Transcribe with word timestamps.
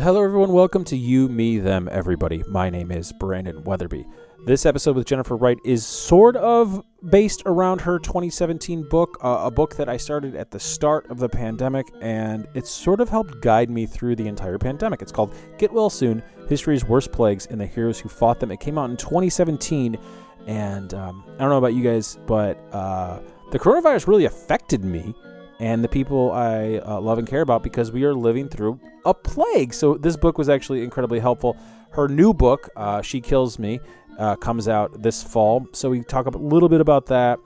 Hello, 0.00 0.24
everyone. 0.24 0.52
Welcome 0.52 0.82
to 0.84 0.96
You, 0.96 1.28
Me, 1.28 1.58
Them, 1.58 1.86
Everybody. 1.92 2.42
My 2.48 2.70
name 2.70 2.90
is 2.90 3.12
Brandon 3.12 3.62
Weatherby. 3.64 4.06
This 4.46 4.64
episode 4.64 4.96
with 4.96 5.06
Jennifer 5.06 5.36
Wright 5.36 5.58
is 5.62 5.84
sort 5.84 6.36
of 6.36 6.82
based 7.10 7.42
around 7.44 7.82
her 7.82 7.98
2017 7.98 8.88
book, 8.88 9.18
uh, 9.22 9.42
a 9.42 9.50
book 9.50 9.76
that 9.76 9.90
I 9.90 9.98
started 9.98 10.34
at 10.36 10.50
the 10.50 10.58
start 10.58 11.10
of 11.10 11.18
the 11.18 11.28
pandemic, 11.28 11.86
and 12.00 12.48
it's 12.54 12.70
sort 12.70 13.02
of 13.02 13.10
helped 13.10 13.42
guide 13.42 13.68
me 13.68 13.84
through 13.84 14.16
the 14.16 14.26
entire 14.26 14.56
pandemic. 14.56 15.02
It's 15.02 15.12
called 15.12 15.34
Get 15.58 15.70
Well 15.70 15.90
Soon 15.90 16.22
History's 16.48 16.82
Worst 16.82 17.12
Plagues 17.12 17.44
and 17.44 17.60
the 17.60 17.66
Heroes 17.66 18.00
Who 18.00 18.08
Fought 18.08 18.40
Them. 18.40 18.50
It 18.50 18.60
came 18.60 18.78
out 18.78 18.88
in 18.88 18.96
2017, 18.96 19.98
and 20.46 20.94
um, 20.94 21.24
I 21.34 21.40
don't 21.40 21.50
know 21.50 21.58
about 21.58 21.74
you 21.74 21.84
guys, 21.84 22.18
but 22.26 22.58
uh, 22.72 23.20
the 23.52 23.58
coronavirus 23.58 24.06
really 24.06 24.24
affected 24.24 24.82
me 24.82 25.14
and 25.60 25.84
the 25.84 25.88
people 25.88 26.32
I 26.32 26.78
uh, 26.78 26.98
love 27.00 27.18
and 27.18 27.28
care 27.28 27.42
about 27.42 27.62
because 27.62 27.92
we 27.92 28.04
are 28.04 28.14
living 28.14 28.48
through 28.48 28.80
a 29.04 29.12
plague. 29.12 29.74
So 29.74 29.94
this 29.94 30.16
book 30.16 30.38
was 30.38 30.48
actually 30.48 30.82
incredibly 30.82 31.20
helpful. 31.20 31.56
Her 31.90 32.08
new 32.08 32.32
book, 32.32 32.70
uh, 32.76 33.02
She 33.02 33.20
Kills 33.20 33.58
Me, 33.58 33.78
uh, 34.18 34.36
comes 34.36 34.68
out 34.68 35.02
this 35.02 35.22
fall. 35.22 35.66
So 35.72 35.90
we 35.90 36.02
talk 36.02 36.26
a 36.26 36.30
little 36.30 36.70
bit 36.70 36.80
about 36.80 37.06
that. 37.06 37.38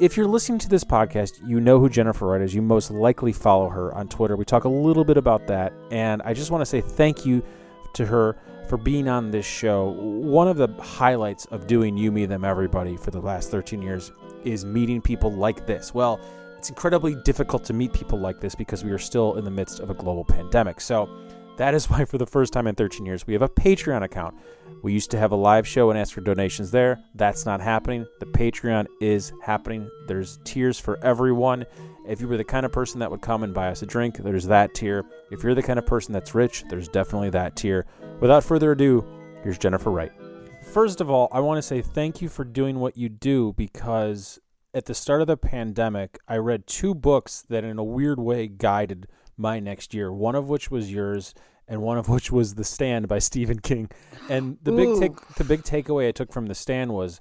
If 0.00 0.16
you're 0.16 0.26
listening 0.26 0.60
to 0.60 0.68
this 0.68 0.82
podcast, 0.82 1.46
you 1.46 1.60
know 1.60 1.78
who 1.78 1.90
Jennifer 1.90 2.28
Wright 2.28 2.40
is. 2.40 2.54
You 2.54 2.62
most 2.62 2.90
likely 2.90 3.32
follow 3.32 3.68
her 3.68 3.94
on 3.94 4.08
Twitter. 4.08 4.36
We 4.36 4.46
talk 4.46 4.64
a 4.64 4.68
little 4.68 5.04
bit 5.04 5.18
about 5.18 5.46
that. 5.48 5.74
And 5.90 6.22
I 6.22 6.32
just 6.32 6.50
want 6.50 6.62
to 6.62 6.66
say 6.66 6.80
thank 6.80 7.26
you 7.26 7.42
to 7.94 8.06
her 8.06 8.38
for 8.68 8.78
being 8.78 9.08
on 9.08 9.30
this 9.30 9.44
show. 9.44 9.90
One 9.90 10.48
of 10.48 10.56
the 10.56 10.68
highlights 10.80 11.44
of 11.46 11.66
doing 11.66 11.98
You, 11.98 12.12
Me, 12.12 12.24
Them, 12.24 12.44
Everybody 12.44 12.96
for 12.96 13.10
the 13.10 13.20
last 13.20 13.50
13 13.50 13.82
years 13.82 14.12
is 14.44 14.64
meeting 14.64 15.02
people 15.02 15.32
like 15.32 15.66
this. 15.66 15.92
Well, 15.92 16.20
it's 16.58 16.68
incredibly 16.68 17.14
difficult 17.14 17.64
to 17.64 17.72
meet 17.72 17.92
people 17.92 18.18
like 18.18 18.40
this 18.40 18.56
because 18.56 18.82
we 18.82 18.90
are 18.90 18.98
still 18.98 19.36
in 19.36 19.44
the 19.44 19.50
midst 19.50 19.78
of 19.78 19.90
a 19.90 19.94
global 19.94 20.24
pandemic. 20.24 20.80
So 20.80 21.08
that 21.56 21.72
is 21.72 21.88
why, 21.90 22.04
for 22.04 22.18
the 22.18 22.26
first 22.26 22.52
time 22.52 22.66
in 22.66 22.74
13 22.74 23.06
years, 23.06 23.26
we 23.26 23.32
have 23.32 23.42
a 23.42 23.48
Patreon 23.48 24.02
account. 24.02 24.34
We 24.82 24.92
used 24.92 25.10
to 25.12 25.18
have 25.18 25.30
a 25.30 25.36
live 25.36 25.66
show 25.66 25.90
and 25.90 25.98
ask 25.98 26.12
for 26.12 26.20
donations 26.20 26.72
there. 26.72 27.00
That's 27.14 27.46
not 27.46 27.60
happening. 27.60 28.06
The 28.18 28.26
Patreon 28.26 28.86
is 29.00 29.32
happening. 29.42 29.88
There's 30.06 30.38
tiers 30.44 30.78
for 30.80 30.98
everyone. 31.04 31.64
If 32.06 32.20
you 32.20 32.26
were 32.26 32.36
the 32.36 32.44
kind 32.44 32.66
of 32.66 32.72
person 32.72 32.98
that 33.00 33.10
would 33.10 33.22
come 33.22 33.44
and 33.44 33.54
buy 33.54 33.68
us 33.68 33.82
a 33.82 33.86
drink, 33.86 34.18
there's 34.18 34.46
that 34.46 34.74
tier. 34.74 35.04
If 35.30 35.44
you're 35.44 35.54
the 35.54 35.62
kind 35.62 35.78
of 35.78 35.86
person 35.86 36.12
that's 36.12 36.34
rich, 36.34 36.64
there's 36.68 36.88
definitely 36.88 37.30
that 37.30 37.54
tier. 37.54 37.86
Without 38.20 38.42
further 38.42 38.72
ado, 38.72 39.06
here's 39.42 39.58
Jennifer 39.58 39.90
Wright. 39.90 40.12
First 40.72 41.00
of 41.00 41.08
all, 41.08 41.28
I 41.32 41.40
want 41.40 41.58
to 41.58 41.62
say 41.62 41.82
thank 41.82 42.20
you 42.20 42.28
for 42.28 42.44
doing 42.44 42.78
what 42.80 42.96
you 42.96 43.08
do 43.08 43.52
because 43.56 44.40
at 44.78 44.84
the 44.84 44.94
start 44.94 45.20
of 45.20 45.26
the 45.26 45.36
pandemic, 45.36 46.18
I 46.28 46.36
read 46.36 46.68
two 46.68 46.94
books 46.94 47.42
that, 47.48 47.64
in 47.64 47.80
a 47.80 47.84
weird 47.84 48.20
way, 48.20 48.46
guided 48.46 49.08
my 49.36 49.58
next 49.58 49.92
year. 49.92 50.12
One 50.12 50.36
of 50.36 50.48
which 50.48 50.70
was 50.70 50.92
yours, 50.92 51.34
and 51.66 51.82
one 51.82 51.98
of 51.98 52.08
which 52.14 52.30
was 52.30 52.54
The 52.54 52.62
Stand 52.62 53.08
by 53.08 53.18
Stephen 53.18 53.58
King. 53.58 53.90
And 54.28 54.56
the 54.62 54.70
big 54.70 55.00
take, 55.00 55.34
the 55.34 55.42
big 55.42 55.62
takeaway 55.64 56.06
I 56.06 56.12
took 56.12 56.32
from 56.32 56.46
The 56.46 56.54
Stand 56.54 56.92
was 56.94 57.18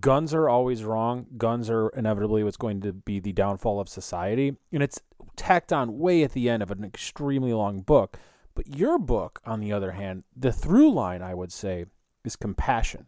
guns 0.00 0.34
are 0.34 0.48
always 0.48 0.82
wrong. 0.82 1.26
Guns 1.36 1.70
are 1.70 1.88
inevitably 1.90 2.42
what's 2.42 2.56
going 2.56 2.80
to 2.80 2.92
be 2.92 3.20
the 3.20 3.32
downfall 3.32 3.78
of 3.78 3.88
society, 3.88 4.56
and 4.72 4.82
it's 4.82 5.00
tacked 5.36 5.72
on 5.72 6.00
way 6.00 6.24
at 6.24 6.32
the 6.32 6.50
end 6.50 6.64
of 6.64 6.72
an 6.72 6.82
extremely 6.82 7.52
long 7.52 7.80
book. 7.80 8.18
But 8.56 8.76
your 8.76 8.98
book, 8.98 9.40
on 9.46 9.60
the 9.60 9.72
other 9.72 9.92
hand, 9.92 10.24
the 10.36 10.50
through 10.50 10.90
line, 10.90 11.22
I 11.22 11.32
would 11.32 11.52
say, 11.52 11.84
is 12.24 12.34
compassion 12.34 13.06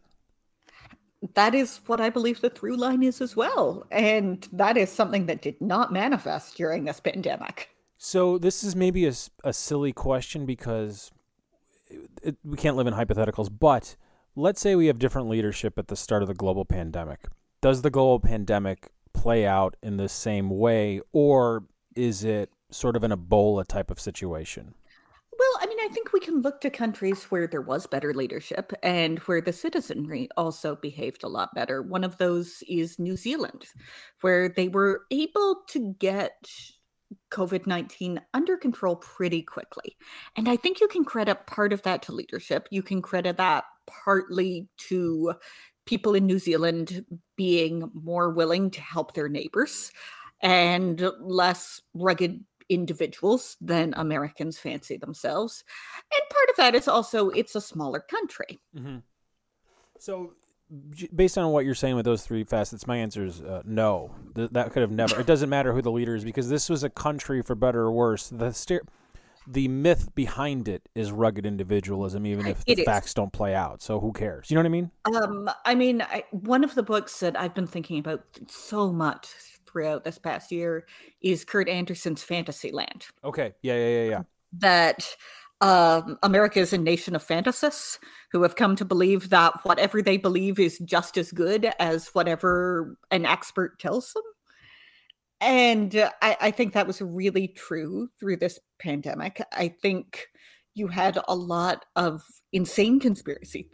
that 1.34 1.54
is 1.54 1.80
what 1.86 2.00
I 2.00 2.10
believe 2.10 2.40
the 2.40 2.50
through 2.50 2.76
line 2.76 3.02
is 3.02 3.20
as 3.20 3.36
well. 3.36 3.86
And 3.90 4.46
that 4.52 4.76
is 4.76 4.90
something 4.90 5.26
that 5.26 5.42
did 5.42 5.60
not 5.60 5.92
manifest 5.92 6.56
during 6.56 6.84
this 6.84 7.00
pandemic. 7.00 7.70
So, 7.98 8.38
this 8.38 8.64
is 8.64 8.74
maybe 8.74 9.06
a, 9.06 9.12
a 9.44 9.52
silly 9.52 9.92
question 9.92 10.46
because 10.46 11.12
it, 12.22 12.36
we 12.42 12.56
can't 12.56 12.76
live 12.76 12.86
in 12.86 12.94
hypotheticals, 12.94 13.50
but 13.50 13.96
let's 14.34 14.60
say 14.60 14.74
we 14.74 14.86
have 14.86 14.98
different 14.98 15.28
leadership 15.28 15.78
at 15.78 15.88
the 15.88 15.96
start 15.96 16.22
of 16.22 16.28
the 16.28 16.34
global 16.34 16.64
pandemic. 16.64 17.26
Does 17.60 17.82
the 17.82 17.90
global 17.90 18.20
pandemic 18.20 18.90
play 19.12 19.46
out 19.46 19.76
in 19.82 19.98
the 19.98 20.08
same 20.08 20.48
way, 20.48 21.02
or 21.12 21.64
is 21.94 22.24
it 22.24 22.50
sort 22.70 22.96
of 22.96 23.04
an 23.04 23.10
Ebola 23.10 23.66
type 23.66 23.90
of 23.90 24.00
situation? 24.00 24.74
Well, 25.40 25.58
I 25.62 25.66
mean, 25.68 25.78
I 25.80 25.88
think 25.88 26.12
we 26.12 26.20
can 26.20 26.42
look 26.42 26.60
to 26.60 26.68
countries 26.68 27.24
where 27.24 27.46
there 27.46 27.62
was 27.62 27.86
better 27.86 28.12
leadership 28.12 28.74
and 28.82 29.18
where 29.20 29.40
the 29.40 29.54
citizenry 29.54 30.28
also 30.36 30.76
behaved 30.76 31.24
a 31.24 31.28
lot 31.28 31.54
better. 31.54 31.80
One 31.80 32.04
of 32.04 32.18
those 32.18 32.62
is 32.68 32.98
New 32.98 33.16
Zealand, 33.16 33.64
where 34.20 34.50
they 34.50 34.68
were 34.68 35.06
able 35.10 35.62
to 35.68 35.94
get 35.98 36.46
COVID 37.30 37.66
19 37.66 38.20
under 38.34 38.58
control 38.58 38.96
pretty 38.96 39.40
quickly. 39.40 39.96
And 40.36 40.46
I 40.46 40.56
think 40.56 40.78
you 40.78 40.88
can 40.88 41.06
credit 41.06 41.46
part 41.46 41.72
of 41.72 41.80
that 41.84 42.02
to 42.02 42.12
leadership. 42.12 42.68
You 42.70 42.82
can 42.82 43.00
credit 43.00 43.38
that 43.38 43.64
partly 43.86 44.68
to 44.88 45.32
people 45.86 46.14
in 46.14 46.26
New 46.26 46.38
Zealand 46.38 47.06
being 47.36 47.90
more 47.94 48.28
willing 48.28 48.70
to 48.72 48.82
help 48.82 49.14
their 49.14 49.30
neighbors 49.30 49.90
and 50.42 51.02
less 51.18 51.80
rugged 51.94 52.44
individuals 52.70 53.56
than 53.60 53.92
Americans 53.96 54.58
fancy 54.58 54.96
themselves. 54.96 55.64
And 56.12 56.22
part 56.30 56.48
of 56.48 56.56
that 56.56 56.74
is 56.74 56.88
also 56.88 57.28
it's 57.30 57.54
a 57.54 57.60
smaller 57.60 58.00
country. 58.00 58.60
Mm-hmm. 58.74 58.98
So, 59.98 60.32
based 61.14 61.36
on 61.36 61.52
what 61.52 61.66
you're 61.66 61.74
saying 61.74 61.96
with 61.96 62.06
those 62.06 62.24
three 62.24 62.44
facets, 62.44 62.86
my 62.86 62.96
answer 62.96 63.24
is 63.24 63.42
uh, 63.42 63.62
no. 63.66 64.14
Th- 64.34 64.50
that 64.50 64.72
could 64.72 64.80
have 64.80 64.90
never. 64.90 65.20
It 65.20 65.26
doesn't 65.26 65.50
matter 65.50 65.74
who 65.74 65.82
the 65.82 65.90
leader 65.90 66.14
is 66.14 66.24
because 66.24 66.48
this 66.48 66.70
was 66.70 66.82
a 66.82 66.90
country, 66.90 67.42
for 67.42 67.54
better 67.54 67.80
or 67.82 67.92
worse. 67.92 68.28
The 68.28 68.52
st- 68.52 68.82
the 69.46 69.68
myth 69.68 70.14
behind 70.14 70.68
it 70.68 70.88
is 70.94 71.10
rugged 71.10 71.44
individualism, 71.44 72.24
even 72.26 72.46
if 72.46 72.64
the 72.64 72.76
facts 72.84 73.14
don't 73.14 73.32
play 73.32 73.54
out. 73.54 73.82
So 73.82 73.98
who 73.98 74.12
cares? 74.12 74.50
You 74.50 74.54
know 74.54 74.60
what 74.60 74.66
I 74.66 74.70
mean? 74.70 74.90
Um, 75.12 75.50
I 75.64 75.74
mean, 75.74 76.02
I, 76.02 76.24
one 76.30 76.62
of 76.62 76.74
the 76.74 76.82
books 76.82 77.18
that 77.20 77.38
I've 77.38 77.54
been 77.54 77.66
thinking 77.66 77.98
about 77.98 78.22
so 78.48 78.92
much 78.92 79.28
throughout 79.70 80.04
this 80.04 80.18
past 80.18 80.52
year 80.52 80.86
is 81.20 81.44
Kurt 81.44 81.68
Andersen's 81.68 82.22
Fantasyland. 82.22 83.06
Okay. 83.24 83.52
Yeah, 83.62 83.76
yeah, 83.76 83.88
yeah, 83.88 84.10
yeah. 84.10 84.22
That 84.58 85.16
um, 85.60 86.18
America 86.22 86.58
is 86.58 86.72
a 86.72 86.78
nation 86.78 87.14
of 87.14 87.26
fantasists 87.26 87.98
who 88.32 88.42
have 88.42 88.56
come 88.56 88.76
to 88.76 88.84
believe 88.84 89.30
that 89.30 89.54
whatever 89.64 90.00
they 90.00 90.16
believe 90.16 90.58
is 90.58 90.78
just 90.78 91.16
as 91.18 91.32
good 91.32 91.70
as 91.78 92.08
whatever 92.08 92.96
an 93.10 93.26
expert 93.26 93.78
tells 93.78 94.12
them. 94.12 94.22
And 95.40 95.96
uh, 95.96 96.10
I, 96.22 96.36
I 96.40 96.50
think 96.50 96.72
that 96.72 96.86
was 96.86 97.00
really 97.00 97.48
true 97.48 98.08
through 98.18 98.38
this 98.38 98.58
pandemic. 98.78 99.40
I 99.52 99.68
think 99.68 100.26
you 100.74 100.88
had 100.88 101.18
a 101.28 101.34
lot 101.34 101.84
of 101.96 102.22
insane 102.52 103.00
conspiracy 103.00 103.68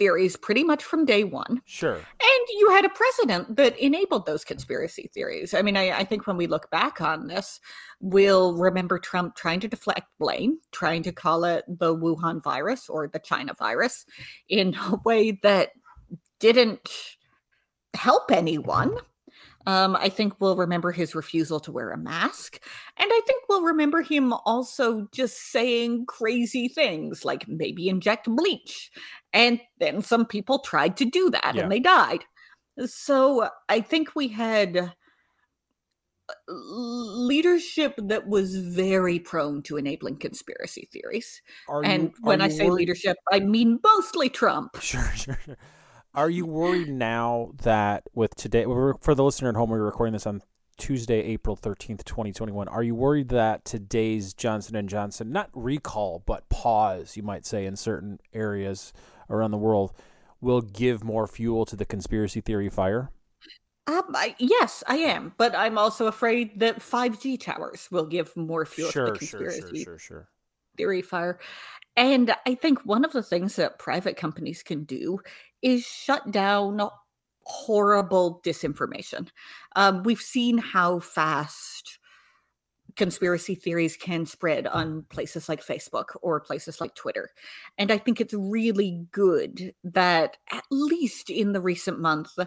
theories 0.00 0.34
pretty 0.34 0.64
much 0.64 0.82
from 0.82 1.04
day 1.04 1.24
one. 1.24 1.60
Sure. 1.66 1.96
And 1.96 2.48
you 2.58 2.70
had 2.70 2.86
a 2.86 2.88
president 2.88 3.54
that 3.56 3.78
enabled 3.78 4.24
those 4.24 4.44
conspiracy 4.44 5.10
theories. 5.12 5.52
I 5.52 5.60
mean, 5.60 5.76
I, 5.76 5.90
I, 5.90 6.04
think 6.04 6.26
when 6.26 6.38
we 6.38 6.46
look 6.46 6.70
back 6.70 7.02
on 7.02 7.26
this, 7.26 7.60
we'll 8.00 8.56
remember 8.56 8.98
Trump 8.98 9.36
trying 9.36 9.60
to 9.60 9.68
deflect 9.68 10.08
blame, 10.18 10.56
trying 10.72 11.02
to 11.02 11.12
call 11.12 11.44
it 11.44 11.66
the 11.68 11.94
Wuhan 11.94 12.42
virus 12.42 12.88
or 12.88 13.08
the 13.08 13.18
China 13.18 13.52
virus 13.58 14.06
in 14.48 14.74
a 14.74 14.96
way 15.04 15.38
that 15.42 15.72
didn't 16.38 17.16
help 17.92 18.30
anyone. 18.30 18.96
Um, 19.66 19.94
I 19.96 20.08
think 20.08 20.40
we'll 20.40 20.56
remember 20.56 20.90
his 20.90 21.14
refusal 21.14 21.60
to 21.60 21.72
wear 21.72 21.90
a 21.90 21.98
mask. 21.98 22.60
And 22.96 23.08
I 23.12 23.20
think 23.26 23.44
we'll 23.48 23.62
remember 23.62 24.02
him 24.02 24.32
also 24.32 25.06
just 25.12 25.52
saying 25.52 26.06
crazy 26.06 26.68
things 26.68 27.24
like 27.24 27.46
maybe 27.46 27.88
inject 27.88 28.26
bleach. 28.26 28.90
And 29.32 29.60
then 29.78 30.02
some 30.02 30.24
people 30.24 30.60
tried 30.60 30.96
to 30.98 31.04
do 31.04 31.30
that 31.30 31.54
yeah. 31.54 31.62
and 31.62 31.72
they 31.72 31.80
died. 31.80 32.24
So 32.86 33.48
I 33.68 33.80
think 33.80 34.16
we 34.16 34.28
had 34.28 34.76
uh, 34.76 34.92
leadership 36.48 37.94
that 37.98 38.26
was 38.26 38.56
very 38.56 39.18
prone 39.18 39.62
to 39.64 39.76
enabling 39.76 40.16
conspiracy 40.16 40.88
theories. 40.90 41.42
Are 41.68 41.84
and 41.84 42.04
you, 42.04 42.12
when 42.22 42.40
I 42.40 42.48
say 42.48 42.64
worried? 42.64 42.80
leadership, 42.80 43.18
I 43.30 43.40
mean 43.40 43.78
mostly 43.84 44.30
Trump. 44.30 44.80
Sure, 44.80 45.02
sure, 45.14 45.38
sure. 45.44 45.58
Are 46.12 46.30
you 46.30 46.44
worried 46.44 46.88
now 46.88 47.52
that 47.62 48.02
with 48.14 48.34
today, 48.34 48.64
for 48.64 49.14
the 49.14 49.22
listener 49.22 49.50
at 49.50 49.54
home, 49.54 49.70
we're 49.70 49.84
recording 49.84 50.12
this 50.12 50.26
on 50.26 50.42
Tuesday, 50.76 51.20
April 51.20 51.56
13th, 51.56 52.04
2021. 52.04 52.66
Are 52.66 52.82
you 52.82 52.96
worried 52.96 53.28
that 53.28 53.64
today's 53.64 54.34
Johnson 54.34 54.88
& 54.88 54.88
Johnson, 54.88 55.30
not 55.30 55.50
recall, 55.54 56.24
but 56.26 56.48
pause, 56.48 57.16
you 57.16 57.22
might 57.22 57.46
say, 57.46 57.64
in 57.64 57.76
certain 57.76 58.18
areas 58.34 58.92
around 59.28 59.52
the 59.52 59.58
world, 59.58 59.92
will 60.40 60.62
give 60.62 61.04
more 61.04 61.28
fuel 61.28 61.64
to 61.66 61.76
the 61.76 61.84
conspiracy 61.84 62.40
theory 62.40 62.68
fire? 62.68 63.12
Um, 63.86 64.10
I, 64.12 64.34
yes, 64.38 64.82
I 64.88 64.96
am, 64.96 65.34
but 65.36 65.54
I'm 65.54 65.78
also 65.78 66.08
afraid 66.08 66.58
that 66.58 66.80
5G 66.80 67.40
towers 67.40 67.88
will 67.92 68.06
give 68.06 68.36
more 68.36 68.66
fuel 68.66 68.90
sure, 68.90 69.06
to 69.06 69.12
the 69.12 69.18
conspiracy 69.18 69.60
sure, 69.60 69.84
sure, 69.84 69.98
sure, 69.98 70.28
theory 70.76 71.02
fire. 71.02 71.38
And 71.96 72.34
I 72.46 72.54
think 72.54 72.80
one 72.84 73.04
of 73.04 73.12
the 73.12 73.22
things 73.22 73.56
that 73.56 73.78
private 73.78 74.16
companies 74.16 74.62
can 74.62 74.84
do 74.84 75.20
is 75.62 75.84
shut 75.84 76.30
down 76.30 76.80
horrible 77.44 78.40
disinformation. 78.44 79.28
Um, 79.76 80.02
we've 80.02 80.20
seen 80.20 80.58
how 80.58 81.00
fast 81.00 81.98
conspiracy 82.96 83.54
theories 83.54 83.96
can 83.96 84.26
spread 84.26 84.66
on 84.66 85.04
places 85.10 85.48
like 85.48 85.64
Facebook 85.64 86.16
or 86.22 86.40
places 86.40 86.80
like 86.80 86.94
Twitter. 86.94 87.30
And 87.78 87.90
I 87.90 87.98
think 87.98 88.20
it's 88.20 88.34
really 88.34 89.06
good 89.12 89.74
that, 89.84 90.36
at 90.52 90.64
least 90.70 91.30
in 91.30 91.52
the 91.52 91.60
recent 91.60 92.00
month, 92.00 92.38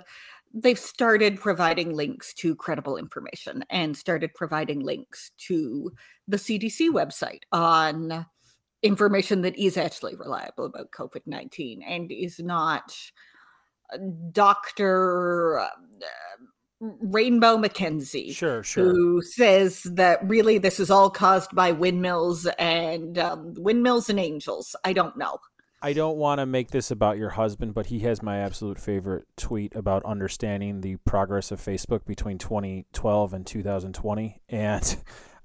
they've 0.53 0.79
started 0.79 1.39
providing 1.39 1.95
links 1.95 2.33
to 2.35 2.55
credible 2.55 2.97
information 2.97 3.65
and 3.69 3.97
started 3.97 4.33
providing 4.35 4.81
links 4.81 5.31
to 5.37 5.91
the 6.27 6.37
CDC 6.37 6.89
website 6.89 7.41
on 7.51 8.25
information 8.83 9.41
that 9.41 9.57
is 9.57 9.77
actually 9.77 10.15
reliable 10.15 10.65
about 10.65 10.91
COVID 10.91 11.21
19 11.25 11.81
and 11.81 12.11
is 12.11 12.39
not 12.39 12.95
Dr. 14.31 15.59
Uh, 15.59 15.69
Rainbow 16.79 17.57
McKenzie. 17.57 18.35
Sure, 18.35 18.61
sure. 18.61 18.83
Who 18.83 19.21
says 19.21 19.83
that 19.83 20.19
really 20.27 20.57
this 20.57 20.79
is 20.79 20.91
all 20.91 21.09
caused 21.09 21.55
by 21.55 21.71
windmills 21.71 22.45
and 22.59 23.17
um, 23.17 23.53
windmills 23.57 24.09
and 24.09 24.19
angels. 24.19 24.75
I 24.83 24.93
don't 24.93 25.17
know. 25.17 25.39
I 25.81 25.91
don't 25.91 26.17
want 26.17 26.39
to 26.39 26.45
make 26.45 26.71
this 26.71 26.91
about 26.91 27.17
your 27.17 27.31
husband, 27.31 27.73
but 27.73 27.87
he 27.87 27.99
has 27.99 28.23
my 28.23 28.37
absolute 28.37 28.79
favorite 28.79 29.25
tweet 29.35 29.75
about 29.75 30.05
understanding 30.05 30.79
the 30.79 30.95
progress 30.97 31.51
of 31.51 31.59
Facebook 31.59 32.05
between 32.05 32.37
2012 32.37 33.33
and 33.33 33.45
2020. 33.45 34.41
And 34.47 34.97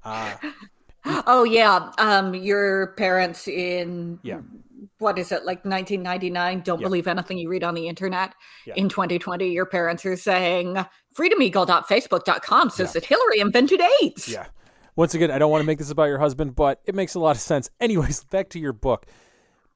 uh, 0.04 0.36
oh 1.26 1.44
yeah, 1.44 1.90
um, 1.98 2.34
your 2.34 2.88
parents 2.94 3.48
in 3.48 4.18
yeah. 4.22 4.40
What 4.98 5.18
is 5.18 5.30
it 5.30 5.44
like 5.44 5.64
1999? 5.64 6.62
Don't 6.62 6.80
yeah. 6.80 6.86
believe 6.86 7.06
anything 7.06 7.38
you 7.38 7.48
read 7.48 7.62
on 7.62 7.74
the 7.74 7.86
internet. 7.86 8.34
Yeah. 8.66 8.74
In 8.76 8.88
2020, 8.88 9.48
your 9.48 9.66
parents 9.66 10.04
are 10.04 10.16
saying 10.16 10.76
freedomeagle.facebook.com 11.16 12.70
says 12.70 12.94
that 12.94 13.04
Hillary 13.04 13.38
invented 13.38 13.80
AIDS. 14.02 14.28
Yeah. 14.28 14.46
Once 14.96 15.14
again, 15.14 15.30
I 15.30 15.38
don't 15.38 15.52
want 15.52 15.62
to 15.62 15.66
make 15.66 15.78
this 15.78 15.90
about 15.90 16.04
your 16.06 16.18
husband, 16.18 16.56
but 16.56 16.80
it 16.84 16.96
makes 16.96 17.14
a 17.14 17.20
lot 17.20 17.36
of 17.36 17.42
sense. 17.42 17.70
Anyways, 17.80 18.24
back 18.24 18.48
to 18.50 18.58
your 18.58 18.72
book 18.72 19.06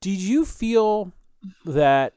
did 0.02 0.18
you 0.18 0.44
feel 0.44 1.12
that 1.64 2.14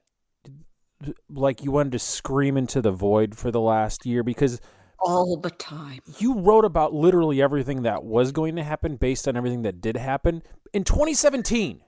like 1.30 1.64
you 1.64 1.72
wanted 1.72 1.92
to 1.94 2.00
scream 2.00 2.58
into 2.58 2.82
the 2.82 2.92
void 2.92 3.36
for 3.36 3.52
the 3.52 3.62
last 3.62 4.06
year 4.06 4.24
because 4.24 4.60
all 5.06 5.38
the 5.38 5.52
time. 5.52 6.00
You 6.18 6.40
wrote 6.40 6.66
about 6.66 6.94
literally 6.94 7.42
everything 7.42 7.84
that 7.84 8.04
was 8.04 8.32
going 8.32 8.56
to 8.58 8.64
happen 8.64 8.98
based 8.98 9.28
on 9.28 9.38
everything 9.38 9.62
that 9.62 9.80
did 9.80 9.96
happen 9.96 10.42
in 10.74 10.84
2017 10.84 11.82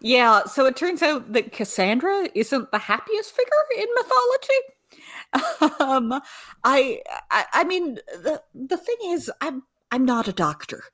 yeah 0.00 0.44
so 0.44 0.64
it 0.64 0.74
turns 0.74 1.02
out 1.02 1.32
that 1.34 1.52
cassandra 1.52 2.28
isn't 2.34 2.70
the 2.72 2.78
happiest 2.78 3.32
figure 3.36 3.52
in 3.78 3.86
mythology. 3.94 5.78
Um 5.80 6.20
I, 6.64 7.00
I 7.30 7.44
i 7.52 7.64
mean 7.64 7.98
the 8.22 8.42
the 8.54 8.76
thing 8.76 8.96
is 9.04 9.30
i'm 9.40 9.62
i'm 9.90 10.04
not 10.04 10.28
a 10.28 10.32
doctor. 10.32 10.84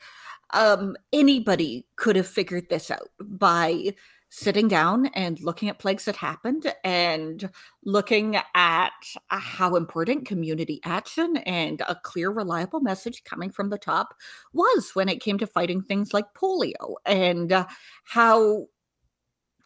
Um, 0.55 0.97
anybody 1.13 1.87
could 1.97 2.17
have 2.17 2.27
figured 2.27 2.71
this 2.71 2.91
out 2.91 3.11
by 3.21 3.95
sitting 4.31 4.69
down 4.69 5.07
and 5.15 5.41
looking 5.41 5.69
at 5.69 5.79
plagues 5.79 6.05
that 6.05 6.17
happened 6.17 6.73
and 6.85 7.51
looking 7.85 8.39
at 8.55 8.93
how 9.29 9.75
important 9.75 10.27
community 10.27 10.81
action 10.85 11.39
and 11.39 11.81
a 11.89 11.97
clear, 12.03 12.31
reliable 12.31 12.81
message 12.81 13.25
coming 13.25 13.51
from 13.51 13.71
the 13.71 13.79
top 13.79 14.15
was 14.53 14.91
when 14.95 15.09
it 15.09 15.21
came 15.21 15.39
to 15.39 15.47
fighting 15.47 15.83
things 15.83 16.13
like 16.13 16.35
polio 16.35 16.97
and 17.07 17.53
uh, 17.53 17.67
how 18.05 18.67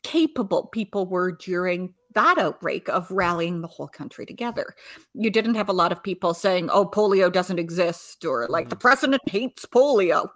capable 0.03 0.67
people 0.67 1.07
were 1.07 1.33
during 1.33 1.95
that 2.15 2.39
outbreak 2.39 2.89
of 2.89 3.11
rallying 3.11 3.61
the 3.61 3.69
whole 3.69 3.89
country 3.89 4.27
together. 4.27 4.75
You 5.15 5.31
didn't 5.31 5.55
have 5.55 5.69
a 5.69 5.75
lot 5.75 5.93
of 5.93 6.03
people 6.03 6.35
saying, 6.35 6.69
oh, 6.71 6.85
polio 6.85 7.33
doesn't 7.33 7.59
exist, 7.59 8.25
or 8.25 8.47
like 8.49 8.69
the 8.69 8.77
mm-hmm. 8.77 8.81
president 8.81 9.23
hates 9.29 9.65
polio. 9.65 10.29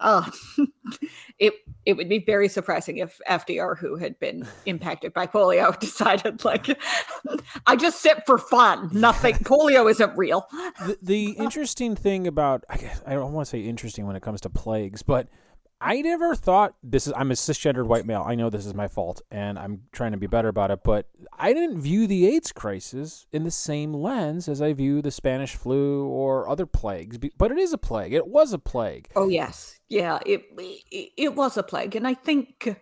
Uh, 0.00 0.28
it 1.38 1.54
it 1.86 1.96
would 1.96 2.08
be 2.08 2.18
very 2.18 2.48
surprising 2.48 2.98
if 2.98 3.20
FDR, 3.28 3.78
who 3.78 3.96
had 3.96 4.18
been 4.18 4.46
impacted 4.66 5.12
by 5.12 5.26
polio, 5.26 5.78
decided 5.80 6.44
like, 6.44 6.66
I 7.66 7.76
just 7.76 8.00
sit 8.00 8.24
for 8.26 8.38
fun. 8.38 8.90
Nothing. 8.92 9.34
polio 9.36 9.90
isn't 9.90 10.16
real. 10.16 10.46
The, 10.80 10.98
the 11.02 11.24
interesting 11.32 11.96
thing 11.96 12.26
about 12.26 12.64
I 12.68 12.76
guess 12.76 13.02
I 13.06 13.14
don't 13.14 13.32
want 13.32 13.46
to 13.46 13.50
say 13.50 13.60
interesting 13.60 14.06
when 14.06 14.16
it 14.16 14.22
comes 14.22 14.40
to 14.42 14.50
plagues, 14.50 15.02
but 15.02 15.28
I 15.82 16.02
never 16.02 16.34
thought 16.34 16.74
this 16.82 17.06
is. 17.06 17.12
I'm 17.16 17.30
a 17.30 17.34
cisgendered 17.34 17.86
white 17.86 18.04
male. 18.04 18.22
I 18.26 18.34
know 18.34 18.50
this 18.50 18.66
is 18.66 18.74
my 18.74 18.86
fault, 18.86 19.22
and 19.30 19.58
I'm 19.58 19.84
trying 19.92 20.12
to 20.12 20.18
be 20.18 20.26
better 20.26 20.48
about 20.48 20.70
it. 20.70 20.80
But 20.84 21.08
I 21.38 21.54
didn't 21.54 21.80
view 21.80 22.06
the 22.06 22.26
AIDS 22.26 22.52
crisis 22.52 23.26
in 23.32 23.44
the 23.44 23.50
same 23.50 23.94
lens 23.94 24.46
as 24.46 24.60
I 24.60 24.74
view 24.74 25.00
the 25.00 25.10
Spanish 25.10 25.54
flu 25.54 26.06
or 26.06 26.48
other 26.48 26.66
plagues. 26.66 27.18
But 27.38 27.50
it 27.50 27.58
is 27.58 27.72
a 27.72 27.78
plague. 27.78 28.12
It 28.12 28.26
was 28.26 28.52
a 28.52 28.58
plague. 28.58 29.08
Oh 29.16 29.28
yes, 29.28 29.80
yeah. 29.88 30.18
It 30.26 30.44
it, 30.58 31.12
it 31.16 31.34
was 31.34 31.56
a 31.56 31.62
plague, 31.62 31.96
and 31.96 32.06
I 32.06 32.12
think 32.12 32.76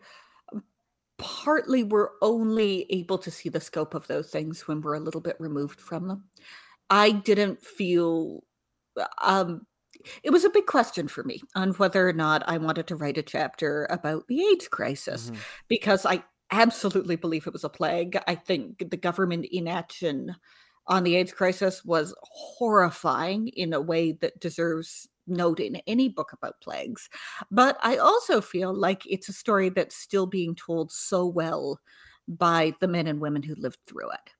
partly 1.18 1.84
we're 1.84 2.10
only 2.20 2.86
able 2.90 3.18
to 3.18 3.30
see 3.30 3.48
the 3.48 3.60
scope 3.60 3.94
of 3.94 4.08
those 4.08 4.30
things 4.30 4.66
when 4.66 4.80
we're 4.80 4.94
a 4.94 5.00
little 5.00 5.20
bit 5.20 5.36
removed 5.38 5.80
from 5.80 6.08
them. 6.08 6.24
I 6.90 7.12
didn't 7.12 7.62
feel 7.62 8.42
um 9.22 9.66
it 10.22 10.30
was 10.30 10.44
a 10.44 10.50
big 10.50 10.66
question 10.66 11.08
for 11.08 11.24
me 11.24 11.40
on 11.54 11.72
whether 11.72 12.08
or 12.08 12.12
not 12.12 12.42
I 12.46 12.58
wanted 12.58 12.86
to 12.88 12.96
write 12.96 13.18
a 13.18 13.22
chapter 13.22 13.86
about 13.90 14.26
the 14.28 14.40
AIDS 14.42 14.68
crisis 14.68 15.30
mm-hmm. 15.30 15.40
because 15.68 16.06
I 16.06 16.22
absolutely 16.50 17.16
believe 17.16 17.46
it 17.46 17.52
was 17.52 17.64
a 17.64 17.68
plague. 17.68 18.18
I 18.26 18.34
think 18.34 18.90
the 18.90 18.96
government 18.96 19.46
inaction 19.50 20.36
on 20.86 21.04
the 21.04 21.16
AIDS 21.16 21.32
crisis 21.32 21.84
was 21.84 22.14
horrifying 22.22 23.48
in 23.48 23.72
a 23.72 23.80
way 23.80 24.12
that 24.12 24.40
deserves 24.40 25.08
note 25.26 25.60
in 25.60 25.76
any 25.86 26.08
book 26.08 26.32
about 26.32 26.60
plagues. 26.60 27.10
But 27.50 27.76
I 27.82 27.98
also 27.98 28.40
feel 28.40 28.72
like 28.72 29.02
it's 29.06 29.28
a 29.28 29.34
story 29.34 29.68
that's 29.68 29.96
still 29.96 30.26
being 30.26 30.54
told 30.54 30.90
so 30.90 31.26
well 31.26 31.80
by 32.26 32.74
the 32.80 32.88
men 32.88 33.06
and 33.06 33.20
women 33.20 33.42
who 33.42 33.54
lived 33.56 33.78
through 33.86 34.10
it. 34.10 34.30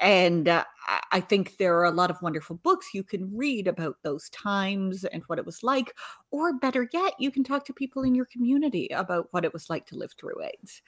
And 0.00 0.48
uh, 0.48 0.64
I 1.12 1.20
think 1.20 1.56
there 1.56 1.78
are 1.78 1.84
a 1.84 1.90
lot 1.90 2.10
of 2.10 2.20
wonderful 2.22 2.56
books 2.56 2.94
you 2.94 3.02
can 3.02 3.34
read 3.34 3.66
about 3.66 3.96
those 4.02 4.28
times 4.30 5.04
and 5.04 5.22
what 5.26 5.38
it 5.38 5.46
was 5.46 5.62
like. 5.62 5.94
Or 6.30 6.58
better 6.58 6.88
yet, 6.92 7.14
you 7.18 7.30
can 7.30 7.44
talk 7.44 7.64
to 7.66 7.72
people 7.72 8.02
in 8.02 8.14
your 8.14 8.26
community 8.26 8.88
about 8.88 9.28
what 9.30 9.44
it 9.44 9.52
was 9.52 9.70
like 9.70 9.86
to 9.86 9.96
live 9.96 10.12
through 10.18 10.42
AIDS. 10.42 10.82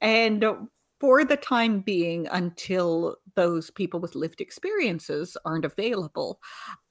And 0.00 0.44
uh, 0.44 0.56
for 1.00 1.24
the 1.24 1.36
time 1.36 1.80
being, 1.80 2.26
until 2.28 3.16
those 3.34 3.70
people 3.70 4.00
with 4.00 4.14
lived 4.14 4.40
experiences 4.40 5.36
aren't 5.44 5.66
available, 5.66 6.40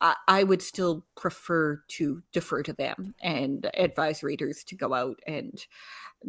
I, 0.02 0.16
I 0.28 0.44
would 0.44 0.62
still 0.62 1.06
prefer 1.16 1.82
to 1.88 2.22
defer 2.32 2.62
to 2.64 2.74
them 2.74 3.16
and 3.24 3.70
advise 3.74 4.22
readers 4.22 4.64
to 4.66 4.76
go 4.76 4.94
out 4.94 5.20
and 5.26 5.66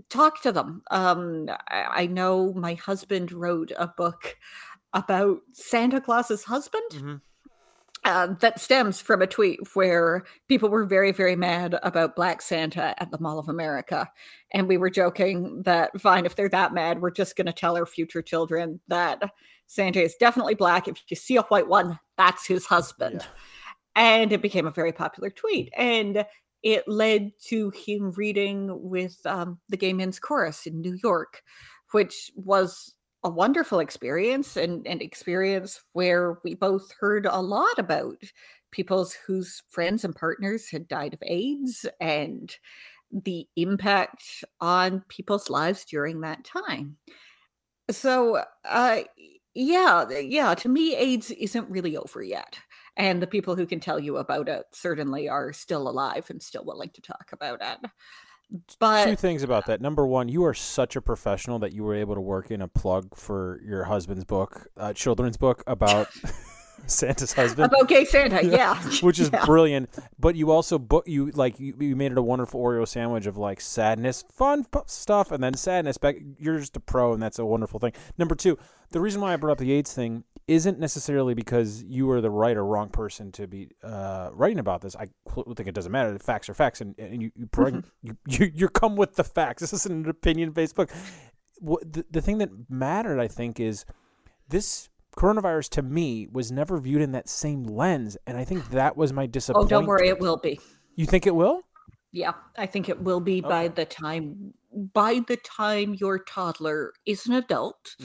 talk 0.08 0.41
to 0.43 0.53
them. 0.53 0.82
Um, 0.91 1.51
I, 1.69 2.03
I 2.03 2.06
know 2.06 2.55
my 2.55 2.74
husband 2.74 3.32
wrote 3.32 3.72
a 3.77 3.89
book 3.89 4.36
about 4.94 5.41
Santa 5.53 6.01
Claus's 6.01 6.44
husband. 6.44 6.91
Mm-hmm. 6.91 7.15
Uh, 8.06 8.34
that 8.41 8.60
stems 8.60 9.01
from 9.01 9.22
a 9.22 9.27
tweet 9.27 9.58
where 9.72 10.24
people 10.46 10.69
were 10.69 10.84
very, 10.84 11.10
very 11.10 11.36
mad 11.36 11.79
about 11.82 12.15
Black 12.15 12.43
Santa 12.43 12.94
at 13.01 13.10
the 13.10 13.19
Mall 13.19 13.39
of 13.39 13.48
America. 13.48 14.10
And 14.53 14.69
we 14.69 14.77
were 14.77 14.91
joking 14.91 15.63
that, 15.63 15.98
fine, 15.98 16.27
if 16.27 16.36
they're 16.36 16.51
that 16.51 16.74
mad, 16.74 17.01
we're 17.01 17.10
just 17.10 17.34
going 17.34 17.46
to 17.46 17.53
tell 17.53 17.79
our 17.79 17.86
future 17.86 18.20
children 18.20 18.79
that 18.89 19.22
Santa 19.69 20.03
is 20.03 20.17
definitely 20.17 20.55
black. 20.55 20.86
If 20.86 21.01
you 21.08 21.17
see 21.17 21.36
a 21.36 21.43
white 21.44 21.67
one, 21.67 21.98
that's 22.19 22.46
his 22.46 22.67
husband. 22.67 23.20
Yeah. 23.20 23.27
And 23.96 24.32
it 24.32 24.43
became 24.43 24.67
a 24.67 24.70
very 24.70 24.93
popular 24.93 25.31
tweet. 25.31 25.72
And 25.74 26.27
it 26.63 26.86
led 26.86 27.32
to 27.46 27.70
him 27.70 28.13
reading 28.17 28.70
with 28.82 29.17
um, 29.24 29.60
the 29.70 29.79
Gay 29.79 29.94
Men's 29.94 30.19
Chorus 30.19 30.67
in 30.67 30.82
New 30.82 30.98
York, 31.03 31.43
which 31.93 32.31
was 32.36 32.94
a 33.25 33.31
wonderful 33.31 33.81
experience 33.81 34.57
and 34.57 34.87
an 34.87 35.01
experience 35.01 35.83
where 35.93 36.39
we 36.45 36.55
both 36.55 36.93
heard 37.01 37.27
a 37.27 37.41
lot 37.41 37.79
about 37.79 38.23
people's 38.71 39.15
whose 39.27 39.63
friends 39.71 40.05
and 40.05 40.15
partners 40.15 40.71
had 40.71 40.89
died 40.89 41.15
of 41.15 41.23
AIDS 41.23 41.87
and 42.01 42.57
the 43.11 43.47
impact 43.57 44.45
on 44.61 45.05
people's 45.09 45.49
lives 45.49 45.85
during 45.85 46.21
that 46.21 46.45
time. 46.45 46.99
So, 47.91 48.45
uh, 48.65 49.03
yeah, 49.55 50.09
yeah, 50.11 50.55
to 50.55 50.69
me, 50.69 50.97
AIDS 50.97 51.31
isn't 51.31 51.71
really 51.71 51.97
over 51.97 52.23
yet. 52.23 52.59
And 52.97 53.21
the 53.23 53.27
people 53.27 53.57
who 53.57 53.67
can 53.67 53.81
tell 53.81 54.01
you 54.01 54.17
about 54.17 54.49
it 54.49 54.67
certainly 54.73 55.29
are 55.29 55.53
still 55.53 55.89
alive 55.89 56.31
and 56.31 56.43
still 56.43 56.65
willing 56.65 56.91
to 56.91 57.03
talk 57.03 57.31
about 57.33 57.61
it. 57.63 57.91
But 58.79 59.05
two 59.06 59.17
things 59.17 59.43
about 59.43 59.67
that. 59.67 59.81
Number 59.81 60.06
one, 60.06 60.29
you 60.29 60.44
are 60.44 60.55
such 60.55 60.96
a 60.96 61.01
professional 61.01 61.58
that 61.60 61.72
you 61.72 61.82
were 61.82 61.94
able 61.94 62.15
to 62.15 62.20
work 62.20 62.51
in 62.51 62.63
a 62.63 62.69
plug 62.69 63.17
for 63.17 63.60
your 63.65 63.84
husband's 63.84 64.24
book, 64.24 64.69
uh, 64.77 64.93
children's 64.93 65.36
book 65.36 65.65
about 65.67 66.08
Santa's 66.86 67.32
husband. 67.32 67.72
About 67.72 67.89
gay 67.89 68.05
Santa, 68.05 68.44
yeah. 68.46 68.81
Which 69.01 69.19
is 69.19 69.31
Yeah. 69.32 69.44
brilliant. 69.44 69.91
But 70.19 70.36
you 70.36 70.51
also 70.51 70.79
book 70.79 71.08
you 71.08 71.31
like 71.32 71.58
you, 71.58 71.74
you 71.81 71.96
made 71.96 72.13
it 72.13 72.19
a 72.19 72.22
wonderful 72.22 72.60
Oreo 72.63 72.86
sandwich 72.86 73.27
of 73.27 73.36
like 73.36 73.60
sadness, 73.60 74.24
fun 74.31 74.67
stuff, 74.86 75.32
and 75.32 75.43
then 75.43 75.55
sadness. 75.55 75.98
Back, 75.98 76.17
you're 76.39 76.58
just 76.58 76.77
a 76.77 76.81
pro, 76.81 77.13
and 77.13 77.22
that's 77.22 77.39
a 77.39 77.44
wonderful 77.46 77.81
thing. 77.81 77.93
Number 78.19 78.34
two, 78.34 78.58
the 78.91 79.01
reason 79.01 79.20
why 79.20 79.32
I 79.32 79.36
brought 79.36 79.53
up 79.53 79.58
the 79.58 79.72
AIDS 79.72 79.93
thing 79.93 80.24
isn't 80.46 80.79
necessarily 80.79 81.34
because 81.34 81.82
you 81.84 82.10
are 82.10 82.20
the 82.20 82.31
right 82.31 82.56
or 82.56 82.65
wrong 82.65 82.89
person 82.89 83.32
to 83.32 83.46
be 83.46 83.70
uh, 83.82 84.31
writing 84.32 84.58
about 84.58 84.82
this. 84.82 84.94
I 84.94 85.08
think 85.29 85.69
it 85.69 85.74
doesn't 85.74 85.93
matter. 85.93 86.13
The 86.13 86.19
facts 86.19 86.48
are 86.48 86.55
facts, 86.55 86.81
and, 86.81 86.94
and 86.98 87.22
you 87.22 87.31
you, 87.34 87.46
bring, 87.46 87.84
you 88.03 88.17
you 88.29 88.51
you 88.55 88.69
come 88.69 88.96
with 88.96 89.17
the 89.17 89.24
facts. 89.24 89.60
This 89.60 89.72
isn't 89.72 90.05
an 90.05 90.08
opinion 90.08 90.51
based 90.51 90.74
book. 90.74 90.91
What 91.60 91.91
the, 91.91 92.05
the 92.10 92.20
thing 92.20 92.39
that 92.39 92.51
mattered, 92.69 93.20
I 93.20 93.29
think, 93.29 93.58
is 93.58 93.84
this 94.48 94.89
coronavirus 95.17 95.70
to 95.70 95.82
me 95.82 96.27
was 96.31 96.53
never 96.53 96.79
viewed 96.79 97.01
in 97.01 97.13
that 97.13 97.29
same 97.29 97.65
lens, 97.65 98.17
and 98.27 98.36
I 98.36 98.44
think 98.44 98.70
that 98.70 98.96
was 98.96 99.13
my 99.13 99.27
disappointment. 99.27 99.72
Oh, 99.72 99.81
don't 99.81 99.86
worry, 99.86 100.08
it 100.08 100.19
will 100.19 100.36
be. 100.36 100.60
You 100.96 101.06
think 101.06 101.27
it 101.27 101.34
will? 101.34 101.63
Yeah, 102.13 102.32
I 102.56 102.67
think 102.67 102.89
it 102.89 103.01
will 103.03 103.20
be 103.20 103.41
by 103.41 103.69
the 103.69 103.84
time 103.84 104.55
by 104.93 105.20
the 105.27 105.36
time 105.36 105.94
your 105.94 106.19
toddler 106.19 106.93
is 107.06 107.27
an 107.27 107.32
adult, 107.32 107.96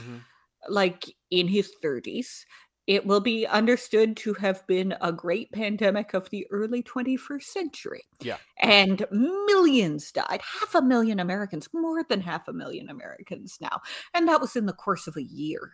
like 0.67 1.05
in 1.31 1.47
his 1.47 1.71
30s, 1.83 2.43
it 2.87 3.05
will 3.05 3.19
be 3.19 3.45
understood 3.45 4.17
to 4.17 4.33
have 4.33 4.65
been 4.65 4.95
a 5.01 5.11
great 5.13 5.51
pandemic 5.51 6.15
of 6.15 6.27
the 6.31 6.47
early 6.49 6.81
21st 6.81 7.43
century. 7.43 8.01
Yeah. 8.19 8.37
And 8.59 9.05
millions 9.11 10.11
died, 10.11 10.41
half 10.41 10.73
a 10.73 10.81
million 10.81 11.19
Americans, 11.19 11.69
more 11.71 12.03
than 12.03 12.19
half 12.19 12.47
a 12.47 12.53
million 12.53 12.89
Americans 12.89 13.59
now. 13.61 13.79
And 14.15 14.27
that 14.27 14.41
was 14.41 14.55
in 14.55 14.65
the 14.65 14.73
course 14.73 15.05
of 15.05 15.17
a 15.17 15.23
year. 15.23 15.73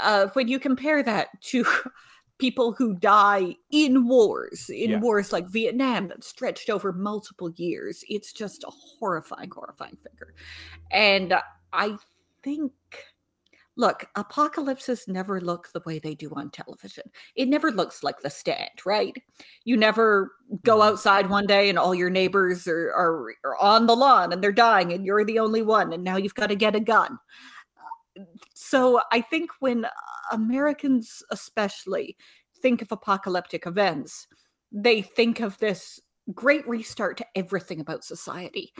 Uh, 0.00 0.28
when 0.32 0.48
you 0.48 0.58
compare 0.58 1.02
that 1.02 1.28
to 1.42 1.66
people 2.38 2.72
who 2.72 2.94
die 2.94 3.54
in 3.70 4.06
wars, 4.08 4.70
in 4.70 4.90
Yeah. 4.92 5.00
wars 5.00 5.32
like 5.34 5.48
Vietnam 5.50 6.08
that 6.08 6.24
stretched 6.24 6.70
over 6.70 6.92
multiple 6.94 7.50
years, 7.56 8.04
it's 8.08 8.32
just 8.32 8.64
a 8.64 8.70
horrifying, 8.70 9.50
horrifying 9.50 9.96
figure. 9.96 10.34
And 10.90 11.34
I 11.74 11.96
think, 12.42 12.72
look, 13.78 14.06
apocalypses 14.16 15.06
never 15.08 15.40
look 15.40 15.70
the 15.72 15.82
way 15.86 15.98
they 15.98 16.14
do 16.14 16.30
on 16.34 16.50
television. 16.50 17.04
It 17.36 17.48
never 17.48 17.70
looks 17.72 18.02
like 18.02 18.20
the 18.20 18.28
stand, 18.30 18.70
right? 18.84 19.16
You 19.64 19.76
never 19.78 20.32
go 20.64 20.78
Mhm. 20.78 20.88
outside 20.88 21.30
one 21.30 21.46
day 21.46 21.70
and 21.70 21.78
all 21.78 21.94
your 21.94 22.10
neighbors 22.10 22.66
are, 22.68 22.92
are, 22.92 23.34
are 23.44 23.56
on 23.58 23.86
the 23.86 23.96
lawn 23.96 24.32
and 24.32 24.42
they're 24.42 24.52
dying 24.52 24.92
and 24.92 25.06
you're 25.06 25.24
the 25.24 25.38
only 25.38 25.62
one 25.62 25.92
and 25.92 26.04
now 26.04 26.16
you've 26.16 26.34
got 26.34 26.48
to 26.48 26.56
get 26.56 26.76
a 26.76 26.80
gun. 26.80 27.18
So 28.54 29.00
I 29.12 29.20
think 29.20 29.50
when 29.60 29.86
Americans, 30.32 31.22
especially, 31.30 32.16
think 32.60 32.82
of 32.82 32.92
apocalyptic 32.92 33.66
events, 33.66 34.26
they 34.72 35.02
think 35.02 35.40
of 35.40 35.58
this 35.58 36.00
great 36.34 36.66
restart 36.68 37.16
to 37.18 37.26
everything 37.34 37.80
about 37.80 38.04
society. 38.04 38.72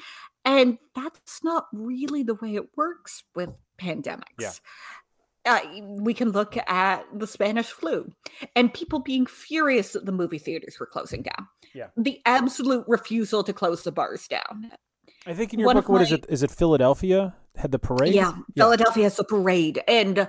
And 0.45 0.79
that's 0.95 1.43
not 1.45 1.67
really 1.73 2.23
the 2.23 2.35
way 2.35 2.55
it 2.55 2.77
works 2.77 3.25
with 3.35 3.51
pandemics. 3.81 4.61
Uh, 5.45 5.61
we 6.01 6.13
can 6.15 6.31
look 6.31 6.57
at 6.57 7.05
the 7.15 7.27
Spanish 7.27 7.69
flu 7.69 8.11
and 8.55 8.75
people 8.75 8.99
being 8.99 9.25
furious 9.25 9.93
that 9.93 10.05
the 10.05 10.13
movie 10.13 10.39
theaters 10.39 10.77
were 10.79 10.87
closing 10.87 11.23
down. 11.23 11.47
Yeah. 11.75 11.89
The 11.97 12.21
absolute 12.27 12.85
refusal 12.89 13.43
to 13.45 13.53
close 13.53 13.83
the 13.83 13.93
bars 13.93 14.27
down. 14.29 14.73
I 15.27 15.35
think 15.35 15.53
in 15.53 15.61
your 15.61 15.67
One 15.67 15.77
book, 15.77 15.89
what 15.89 16.03
is 16.03 16.11
my- 16.11 16.17
it? 16.19 16.27
Is 16.29 16.43
it 16.43 16.51
Philadelphia 16.51 17.35
had 17.57 17.73
the 17.73 17.79
parade? 17.79 18.15
Yeah, 18.15 18.33
Philadelphia 18.57 19.05
has 19.05 19.19
a 19.19 19.25
parade, 19.25 19.83
and 19.89 20.29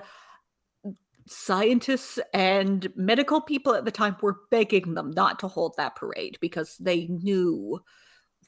scientists 1.27 2.19
and 2.33 2.91
medical 2.95 3.39
people 3.39 3.73
at 3.75 3.85
the 3.85 3.91
time 3.91 4.17
were 4.21 4.37
begging 4.49 4.95
them 4.95 5.11
not 5.11 5.39
to 5.39 5.47
hold 5.47 5.75
that 5.77 5.95
parade 5.95 6.37
because 6.41 6.75
they 6.79 7.05
knew 7.07 7.79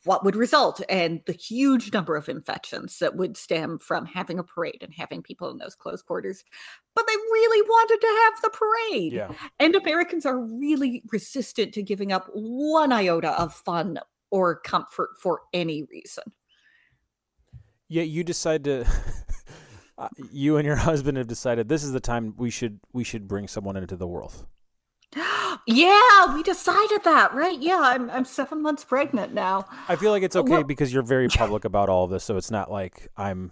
what 0.04 0.24
would 0.26 0.36
result 0.36 0.82
and 0.90 1.22
the 1.26 1.34
huge 1.34 1.94
number 1.94 2.16
of 2.16 2.28
infections 2.28 2.98
that 3.00 3.16
would 3.16 3.38
stem 3.38 3.78
from 3.78 4.06
having 4.06 4.40
a 4.40 4.44
parade 4.44 4.80
and 4.82 4.94
having 4.96 5.22
people 5.22 5.50
in 5.52 5.58
those 5.58 5.76
close 5.76 6.02
quarters. 6.02 6.44
But 6.96 7.06
they 7.08 7.16
really 7.16 7.62
wanted 7.62 8.02
to 8.02 8.08
have 8.24 8.42
the 8.42 8.50
parade. 8.50 9.14
Yeah. 9.14 9.32
And 9.60 9.76
Americans 9.76 10.26
are 10.26 10.40
really 10.40 11.04
resistant 11.12 11.74
to 11.76 11.84
giving 11.84 12.12
up 12.12 12.28
one 12.34 12.92
iota 12.92 13.40
of 13.40 13.54
fun 13.54 14.00
or 14.32 14.60
comfort 14.60 15.12
for 15.22 15.42
any 15.54 15.84
reason. 15.84 16.24
Yeah, 17.88 18.04
you 18.04 18.24
decide 18.24 18.64
to. 18.64 18.86
you 20.32 20.58
and 20.58 20.66
your 20.66 20.76
husband 20.78 21.18
have 21.18 21.28
decided 21.28 21.70
this 21.70 21.84
is 21.84 21.92
the 21.92 22.00
time 22.00 22.34
we 22.38 22.50
should 22.50 22.80
we 22.92 23.04
should 23.04 23.28
bring 23.28 23.48
someone 23.48 23.78
into 23.78 23.96
the 23.96 24.08
world. 24.08 24.48
Yeah, 25.68 26.34
we 26.34 26.44
decided 26.44 27.04
that, 27.04 27.34
right? 27.34 27.60
Yeah, 27.60 27.80
I'm 27.82 28.10
I'm 28.10 28.26
seven 28.26 28.62
months 28.62 28.84
pregnant 28.84 29.34
now. 29.34 29.66
I 29.88 29.96
feel 29.96 30.12
like 30.12 30.24
it's 30.24 30.36
okay 30.36 30.52
Well- 30.52 30.64
because 30.64 30.94
you're 30.94 31.04
very 31.04 31.28
public 31.28 31.66
about 31.66 31.90
all 31.90 32.06
of 32.06 32.12
this, 32.12 32.24
so 32.24 32.38
it's 32.38 32.52
not 32.52 32.72
like 32.72 33.08
I'm. 33.18 33.52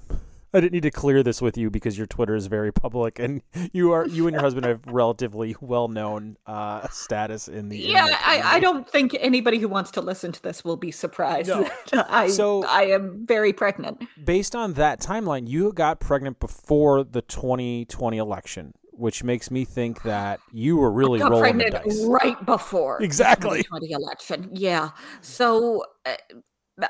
I 0.52 0.60
didn't 0.62 0.74
need 0.74 0.82
to 0.82 0.90
clear 0.90 1.22
this 1.22 1.44
with 1.44 1.60
you 1.60 1.70
because 1.70 1.96
your 1.96 2.08
Twitter 2.08 2.34
is 2.34 2.48
very 2.48 2.74
public, 2.74 3.20
and 3.20 3.44
you 3.72 3.92
are 3.92 4.08
you 4.08 4.26
and 4.26 4.34
your 4.34 4.42
husband 4.42 4.66
have 4.66 4.80
relatively 4.88 5.56
well 5.62 5.88
known 5.88 6.38
uh, 6.48 6.88
status 6.88 7.48
in 7.48 7.70
the. 7.70 7.78
Yeah, 7.78 8.18
I, 8.26 8.42
I 8.56 8.60
don't 8.60 8.90
think 8.90 9.16
anybody 9.20 9.60
who 9.60 9.68
wants 9.68 9.92
to 9.92 10.02
listen 10.02 10.32
to 10.32 10.42
this 10.42 10.66
will 10.66 10.76
be 10.78 10.90
surprised 10.90 11.50
No. 11.50 11.70
that 11.92 12.08
I 12.10 12.30
So- 12.30 12.66
I 12.66 12.86
am 12.86 13.28
very 13.28 13.54
pregnant. 13.54 14.04
Based 14.26 14.56
on 14.56 14.74
that 14.74 15.00
timeline, 15.00 15.48
you 15.48 15.72
got 15.72 16.00
pregnant 16.00 16.40
before 16.40 17.04
the 17.04 17.22
2020 17.22 18.18
election, 18.18 18.74
which 19.00 19.24
makes 19.24 19.50
me 19.50 19.64
think 19.66 20.04
that 20.04 20.40
you 20.52 20.76
were 20.78 20.92
really 20.92 21.22
rolling 21.22 21.58
the 21.58 21.70
dice. 21.72 22.04
right 22.06 22.46
before 22.46 23.02
Exactly. 23.02 23.64
2020 23.64 23.92
election. 23.92 24.50
Yeah. 24.54 24.90
So, 25.22 25.84
uh, 26.06 26.16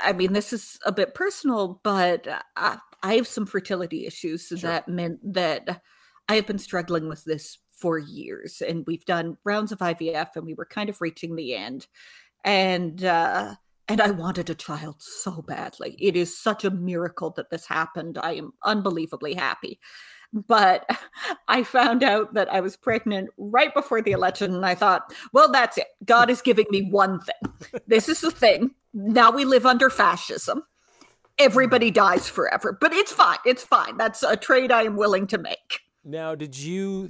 I 0.01 0.13
mean, 0.13 0.34
this 0.34 0.51
is 0.51 0.80
a 0.86 0.92
bit 0.92 1.13
personal, 1.13 1.80
but 1.84 2.28
I, 2.56 2.80
I 3.04 3.13
have 3.16 3.28
some 3.28 3.46
fertility 3.46 4.06
issues 4.06 4.48
Sure. 4.48 4.58
that 4.58 4.88
meant 4.88 5.20
that 5.34 5.82
I 6.28 6.36
have 6.36 6.48
been 6.48 6.60
struggling 6.60 7.08
with 7.08 7.24
this 7.25 7.58
for 7.72 7.98
years, 7.98 8.62
and 8.68 8.84
we've 8.88 9.06
done 9.06 9.38
rounds 9.46 9.72
of 9.72 9.80
IVF, 9.80 10.30
and 10.36 10.46
we 10.46 10.54
were 10.54 10.66
kind 10.66 10.89
of 10.89 11.00
reaching 11.01 11.36
the 11.36 11.56
end, 11.56 11.88
and. 12.44 13.04
uh 13.04 13.56
and 13.92 14.01
I 14.01 14.12
wanted 14.12 14.51
a 14.51 14.54
child 14.56 14.98
so 15.00 15.42
badly. 15.42 15.96
It 16.00 16.16
is 16.16 16.38
such 16.39 16.63
a 16.63 16.70
miracle 16.70 17.32
that 17.38 17.50
this 17.50 17.66
happened. 17.66 18.20
I 18.22 18.34
am 18.34 18.51
unbelievably 18.63 19.34
happy. 19.34 19.80
But 20.32 20.88
I 21.48 21.64
found 21.64 22.04
out 22.04 22.34
that 22.36 22.52
I 22.54 22.62
was 22.62 22.78
pregnant 22.78 23.30
right 23.38 23.74
before 23.74 24.02
the 24.02 24.12
election, 24.12 24.54
and 24.54 24.66
I 24.66 24.76
thought, 24.76 25.14
well, 25.34 25.52
that's 25.52 25.78
it. 25.78 25.88
God 26.06 26.30
is 26.30 26.42
giving 26.42 26.68
me 26.70 26.84
one 26.90 27.20
thing. 27.20 27.82
This 27.88 28.08
is 28.08 28.22
the 28.22 28.32
thing. 28.32 28.72
Now 28.94 29.32
we 29.32 29.46
live 29.46 29.66
under 29.66 29.90
fascism. 29.90 30.64
Everybody 31.40 31.90
dies 31.90 32.28
forever, 32.28 32.78
but 32.80 32.94
it's 32.94 33.14
fine. 33.14 33.38
It's 33.46 33.64
fine. 33.64 33.98
That's 33.98 34.24
a 34.24 34.36
trade 34.36 34.72
I 34.72 34.84
am 34.84 34.98
willing 34.98 35.26
to 35.28 35.38
make. 35.38 35.80
Now, 36.04 36.36
did 36.36 36.58
you 36.58 37.10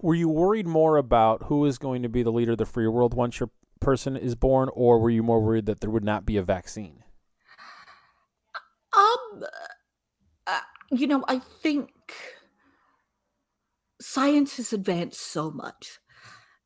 were 0.00 0.14
you 0.14 0.28
worried 0.28 0.66
more 0.66 0.96
about 0.96 1.44
who 1.44 1.64
is 1.64 1.78
going 1.78 2.02
to 2.02 2.08
be 2.08 2.22
the 2.22 2.32
leader 2.32 2.52
of 2.52 2.58
the 2.58 2.66
free 2.66 2.86
world 2.86 3.14
once 3.14 3.40
your 3.40 3.50
person 3.80 4.16
is 4.16 4.34
born, 4.34 4.68
or 4.72 4.98
were 4.98 5.10
you 5.10 5.22
more 5.22 5.40
worried 5.40 5.66
that 5.66 5.80
there 5.80 5.90
would 5.90 6.04
not 6.04 6.24
be 6.24 6.36
a 6.36 6.42
vaccine? 6.42 7.02
Um, 8.96 9.44
uh, 10.46 10.60
you 10.90 11.06
know, 11.06 11.24
I 11.28 11.38
think 11.38 11.90
science 14.00 14.56
has 14.56 14.72
advanced 14.72 15.20
so 15.20 15.50
much. 15.50 15.98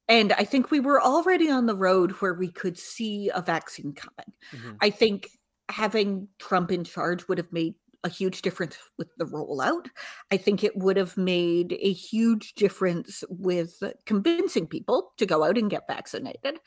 And 0.08 0.32
I 0.32 0.44
think 0.44 0.70
we 0.70 0.80
were 0.80 1.02
already 1.02 1.50
on 1.50 1.66
the 1.66 1.76
road 1.76 2.12
where 2.12 2.34
we 2.34 2.50
could 2.50 2.78
see 2.78 3.30
a 3.34 3.42
vaccine 3.42 3.92
coming. 3.92 4.32
Mm-hmm. 4.52 4.76
I 4.80 4.90
think 4.90 5.28
having 5.68 6.28
Trump 6.38 6.72
in 6.72 6.84
charge 6.84 7.28
would 7.28 7.38
have 7.38 7.52
made 7.52 7.75
a 8.04 8.08
huge 8.08 8.42
difference 8.42 8.78
with 8.96 9.08
the 9.18 9.26
rollout. 9.26 9.88
I 10.30 10.37
think 10.37 10.64
it 10.64 10.76
would 10.76 10.96
have 10.96 11.16
made 11.16 11.76
a 11.80 11.92
huge 11.92 12.54
difference 12.54 13.22
with 13.28 13.82
convincing 14.06 14.66
people 14.66 15.12
to 15.18 15.26
go 15.26 15.44
out 15.44 15.58
and 15.58 15.70
get 15.70 15.87
vaccinated. 15.88 16.58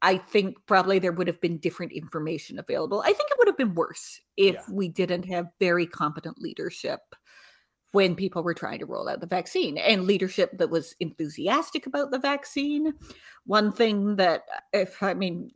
I 0.00 0.18
think 0.18 0.56
probably 0.66 0.98
there 0.98 1.12
would 1.12 1.26
have 1.26 1.40
been 1.40 1.58
different 1.58 1.92
information 1.92 2.58
available. 2.58 3.00
I 3.00 3.12
think 3.12 3.30
it 3.30 3.38
would 3.38 3.48
have 3.48 3.56
been 3.56 3.74
worse 3.74 4.20
if 4.36 4.54
Yeah. 4.54 4.62
we 4.70 4.88
didn't 4.88 5.24
have 5.24 5.48
very 5.58 5.86
competent 5.86 6.40
leadership 6.40 7.00
when 7.92 8.14
people 8.14 8.42
were 8.42 8.54
trying 8.54 8.78
to 8.78 8.86
roll 8.86 9.08
out 9.08 9.20
the 9.20 9.26
vaccine 9.26 9.78
and 9.78 10.04
leadership 10.04 10.56
that 10.58 10.68
was 10.68 10.94
enthusiastic 11.00 11.86
about 11.86 12.10
the 12.10 12.18
vaccine. 12.18 12.92
One 13.46 13.72
thing 13.72 14.16
that, 14.16 14.42
if 14.72 15.02
I 15.02 15.14
mean, 15.14 15.50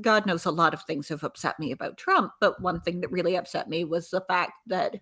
God 0.00 0.26
knows 0.26 0.44
a 0.44 0.50
lot 0.50 0.74
of 0.74 0.82
things 0.82 1.08
have 1.08 1.22
upset 1.22 1.58
me 1.60 1.70
about 1.70 1.96
Trump, 1.96 2.32
but 2.40 2.60
one 2.60 2.80
thing 2.80 3.00
that 3.00 3.12
really 3.12 3.36
upset 3.36 3.68
me 3.68 3.84
was 3.84 4.10
the 4.10 4.22
fact 4.22 4.52
that 4.66 4.96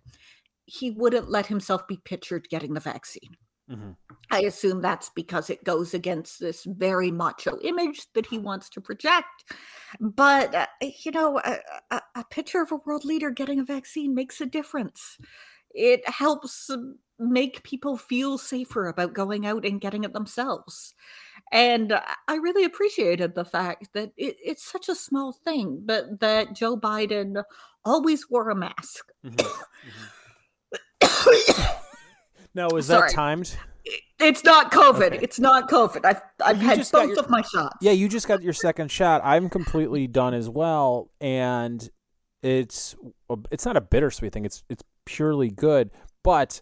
he 0.66 0.90
wouldn't 0.90 1.30
let 1.30 1.46
himself 1.46 1.88
be 1.88 1.96
pictured 2.04 2.48
getting 2.50 2.74
the 2.74 2.80
vaccine. 2.80 3.36
Hmm 3.68 3.92
I 4.30 4.40
assume 4.40 4.80
that's 4.80 5.08
because 5.10 5.50
it 5.50 5.62
goes 5.62 5.94
against 5.94 6.40
this 6.40 6.64
very 6.64 7.12
macho 7.12 7.60
image 7.60 8.06
that 8.14 8.26
he 8.26 8.38
wants 8.38 8.68
to 8.70 8.80
project. 8.80 9.54
But, 10.00 10.52
uh, 10.54 10.66
you 10.80 11.12
know, 11.12 11.40
a, 11.44 11.58
a, 11.92 12.00
a 12.16 12.24
picture 12.28 12.60
of 12.60 12.72
a 12.72 12.80
world 12.84 13.04
leader 13.04 13.30
getting 13.30 13.60
a 13.60 13.64
vaccine 13.64 14.14
makes 14.14 14.40
a 14.40 14.46
difference. 14.46 15.16
It 15.70 16.08
helps 16.08 16.70
make 17.18 17.62
people 17.62 17.96
feel 17.96 18.36
safer 18.36 18.88
about 18.88 19.14
going 19.14 19.46
out 19.46 19.64
and 19.64 19.80
getting 19.80 20.04
it 20.04 20.12
themselves. 20.12 20.94
And 21.52 21.92
I 22.28 22.34
really 22.34 22.64
appreciated 22.64 23.34
the 23.34 23.44
fact 23.44 23.88
that 23.94 24.10
it, 24.16 24.36
it's 24.44 24.64
such 24.64 24.88
a 24.88 24.94
small 24.94 25.32
thing, 25.32 25.82
but 25.84 26.20
that 26.20 26.54
Joe 26.54 26.76
Biden 26.76 27.42
always 27.84 28.28
wore 28.28 28.50
a 28.50 28.56
mask. 28.56 29.12
Mm-hmm. 29.24 29.46
Mm-hmm. 31.02 31.82
now, 32.56 32.68
is 32.70 32.86
Sorry. 32.86 33.08
that 33.08 33.14
timed? 33.14 33.56
It's 34.18 34.42
not 34.42 34.72
COVID. 34.72 35.12
Okay. 35.12 35.18
It's 35.22 35.38
not 35.38 35.68
COVID. 35.68 36.04
I've 36.04 36.20
I've 36.44 36.56
had 36.56 36.78
both 36.90 37.10
your, 37.10 37.20
of 37.20 37.30
my 37.30 37.42
shots. 37.42 37.76
Yeah, 37.80 37.92
you 37.92 38.08
just 38.08 38.26
got 38.26 38.42
your 38.42 38.52
second 38.52 38.90
shot. 38.90 39.20
I'm 39.22 39.48
completely 39.48 40.08
done 40.08 40.34
as 40.34 40.48
well, 40.48 41.10
and 41.20 41.88
it's 42.42 42.96
it's 43.52 43.64
not 43.64 43.76
a 43.76 43.80
bittersweet 43.80 44.32
thing. 44.32 44.44
It's 44.44 44.64
it's 44.68 44.82
purely 45.04 45.50
good, 45.50 45.90
but 46.24 46.60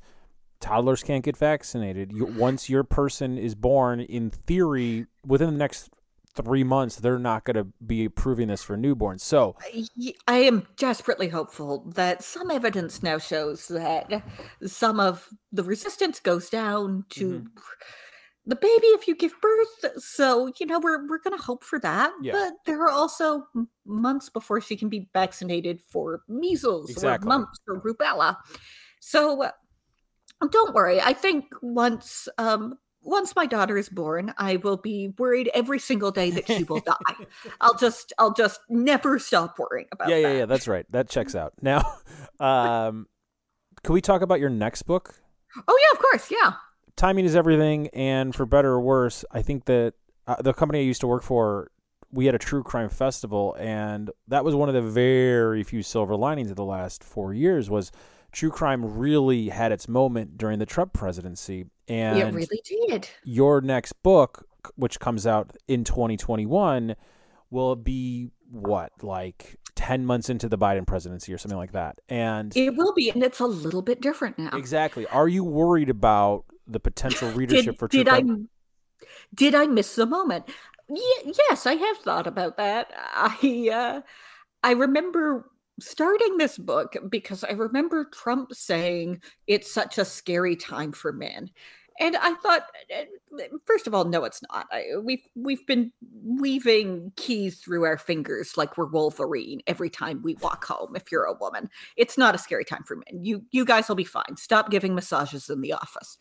toddlers 0.60 1.02
can't 1.02 1.24
get 1.24 1.36
vaccinated. 1.36 2.12
You, 2.12 2.26
once 2.26 2.68
your 2.68 2.84
person 2.84 3.38
is 3.38 3.54
born, 3.54 4.00
in 4.00 4.30
theory, 4.30 5.06
within 5.26 5.50
the 5.50 5.56
next 5.56 5.90
three 6.34 6.64
months, 6.64 6.96
they're 6.96 7.18
not 7.18 7.44
going 7.44 7.56
to 7.56 7.66
be 7.84 8.04
approving 8.04 8.48
this 8.48 8.62
for 8.62 8.76
newborns. 8.76 9.20
So 9.20 9.56
I 10.26 10.38
am 10.38 10.66
desperately 10.76 11.28
hopeful 11.28 11.90
that 11.94 12.22
some 12.22 12.50
evidence 12.50 13.02
now 13.02 13.18
shows 13.18 13.68
that 13.68 14.22
some 14.66 15.00
of 15.00 15.28
the 15.52 15.62
resistance 15.62 16.20
goes 16.20 16.50
down 16.50 17.04
to. 17.10 17.40
Mm-hmm. 17.40 17.46
The 18.46 18.56
baby, 18.56 18.88
if 18.88 19.08
you 19.08 19.16
give 19.16 19.32
birth, 19.40 20.02
so 20.02 20.52
you 20.60 20.66
know 20.66 20.78
we're 20.78 21.08
we're 21.08 21.20
gonna 21.20 21.40
hope 21.40 21.64
for 21.64 21.78
that. 21.78 22.12
Yeah. 22.20 22.32
But 22.32 22.52
there 22.66 22.82
are 22.82 22.90
also 22.90 23.46
months 23.86 24.28
before 24.28 24.60
she 24.60 24.76
can 24.76 24.90
be 24.90 25.08
vaccinated 25.14 25.80
for 25.80 26.20
measles 26.28 26.90
exactly. 26.90 27.26
or 27.26 27.28
mumps 27.28 27.58
or 27.66 27.80
rubella. 27.80 28.36
So 29.00 29.50
don't 30.50 30.74
worry. 30.74 31.00
I 31.00 31.12
think 31.12 31.46
once 31.62 32.28
um, 32.36 32.74
once 33.04 33.36
my 33.36 33.46
daughter 33.46 33.76
is 33.76 33.88
born, 33.88 34.34
I 34.38 34.56
will 34.56 34.76
be 34.76 35.08
worried 35.18 35.50
every 35.54 35.78
single 35.78 36.10
day 36.10 36.30
that 36.30 36.46
she 36.46 36.64
will 36.64 36.80
die. 36.80 37.26
I'll 37.60 37.76
just 37.76 38.12
I'll 38.18 38.34
just 38.34 38.60
never 38.68 39.18
stop 39.18 39.58
worrying 39.58 39.86
about 39.92 40.08
yeah, 40.08 40.16
that. 40.16 40.22
Yeah, 40.22 40.38
yeah, 40.38 40.46
that's 40.46 40.66
right. 40.66 40.90
That 40.90 41.08
checks 41.08 41.34
out. 41.34 41.52
Now, 41.62 41.82
um 42.40 43.06
can 43.82 43.92
we 43.92 44.00
talk 44.00 44.22
about 44.22 44.40
your 44.40 44.50
next 44.50 44.82
book? 44.82 45.14
Oh 45.68 45.78
yeah, 45.80 45.96
of 45.96 46.02
course. 46.02 46.30
Yeah. 46.30 46.52
Timing 46.96 47.24
is 47.24 47.36
everything 47.36 47.88
and 47.88 48.34
for 48.34 48.46
better 48.46 48.72
or 48.72 48.80
worse, 48.80 49.24
I 49.30 49.42
think 49.42 49.66
that 49.66 49.94
uh, 50.26 50.40
the 50.40 50.54
company 50.54 50.78
I 50.80 50.82
used 50.82 51.00
to 51.02 51.06
work 51.06 51.22
for 51.22 51.70
we 52.10 52.26
had 52.26 52.34
a 52.34 52.38
true 52.38 52.62
crime 52.62 52.88
festival 52.88 53.56
and 53.58 54.10
that 54.28 54.44
was 54.44 54.54
one 54.54 54.68
of 54.68 54.74
the 54.74 54.82
very 54.82 55.62
few 55.64 55.82
silver 55.82 56.16
linings 56.16 56.50
of 56.50 56.56
the 56.56 56.64
last 56.64 57.02
4 57.02 57.34
years 57.34 57.68
was 57.68 57.90
true 58.34 58.50
crime 58.50 58.98
really 58.98 59.48
had 59.48 59.72
its 59.72 59.88
moment 59.88 60.36
during 60.36 60.58
the 60.58 60.66
Trump 60.66 60.92
presidency. 60.92 61.66
And 61.88 62.18
it 62.18 62.34
really 62.34 62.62
did. 62.64 63.08
Your 63.24 63.60
next 63.60 63.94
book, 64.02 64.46
which 64.74 65.00
comes 65.00 65.26
out 65.26 65.56
in 65.68 65.84
2021, 65.84 66.96
will 67.50 67.76
be 67.76 68.30
what, 68.50 68.92
like 69.02 69.58
10 69.76 70.04
months 70.04 70.28
into 70.28 70.48
the 70.48 70.58
Biden 70.58 70.86
presidency 70.86 71.32
or 71.32 71.38
something 71.38 71.58
like 71.58 71.72
that. 71.72 72.00
And 72.08 72.54
it 72.56 72.76
will 72.76 72.92
be. 72.92 73.10
And 73.10 73.22
it's 73.22 73.40
a 73.40 73.46
little 73.46 73.82
bit 73.82 74.00
different 74.00 74.38
now. 74.38 74.50
Exactly. 74.52 75.06
Are 75.06 75.28
you 75.28 75.44
worried 75.44 75.88
about 75.88 76.44
the 76.66 76.80
potential 76.80 77.30
readership 77.32 77.64
did, 77.64 77.78
for 77.78 77.88
true 77.88 78.04
did 78.04 78.08
crime? 78.08 78.48
I, 79.00 79.06
did 79.34 79.54
I 79.54 79.66
miss 79.66 79.94
the 79.94 80.06
moment? 80.06 80.46
Y- 80.88 81.32
yes, 81.48 81.66
I 81.66 81.74
have 81.74 81.98
thought 81.98 82.26
about 82.26 82.56
that. 82.56 82.92
I, 82.96 83.70
uh, 83.72 84.00
I 84.62 84.72
remember 84.72 85.50
starting 85.80 86.36
this 86.36 86.58
book 86.58 86.96
because 87.08 87.44
I 87.44 87.52
remember 87.52 88.04
Trump 88.04 88.54
saying 88.54 89.22
it's 89.46 89.72
such 89.72 89.98
a 89.98 90.04
scary 90.04 90.56
time 90.56 90.92
for 90.92 91.12
men. 91.12 91.50
And 92.00 92.16
I 92.16 92.34
thought, 92.34 92.62
eh, 92.90 93.04
eh, 93.40 93.46
first 93.66 93.86
of 93.86 93.94
all, 93.94 94.04
no, 94.04 94.24
it's 94.24 94.42
not. 94.50 94.66
I, 94.72 94.84
we've 95.00 95.22
we've 95.36 95.64
been 95.64 95.92
weaving 96.24 97.12
keys 97.14 97.60
through 97.60 97.84
our 97.84 97.98
fingers 97.98 98.56
like 98.56 98.76
we're 98.76 98.86
Wolverine 98.86 99.60
every 99.68 99.90
time 99.90 100.20
we 100.22 100.34
walk 100.34 100.64
home. 100.64 100.96
If 100.96 101.12
you're 101.12 101.24
a 101.24 101.34
woman, 101.34 101.70
it's 101.96 102.18
not 102.18 102.34
a 102.34 102.38
scary 102.38 102.64
time 102.64 102.82
for 102.84 102.96
men. 102.96 103.22
You 103.24 103.44
you 103.52 103.64
guys 103.64 103.88
will 103.88 103.94
be 103.94 104.02
fine. 104.02 104.36
Stop 104.36 104.70
giving 104.70 104.96
massages 104.96 105.48
in 105.48 105.60
the 105.60 105.72
office. 105.72 106.18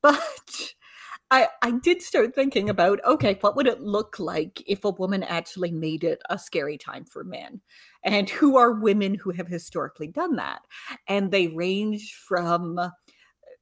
But 0.00 0.74
I, 1.30 1.48
I 1.60 1.72
did 1.72 2.02
start 2.02 2.34
thinking 2.34 2.70
about 2.70 3.04
okay, 3.04 3.36
what 3.40 3.56
would 3.56 3.66
it 3.66 3.80
look 3.80 4.18
like 4.18 4.62
if 4.66 4.84
a 4.84 4.90
woman 4.90 5.22
actually 5.24 5.72
made 5.72 6.04
it 6.04 6.20
a 6.30 6.38
scary 6.38 6.78
time 6.78 7.04
for 7.04 7.24
men? 7.24 7.60
And 8.04 8.30
who 8.30 8.56
are 8.56 8.72
women 8.72 9.14
who 9.14 9.30
have 9.32 9.48
historically 9.48 10.08
done 10.08 10.36
that? 10.36 10.62
And 11.08 11.32
they 11.32 11.48
range 11.48 12.14
from 12.28 12.78
uh, 12.78 12.90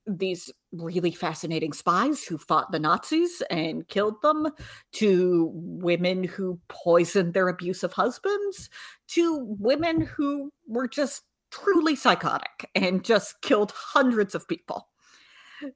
these 0.07 0.50
really 0.72 1.12
fascinating 1.12 1.72
spies 1.72 2.24
who 2.24 2.37
fought 2.37 2.70
the 2.70 2.79
Nazis 2.79 3.42
and 3.50 3.88
killed 3.88 4.20
them, 4.22 4.48
to 4.92 5.50
women 5.55 6.24
who 6.24 6.61
poisoned 6.68 7.33
their 7.33 7.48
abusive 7.48 7.94
husbands, 7.94 8.68
to 9.09 9.38
women 9.59 10.03
who 10.03 10.50
were 10.66 10.88
just 10.88 11.22
truly 11.50 11.96
psychotic 11.96 12.68
and 12.74 13.05
just 13.05 13.40
killed 13.40 13.72
hundreds 13.74 14.35
of 14.35 14.48
people. 14.48 14.88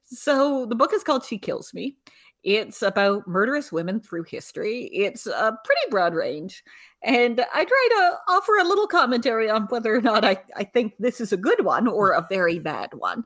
So 0.05 0.65
the 0.65 0.75
book 0.75 0.93
is 0.93 1.03
called 1.03 1.25
She 1.25 1.37
Kills 1.37 1.73
Me. 1.73 1.95
It's 2.43 2.81
about 2.81 3.27
murderous 3.27 3.71
women 3.71 3.99
through 3.99 4.23
history. 4.23 4.85
It's 4.93 5.27
a 5.27 5.57
pretty 5.63 5.81
broad 5.89 6.13
range. 6.13 6.63
And 7.03 7.41
I 7.53 7.65
try 7.65 7.89
to 7.91 8.17
offer 8.29 8.57
a 8.57 8.63
little 8.63 8.87
commentary 8.87 9.49
on 9.49 9.63
whether 9.63 9.93
or 9.93 10.01
not 10.01 10.23
I, 10.23 10.37
I 10.55 10.63
think 10.63 10.93
this 10.99 11.19
is 11.19 11.33
a 11.33 11.37
good 11.37 11.65
one 11.65 11.87
or 11.87 12.11
a 12.11 12.25
very 12.29 12.59
bad 12.59 12.93
one. 12.93 13.25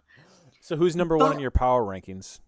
So 0.61 0.75
who's 0.75 0.95
number 0.95 1.17
but, 1.17 1.25
one 1.25 1.33
in 1.33 1.39
your 1.39 1.51
power 1.51 1.83
rankings? 1.83 2.39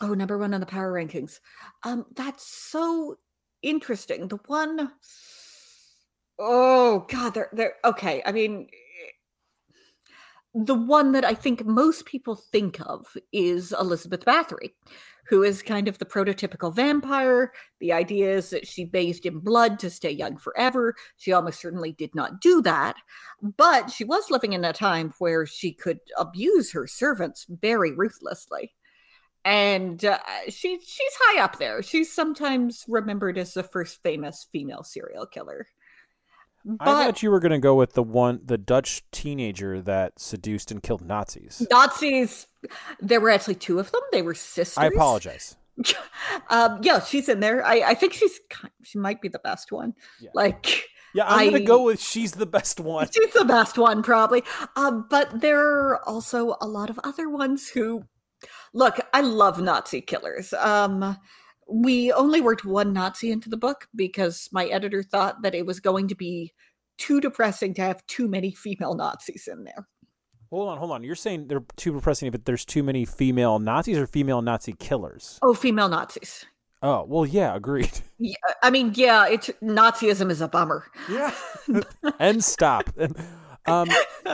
Oh, 0.00 0.14
number 0.14 0.38
one 0.38 0.54
on 0.54 0.60
the 0.60 0.66
power 0.66 0.92
rankings. 0.92 1.40
Um, 1.82 2.06
that's 2.14 2.46
so 2.46 3.18
interesting. 3.62 4.28
The 4.28 4.38
one 4.46 4.92
oh 6.38 7.06
god, 7.08 7.34
they're 7.34 7.48
they're 7.52 7.74
okay. 7.84 8.22
I 8.26 8.32
mean, 8.32 8.68
the 10.54 10.74
one 10.74 11.12
that 11.12 11.24
I 11.24 11.34
think 11.34 11.64
most 11.64 12.04
people 12.04 12.36
think 12.36 12.80
of 12.80 13.06
is 13.32 13.74
Elizabeth 13.78 14.24
Bathory, 14.24 14.70
who 15.28 15.42
is 15.42 15.62
kind 15.62 15.88
of 15.88 15.98
the 15.98 16.04
prototypical 16.04 16.74
vampire. 16.74 17.52
The 17.80 17.92
idea 17.92 18.36
is 18.36 18.50
that 18.50 18.66
she 18.66 18.84
bathed 18.84 19.24
in 19.24 19.38
blood 19.38 19.78
to 19.78 19.90
stay 19.90 20.10
young 20.10 20.36
forever. 20.36 20.94
She 21.16 21.32
almost 21.32 21.60
certainly 21.60 21.92
did 21.92 22.14
not 22.14 22.40
do 22.40 22.60
that, 22.62 22.96
but 23.40 23.90
she 23.90 24.04
was 24.04 24.30
living 24.30 24.52
in 24.52 24.64
a 24.64 24.74
time 24.74 25.14
where 25.18 25.46
she 25.46 25.72
could 25.72 26.00
abuse 26.18 26.72
her 26.72 26.86
servants 26.86 27.46
very 27.48 27.92
ruthlessly. 27.92 28.74
And 29.44 30.04
uh, 30.04 30.18
she 30.48 30.78
she's 30.78 31.12
high 31.20 31.42
up 31.42 31.58
there. 31.58 31.82
She's 31.82 32.12
sometimes 32.12 32.84
remembered 32.86 33.38
as 33.38 33.54
the 33.54 33.64
first 33.64 34.00
famous 34.02 34.46
female 34.52 34.84
serial 34.84 35.26
killer. 35.26 35.66
But 36.64 36.88
I 36.88 37.04
thought 37.04 37.22
you 37.22 37.30
were 37.30 37.40
going 37.40 37.52
to 37.52 37.58
go 37.58 37.74
with 37.74 37.94
the 37.94 38.02
one, 38.02 38.40
the 38.44 38.58
Dutch 38.58 39.02
teenager 39.10 39.80
that 39.82 40.18
seduced 40.18 40.70
and 40.70 40.82
killed 40.82 41.04
Nazis. 41.04 41.66
Nazis. 41.70 42.46
There 43.00 43.20
were 43.20 43.30
actually 43.30 43.56
two 43.56 43.78
of 43.78 43.90
them. 43.90 44.00
They 44.12 44.22
were 44.22 44.34
sisters. 44.34 44.78
I 44.78 44.86
apologize. 44.86 45.56
um, 46.50 46.80
yeah, 46.82 47.00
she's 47.00 47.28
in 47.28 47.40
there. 47.40 47.64
I, 47.64 47.82
I 47.88 47.94
think 47.94 48.12
she's 48.12 48.38
she 48.82 48.98
might 48.98 49.20
be 49.20 49.28
the 49.28 49.38
best 49.38 49.72
one. 49.72 49.94
Yeah. 50.20 50.30
Like, 50.34 50.84
yeah, 51.14 51.24
I'm 51.26 51.40
I, 51.40 51.44
gonna 51.46 51.64
go 51.64 51.82
with 51.84 52.00
she's 52.00 52.32
the 52.32 52.46
best 52.46 52.78
one. 52.78 53.08
She's 53.12 53.32
the 53.32 53.44
best 53.44 53.78
one, 53.78 54.02
probably. 54.02 54.44
Um, 54.76 55.06
but 55.10 55.40
there 55.40 55.60
are 55.60 56.08
also 56.08 56.56
a 56.60 56.66
lot 56.66 56.90
of 56.90 57.00
other 57.04 57.28
ones 57.28 57.68
who, 57.68 58.04
look, 58.72 58.98
I 59.12 59.20
love 59.20 59.60
Nazi 59.60 60.00
killers. 60.00 60.52
Um, 60.52 61.18
we 61.68 62.12
only 62.12 62.40
worked 62.40 62.64
one 62.64 62.92
Nazi 62.92 63.30
into 63.30 63.48
the 63.48 63.56
book 63.56 63.88
because 63.94 64.48
my 64.52 64.66
editor 64.66 65.02
thought 65.02 65.42
that 65.42 65.54
it 65.54 65.66
was 65.66 65.80
going 65.80 66.08
to 66.08 66.14
be 66.14 66.52
too 66.98 67.20
depressing 67.20 67.74
to 67.74 67.82
have 67.82 68.06
too 68.06 68.28
many 68.28 68.52
female 68.52 68.94
Nazis 68.94 69.48
in 69.50 69.64
there. 69.64 69.88
Hold 70.50 70.68
on, 70.68 70.78
hold 70.78 70.90
on. 70.90 71.02
You're 71.02 71.14
saying 71.14 71.48
they're 71.48 71.64
too 71.76 71.94
depressing 71.94 72.32
if 72.32 72.44
there's 72.44 72.64
too 72.64 72.82
many 72.82 73.06
female 73.06 73.58
Nazis 73.58 73.96
or 73.96 74.06
female 74.06 74.42
Nazi 74.42 74.74
killers? 74.74 75.38
Oh, 75.40 75.54
female 75.54 75.88
Nazis. 75.88 76.44
Oh, 76.82 77.04
well, 77.08 77.24
yeah, 77.24 77.54
agreed. 77.54 77.90
Yeah, 78.24 78.36
I 78.62 78.70
mean, 78.70 78.92
yeah, 78.94 79.26
it's 79.26 79.50
Nazism 79.60 80.30
is 80.30 80.40
a 80.40 80.46
bummer. 80.46 80.84
Yeah. 81.10 81.34
and 82.20 82.44
stop. 82.44 82.88
Um, 83.66 83.88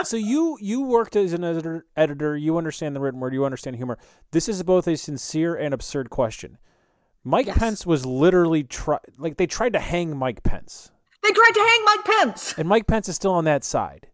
so 0.04 0.18
you 0.18 0.58
you 0.60 0.82
worked 0.82 1.16
as 1.16 1.32
an 1.32 1.42
editor, 1.42 1.86
editor. 1.96 2.36
You 2.36 2.58
understand 2.58 2.94
the 2.94 3.00
written 3.00 3.18
word. 3.18 3.32
You 3.32 3.46
understand 3.46 3.76
humor. 3.76 3.96
This 4.32 4.46
is 4.46 4.62
both 4.62 4.86
a 4.86 4.98
sincere 4.98 5.54
and 5.54 5.72
absurd 5.72 6.10
question. 6.10 6.58
Mike 7.28 7.46
yes. 7.46 7.58
Pence 7.58 7.86
was 7.86 8.06
literally 8.06 8.64
try 8.64 8.98
like 9.18 9.36
they 9.36 9.46
tried 9.46 9.74
to 9.74 9.78
hang 9.80 10.16
Mike 10.16 10.42
Pence. 10.42 10.90
They 11.22 11.30
tried 11.30 11.50
to 11.54 11.60
hang 11.60 11.84
Mike 11.84 12.04
Pence. 12.04 12.54
And 12.56 12.68
Mike 12.68 12.86
Pence 12.86 13.08
is 13.08 13.16
still 13.16 13.32
on 13.32 13.44
that 13.44 13.64
side. 13.64 14.08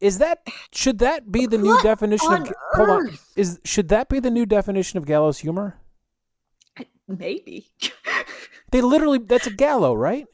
Is 0.00 0.18
that 0.18 0.46
should 0.72 0.98
that 0.98 1.32
be 1.32 1.46
the 1.46 1.58
new 1.58 1.80
definition 1.82 2.32
of 2.32 2.42
earth? 2.42 2.52
hold 2.74 2.90
on 2.90 3.18
is 3.36 3.60
should 3.64 3.88
that 3.88 4.08
be 4.08 4.20
the 4.20 4.30
new 4.30 4.44
definition 4.46 4.98
of 4.98 5.06
gallows 5.06 5.38
humor? 5.38 5.80
Maybe. 7.08 7.66
they 8.70 8.80
literally 8.80 9.18
that's 9.18 9.46
a 9.46 9.50
gallow, 9.50 9.94
right? 9.94 10.26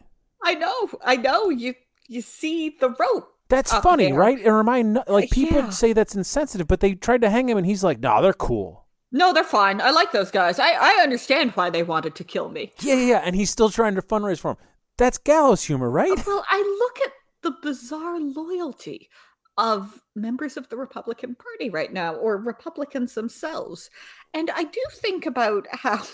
I 0.43 0.55
know. 0.55 0.91
I 1.05 1.17
know. 1.17 1.51
You 1.51 1.75
you 2.09 2.21
see 2.23 2.77
the 2.81 2.89
rope 2.91 3.33
That's 3.49 3.73
funny, 3.79 4.07
they 4.07 4.13
are. 4.13 4.19
right? 4.19 4.47
Or 4.47 4.57
remind 4.57 4.99
like 5.07 5.31
people 5.31 5.59
Yeah. 5.59 5.71
say 5.71 5.93
that's 5.93 6.15
insensitive, 6.15 6.67
but 6.67 6.81
they 6.81 6.95
tried 6.95 7.21
to 7.23 7.31
hang 7.31 7.49
him, 7.49 7.57
and 7.59 7.67
he's 7.67 7.85
like, 7.85 8.01
"Nah, 8.01 8.21
they're 8.21 8.33
cool." 8.33 8.87
No, 9.13 9.33
they're 9.33 9.43
fine. 9.43 9.81
I 9.81 9.91
like 9.91 10.13
those 10.13 10.31
guys. 10.31 10.59
I, 10.59 10.73
I 10.73 11.01
understand 11.03 11.53
why 11.53 11.71
they 11.71 11.83
wanted 11.83 12.15
to 12.15 12.25
kill 12.25 12.49
me. 12.49 12.73
Yeah, 12.81 12.95
yeah, 12.95 13.07
yeah, 13.07 13.23
and 13.25 13.35
he's 13.35 13.51
still 13.51 13.71
trying 13.71 13.97
to 13.97 14.03
fundraise 14.03 14.39
for 14.39 14.53
him. 14.53 14.57
That's 14.99 15.19
gallows 15.19 15.65
humor, 15.65 15.91
right? 15.91 16.19
Uh, 16.19 16.23
well, 16.27 16.45
I 16.49 16.59
look 16.59 17.07
at 17.07 17.13
the 17.43 17.53
bizarre 17.63 18.21
loyalty 18.21 19.09
of 19.57 20.01
members 20.15 20.57
of 20.57 20.69
the 20.69 20.77
Republican 20.77 21.35
Party 21.35 21.71
right 21.71 21.93
now, 21.93 22.15
or 22.15 22.37
Republicans 22.37 23.15
themselves. 23.15 23.91
And 24.33 24.51
I 24.51 24.65
do 24.65 24.81
think 24.93 25.27
about 25.27 25.67
how 25.71 26.03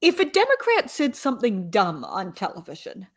if 0.00 0.20
a 0.20 0.24
Democrat 0.24 0.90
said 0.90 1.16
something 1.16 1.70
dumb 1.70 2.04
on 2.04 2.32
television, 2.32 3.08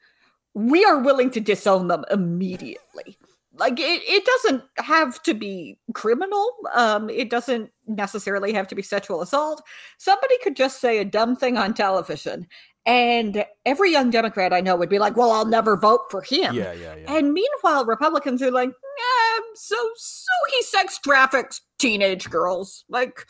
we 0.54 0.84
are 0.84 1.00
willing 1.00 1.30
to 1.32 1.40
disown 1.40 1.88
them 1.88 2.04
immediately. 2.12 3.18
Like 3.62 3.80
it, 3.80 4.02
it 4.08 4.26
doesn't 4.26 4.64
have 4.80 5.22
to 5.22 5.36
be 5.36 5.78
criminal. 5.94 6.52
Um, 6.74 7.12
it 7.12 7.30
doesn't 7.30 7.70
necessarily 7.86 8.54
have 8.54 8.68
to 8.70 8.76
be 8.76 8.82
sexual 8.82 9.22
assault. 9.22 9.62
Somebody 10.00 10.36
could 10.44 10.56
just 10.56 10.82
say 10.82 10.98
a 10.98 11.06
dumb 11.06 11.36
thing 11.36 11.58
on 11.58 11.76
television, 11.76 12.48
and 12.88 13.46
every 13.64 13.92
young 13.92 14.10
Democrat 14.10 14.52
I 14.52 14.62
know 14.62 14.76
would 14.76 14.90
be 14.90 14.98
like, 14.98 15.16
"Well, 15.16 15.32
I'll 15.32 15.46
never 15.46 15.78
vote 15.78 16.10
for 16.10 16.24
him." 16.24 16.56
yeah, 16.56 16.74
yeah, 16.74 16.96
yeah. 16.96 17.14
And 17.14 17.34
meanwhile, 17.34 17.86
Republicans 17.86 18.42
are 18.42 18.50
like, 18.50 18.70
"Yeah, 18.70 19.44
so 19.54 19.76
so 19.96 20.34
he 20.56 20.64
sex 20.64 20.98
traffics 20.98 21.62
teenage 21.78 22.32
girls. 22.32 22.84
Like 22.90 23.28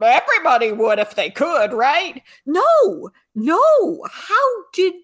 everybody 0.00 0.70
would 0.70 1.00
if 1.00 1.16
they 1.16 1.30
could, 1.30 1.72
right? 1.72 2.22
No, 2.46 3.10
no. 3.34 4.06
How 4.08 4.62
did 4.72 4.94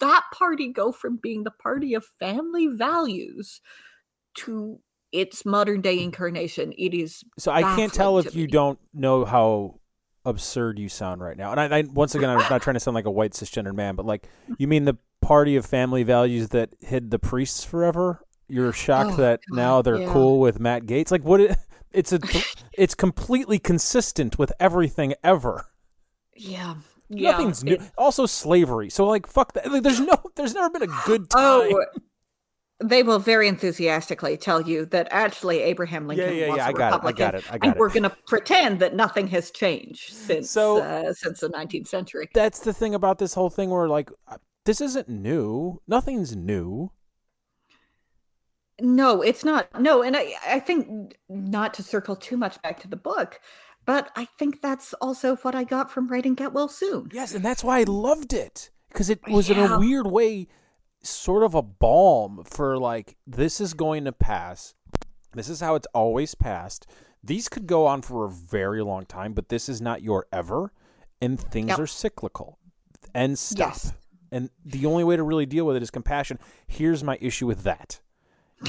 that 0.00 0.24
party 0.34 0.72
go 0.72 0.90
from 0.90 1.20
being 1.22 1.44
the 1.44 1.52
party 1.52 1.94
of 1.94 2.04
family 2.18 2.66
values 2.66 3.60
to 4.44 4.78
its 5.12 5.44
modern 5.46 5.80
day 5.80 6.02
incarnation? 6.02 6.72
It 6.76 6.94
is 6.94 7.24
So 7.38 7.50
I 7.52 7.62
can't 7.76 7.92
tell 7.92 8.18
if 8.18 8.34
you 8.34 8.44
me. 8.44 8.50
don't 8.50 8.78
know 8.92 9.24
how 9.24 9.80
absurd 10.24 10.78
you 10.78 10.88
sound 10.88 11.20
right 11.22 11.36
now. 11.36 11.52
And 11.52 11.60
I, 11.60 11.78
I 11.78 11.82
once 11.82 12.14
again, 12.14 12.28
I'm 12.28 12.38
not 12.50 12.60
trying 12.62 12.74
to 12.74 12.80
sound 12.80 12.94
like 12.94 13.06
a 13.06 13.10
white 13.10 13.32
cisgendered 13.32 13.74
man, 13.74 13.94
but 13.94 14.04
like, 14.06 14.28
you 14.58 14.68
mean 14.68 14.84
the 14.84 14.98
party 15.22 15.56
of 15.56 15.64
family 15.64 16.02
values 16.02 16.48
that 16.50 16.74
hid 16.80 17.10
the 17.10 17.18
priests 17.18 17.64
forever? 17.64 18.20
You're 18.48 18.72
shocked 18.72 19.12
Oh, 19.14 19.16
that 19.16 19.40
God, 19.50 19.56
now 19.56 19.82
they're 19.82 20.00
yeah. 20.00 20.12
cool 20.12 20.40
with 20.40 20.58
Matt 20.60 20.84
Gaetz. 20.84 21.10
Like, 21.10 21.22
what? 21.24 21.40
It, 21.40 21.56
it's 21.92 22.12
a, 22.12 22.18
it's 22.72 22.94
completely 22.94 23.58
consistent 23.58 24.38
with 24.38 24.52
everything 24.60 25.14
ever. 25.24 25.66
Yeah. 26.36 26.76
Yeah. 27.08 27.32
Nothing's 27.32 27.64
new. 27.64 27.74
it- 27.74 27.82
Also, 27.96 28.26
slavery. 28.26 28.90
So, 28.90 29.06
like, 29.06 29.26
fuck 29.26 29.54
that. 29.54 29.70
Like, 29.72 29.82
there's 29.82 30.00
no, 30.00 30.16
there's 30.36 30.54
never 30.54 30.70
been 30.70 30.82
a 30.90 31.00
good 31.06 31.26
oh, 31.34 31.62
time. 31.62 31.72
Oh, 31.74 32.00
they 32.82 33.02
will 33.02 33.18
very 33.18 33.48
enthusiastically 33.48 34.36
tell 34.36 34.60
you 34.60 34.86
that 34.86 35.08
actually 35.10 35.60
Abraham 35.60 36.06
Lincoln 36.06 36.36
yeah, 36.36 36.48
was 36.48 36.58
yeah. 36.58 36.66
a 36.66 36.68
I 36.68 36.72
got 36.72 36.78
it. 36.78 36.82
I 36.82 36.96
Republican, 36.96 37.26
got 37.26 37.34
it. 37.34 37.44
I 37.50 37.54
and 37.54 37.74
it. 37.74 37.78
we're 37.78 37.88
going 37.88 38.04
to 38.04 38.16
pretend 38.26 38.78
that 38.80 38.94
nothing 38.94 39.26
has 39.28 39.50
changed 39.50 40.12
since 40.12 40.50
So- 40.50 40.78
uh, 40.82 41.12
since 41.12 41.40
the 41.40 41.48
19th 41.48 41.88
century. 41.88 42.28
That's 42.34 42.60
the 42.60 42.72
thing 42.72 42.94
about 42.94 43.18
this 43.18 43.34
whole 43.34 43.50
thing 43.50 43.70
where, 43.70 43.88
like, 43.88 44.10
uh, 44.28 44.38
this 44.64 44.80
isn't 44.80 45.08
new. 45.08 45.80
Nothing's 45.88 46.36
new. 46.36 46.92
No, 48.80 49.22
it's 49.22 49.44
not. 49.44 49.80
No, 49.80 50.02
and 50.02 50.16
I 50.16 50.34
I 50.46 50.60
think 50.60 51.16
not 51.28 51.74
to 51.74 51.82
circle 51.82 52.14
too 52.14 52.36
much 52.36 52.62
back 52.62 52.78
to 52.82 52.88
the 52.88 52.96
book, 52.96 53.40
but 53.84 54.10
I 54.14 54.26
think 54.38 54.62
that's 54.62 54.94
also 54.94 55.36
what 55.36 55.54
I 55.54 55.64
got 55.64 55.90
from 55.90 56.06
writing 56.06 56.34
Get 56.34 56.52
Well 56.52 56.68
Soon. 56.68 57.08
Yes, 57.12 57.34
and 57.34 57.44
that's 57.44 57.64
why 57.64 57.80
I 57.80 57.84
loved 57.84 58.32
it 58.32 58.70
because 58.88 59.10
it 59.10 59.20
was 59.26 59.50
in 59.50 59.58
a 59.58 59.78
weird 59.78 60.06
way, 60.06 60.46
sort 61.02 61.42
of 61.42 61.54
a 61.54 61.62
balm 61.62 62.42
for 62.44 62.78
like 62.78 63.16
this 63.26 63.60
is 63.60 63.74
going 63.74 64.04
to 64.04 64.12
pass. 64.12 64.74
This 65.34 65.48
is 65.48 65.60
how 65.60 65.74
it's 65.74 65.86
always 65.94 66.34
passed. 66.34 66.86
These 67.22 67.48
could 67.48 67.66
go 67.66 67.86
on 67.86 68.02
for 68.02 68.24
a 68.24 68.30
very 68.30 68.82
long 68.82 69.04
time, 69.06 69.32
but 69.32 69.48
this 69.48 69.68
is 69.68 69.80
not 69.80 70.02
your 70.02 70.26
ever, 70.32 70.72
and 71.20 71.38
things 71.38 71.68
Yep. 71.68 71.78
are 71.78 71.86
cyclical. 71.86 72.58
And 73.14 73.38
stuff. 73.38 73.80
Yes. 73.84 73.92
And 74.30 74.50
the 74.64 74.86
only 74.86 75.04
way 75.04 75.16
to 75.16 75.22
really 75.22 75.46
deal 75.46 75.64
with 75.64 75.76
it 75.76 75.82
is 75.82 75.90
compassion. 75.90 76.38
Here's 76.66 77.02
my 77.02 77.18
issue 77.20 77.46
with 77.46 77.62
that. 77.64 78.00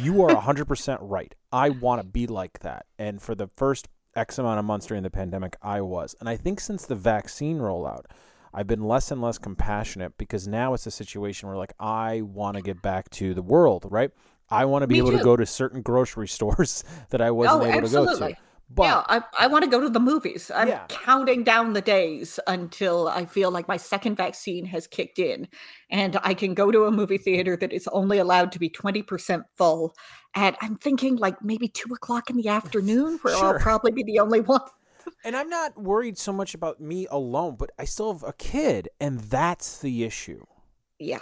You 0.01 0.23
are 0.23 0.29
100% 0.35 0.97
right. 1.01 1.33
I 1.51 1.69
want 1.69 2.01
to 2.01 2.07
be 2.07 2.27
like 2.27 2.59
that. 2.59 2.85
And 2.97 3.21
for 3.21 3.35
the 3.35 3.47
first 3.47 3.87
X 4.15 4.37
amount 4.39 4.59
of 4.59 4.65
months 4.65 4.85
during 4.85 5.03
the 5.03 5.09
pandemic, 5.09 5.55
I 5.61 5.81
was. 5.81 6.15
And 6.19 6.29
I 6.29 6.37
think 6.37 6.59
since 6.59 6.85
the 6.85 6.95
vaccine 6.95 7.57
rollout, 7.59 8.05
I've 8.53 8.67
been 8.67 8.83
less 8.83 9.11
and 9.11 9.21
less 9.21 9.37
compassionate 9.37 10.17
because 10.17 10.47
now 10.47 10.73
it's 10.73 10.85
a 10.87 10.91
situation 10.91 11.47
where, 11.49 11.57
like, 11.57 11.73
I 11.79 12.21
want 12.21 12.57
to 12.57 12.61
get 12.63 12.81
back 12.81 13.09
to 13.11 13.33
the 13.33 13.41
world, 13.43 13.85
right? 13.89 14.11
I 14.49 14.65
want 14.65 14.81
to 14.83 14.87
be 14.87 14.95
Me 14.95 14.99
able 14.99 15.11
to 15.11 15.23
go 15.23 15.35
to 15.35 15.45
certain 15.45 15.81
grocery 15.81 16.27
stores 16.37 16.83
that 17.09 17.21
I 17.21 17.31
wasn't 17.31 17.63
Oh, 17.63 17.65
able 17.65 17.87
to 17.87 17.93
go 17.93 18.05
to. 18.29 18.35
But 18.71 18.83
yeah, 18.85 19.03
I, 19.07 19.21
I 19.39 19.47
want 19.47 19.63
to 19.63 19.69
go 19.69 19.79
to 19.81 19.89
the 19.89 19.99
movies. 19.99 20.51
I'm 20.53 20.67
Yeah. 20.67 20.85
counting 20.89 21.43
down 21.43 21.73
the 21.73 21.81
days 21.81 22.39
until 22.45 23.07
I 23.07 23.25
feel 23.25 23.49
like 23.49 23.67
my 23.67 23.77
second 23.77 24.15
vaccine 24.15 24.65
has 24.65 24.85
kicked 24.85 25.17
in 25.17 25.47
and 25.89 26.19
I 26.23 26.35
can 26.35 26.53
go 26.53 26.69
to 26.71 26.83
a 26.85 26.91
movie 26.91 27.17
theater 27.25 27.57
that 27.57 27.73
is 27.73 27.87
only 27.91 28.19
allowed 28.19 28.51
to 28.51 28.59
be 28.59 28.69
20% 28.69 29.43
full. 29.55 29.95
And 30.35 30.55
I'm 30.61 30.75
thinking 30.75 31.15
like 31.15 31.41
maybe 31.43 31.67
two 31.67 31.91
o'clock 31.93 32.29
in 32.29 32.37
the 32.37 32.49
afternoon 32.49 33.17
where 33.23 33.35
Sure. 33.35 33.45
I'll 33.47 33.59
probably 33.59 33.91
be 33.91 34.03
the 34.03 34.19
only 34.19 34.41
one. 34.41 34.61
And 35.23 35.35
I'm 35.35 35.49
not 35.49 35.77
worried 35.77 36.17
so 36.17 36.31
much 36.31 36.53
about 36.53 36.79
me 36.79 37.07
alone, 37.11 37.55
but 37.57 37.71
I 37.77 37.85
still 37.85 38.13
have 38.13 38.23
a 38.23 38.33
kid, 38.33 38.89
and 38.99 39.19
that's 39.19 39.79
the 39.79 40.03
issue. 40.03 40.45
Yeah. 40.97 41.19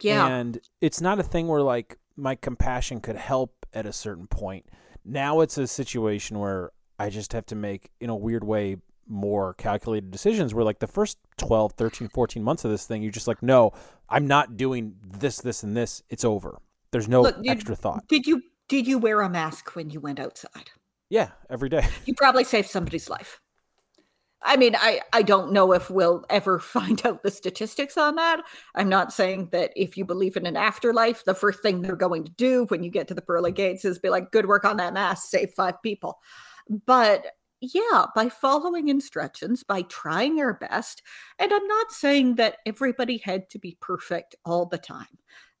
Yeah. 0.00 0.26
And 0.26 0.60
it's 0.80 1.00
not 1.00 1.18
a 1.18 1.22
thing 1.22 1.48
where 1.48 1.62
like 1.62 1.98
my 2.16 2.34
compassion 2.34 3.00
could 3.00 3.16
help 3.16 3.66
at 3.72 3.86
a 3.86 3.92
certain 3.92 4.26
point. 4.26 4.66
Now 5.04 5.40
it's 5.40 5.56
a 5.58 5.66
situation 5.66 6.38
where 6.38 6.72
I 6.98 7.10
just 7.10 7.32
have 7.32 7.46
to 7.46 7.54
make 7.54 7.90
in 8.00 8.10
a 8.10 8.16
weird 8.16 8.44
way 8.44 8.76
more 9.06 9.54
calculated 9.54 10.10
decisions 10.10 10.52
where 10.52 10.64
like 10.64 10.80
the 10.80 10.86
first 10.86 11.16
12, 11.38 11.72
13, 11.72 12.08
14 12.08 12.42
months 12.42 12.64
of 12.64 12.70
this 12.70 12.84
thing 12.84 13.02
you're 13.02 13.10
just 13.10 13.26
like 13.26 13.42
no, 13.42 13.72
I'm 14.08 14.26
not 14.26 14.56
doing 14.56 14.96
this 15.02 15.40
this 15.40 15.62
and 15.62 15.76
this. 15.76 16.02
It's 16.10 16.24
over. 16.24 16.58
There's 16.90 17.08
no 17.08 17.22
Look, 17.22 17.36
extra 17.46 17.74
thought. 17.74 18.06
Did 18.08 18.26
you 18.26 18.42
did 18.68 18.86
you 18.86 18.98
wear 18.98 19.20
a 19.22 19.30
mask 19.30 19.74
when 19.74 19.90
you 19.90 20.00
went 20.00 20.20
outside? 20.20 20.70
Yeah, 21.10 21.30
every 21.48 21.68
day. 21.68 21.86
You 22.06 22.14
probably 22.14 22.44
saved 22.44 22.68
somebody's 22.68 23.08
life. 23.08 23.40
I 24.42 24.56
mean, 24.56 24.76
I, 24.76 25.00
I 25.12 25.22
don't 25.22 25.52
know 25.52 25.72
if 25.72 25.90
we'll 25.90 26.24
ever 26.30 26.58
find 26.60 27.04
out 27.04 27.22
the 27.22 27.30
statistics 27.30 27.96
on 27.96 28.16
that. 28.16 28.42
I'm 28.74 28.88
not 28.88 29.12
saying 29.12 29.48
that 29.52 29.72
if 29.74 29.96
you 29.96 30.04
believe 30.04 30.36
in 30.36 30.46
an 30.46 30.56
afterlife, 30.56 31.24
the 31.24 31.34
first 31.34 31.60
thing 31.60 31.80
they're 31.80 31.96
going 31.96 32.24
to 32.24 32.32
do 32.32 32.64
when 32.66 32.82
you 32.82 32.90
get 32.90 33.08
to 33.08 33.14
the 33.14 33.22
pearly 33.22 33.52
gates 33.52 33.84
is 33.84 33.98
be 33.98 34.10
like, 34.10 34.30
good 34.30 34.46
work 34.46 34.64
on 34.64 34.76
that 34.76 34.94
mask, 34.94 35.28
save 35.28 35.50
five 35.50 35.82
people. 35.82 36.18
But 36.86 37.26
yeah, 37.60 38.06
by 38.14 38.28
following 38.28 38.88
instructions, 38.88 39.64
by 39.64 39.82
trying 39.82 40.40
our 40.40 40.54
best, 40.54 41.02
and 41.38 41.52
I'm 41.52 41.66
not 41.66 41.90
saying 41.90 42.36
that 42.36 42.58
everybody 42.64 43.18
had 43.18 43.50
to 43.50 43.58
be 43.58 43.76
perfect 43.80 44.36
all 44.44 44.66
the 44.66 44.78
time. 44.78 45.06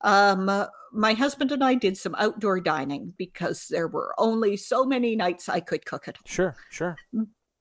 Um, 0.02 0.48
uh, 0.48 0.66
my 0.92 1.12
husband 1.12 1.52
and 1.52 1.62
I 1.62 1.74
did 1.74 1.96
some 1.96 2.14
outdoor 2.16 2.60
dining 2.60 3.14
because 3.18 3.66
there 3.68 3.88
were 3.88 4.14
only 4.18 4.56
so 4.56 4.84
many 4.84 5.16
nights 5.16 5.48
I 5.48 5.60
could 5.60 5.84
cook 5.84 6.08
at 6.08 6.16
home 6.16 6.22
Sure, 6.26 6.56
sure. 6.70 6.96